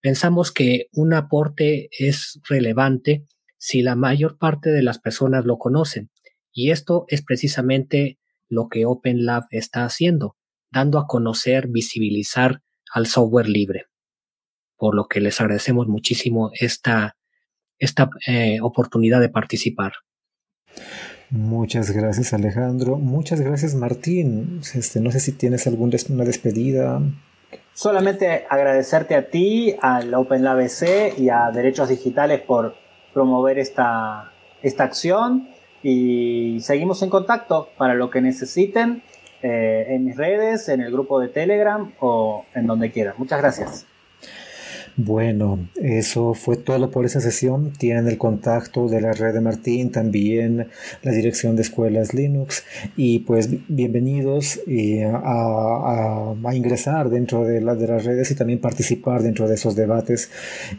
Pensamos 0.00 0.50
que 0.50 0.88
un 0.92 1.12
aporte 1.12 1.90
es 1.96 2.40
relevante 2.48 3.24
si 3.64 3.80
la 3.80 3.94
mayor 3.94 4.38
parte 4.38 4.72
de 4.72 4.82
las 4.82 4.98
personas 4.98 5.44
lo 5.44 5.56
conocen. 5.56 6.10
Y 6.52 6.72
esto 6.72 7.04
es 7.06 7.22
precisamente 7.22 8.18
lo 8.48 8.68
que 8.68 8.86
Open 8.86 9.24
Lab 9.24 9.44
está 9.50 9.84
haciendo, 9.84 10.36
dando 10.72 10.98
a 10.98 11.06
conocer, 11.06 11.68
visibilizar 11.68 12.60
al 12.92 13.06
software 13.06 13.48
libre. 13.48 13.84
Por 14.76 14.96
lo 14.96 15.06
que 15.06 15.20
les 15.20 15.40
agradecemos 15.40 15.86
muchísimo 15.86 16.50
esta, 16.58 17.16
esta 17.78 18.10
eh, 18.26 18.58
oportunidad 18.60 19.20
de 19.20 19.28
participar. 19.28 19.92
Muchas 21.30 21.92
gracias 21.92 22.32
Alejandro. 22.32 22.98
Muchas 22.98 23.40
gracias 23.40 23.76
Martín. 23.76 24.60
Este, 24.74 24.98
no 25.00 25.12
sé 25.12 25.20
si 25.20 25.30
tienes 25.30 25.68
alguna 25.68 26.24
despedida. 26.24 27.00
Solamente 27.74 28.44
agradecerte 28.50 29.14
a 29.14 29.30
ti, 29.30 29.76
al 29.80 30.12
Open 30.14 30.42
Lab 30.42 30.68
C 30.68 31.14
y 31.16 31.28
a 31.28 31.52
Derechos 31.52 31.90
Digitales 31.90 32.40
por 32.40 32.81
promover 33.12 33.58
esta, 33.58 34.32
esta 34.62 34.84
acción 34.84 35.48
y 35.82 36.58
seguimos 36.60 37.02
en 37.02 37.10
contacto 37.10 37.68
para 37.76 37.94
lo 37.94 38.10
que 38.10 38.20
necesiten 38.20 39.02
eh, 39.42 39.86
en 39.88 40.04
mis 40.04 40.16
redes, 40.16 40.68
en 40.68 40.80
el 40.80 40.92
grupo 40.92 41.18
de 41.18 41.28
Telegram 41.28 41.92
o 42.00 42.44
en 42.54 42.66
donde 42.66 42.92
quieran. 42.92 43.14
Muchas 43.18 43.40
gracias. 43.40 43.86
Bueno, 44.96 45.70
eso 45.80 46.34
fue 46.34 46.58
todo 46.58 46.90
por 46.90 47.06
esa 47.06 47.22
sesión. 47.22 47.72
Tienen 47.78 48.08
el 48.08 48.18
contacto 48.18 48.88
de 48.88 49.00
la 49.00 49.12
red 49.12 49.32
de 49.32 49.40
Martín, 49.40 49.90
también 49.90 50.68
la 51.02 51.12
dirección 51.12 51.56
de 51.56 51.62
escuelas 51.62 52.12
Linux 52.12 52.62
y 52.94 53.20
pues 53.20 53.48
bienvenidos 53.68 54.60
a, 55.14 56.34
ingresar 56.52 57.08
dentro 57.08 57.44
de, 57.44 57.62
la, 57.62 57.74
de 57.74 57.86
las 57.88 58.04
redes 58.04 58.30
y 58.30 58.34
también 58.34 58.60
participar 58.60 59.22
dentro 59.22 59.48
de 59.48 59.54
esos 59.54 59.76
debates. 59.76 60.30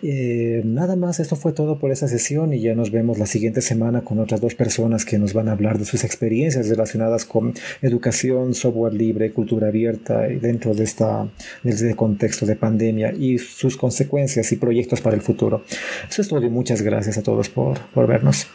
Eh, 0.04 0.62
nada 0.64 0.96
más, 0.96 1.20
esto 1.20 1.36
fue 1.36 1.52
todo 1.52 1.80
por 1.80 1.92
esa 1.92 2.08
sesión 2.08 2.54
y 2.54 2.60
ya 2.60 2.76
nos 2.76 2.92
vemos 2.92 3.18
la 3.18 3.26
siguiente 3.26 3.62
semana 3.62 4.02
con 4.02 4.20
otras 4.20 4.42
dos 4.42 4.54
personas 4.54 5.06
que 5.06 5.18
nos 5.18 5.34
van 5.34 5.50
a 5.50 5.54
hablar 5.54 5.80
de 5.80 5.86
sus 5.86 6.04
experiencias 6.04 6.70
relacionadas 6.70 7.26
con 7.26 7.56
educación, 7.82 8.54
software 8.54 8.94
libre, 8.94 9.32
cultura 9.32 9.70
abierta 9.70 10.22
dentro 10.22 10.76
de, 10.76 10.84
de 11.64 11.72
este 11.72 11.96
contexto 11.96 12.46
de 12.46 12.56
pandemia 12.56 13.12
y 13.12 13.40
sus 13.40 13.76
consecuencias 14.04 14.52
y 14.52 14.58
proyectos 14.58 15.02
para 15.02 15.16
el 15.16 15.22
futuro. 15.22 15.64
Eso 16.10 16.22
es 16.22 16.28
todo 16.28 16.46
y 16.46 16.50
muchas 16.50 16.82
gracias 16.82 17.18
a 17.18 17.24
todos 17.24 17.50
por, 17.50 17.80
por 17.94 18.08
vernos. 18.08 18.48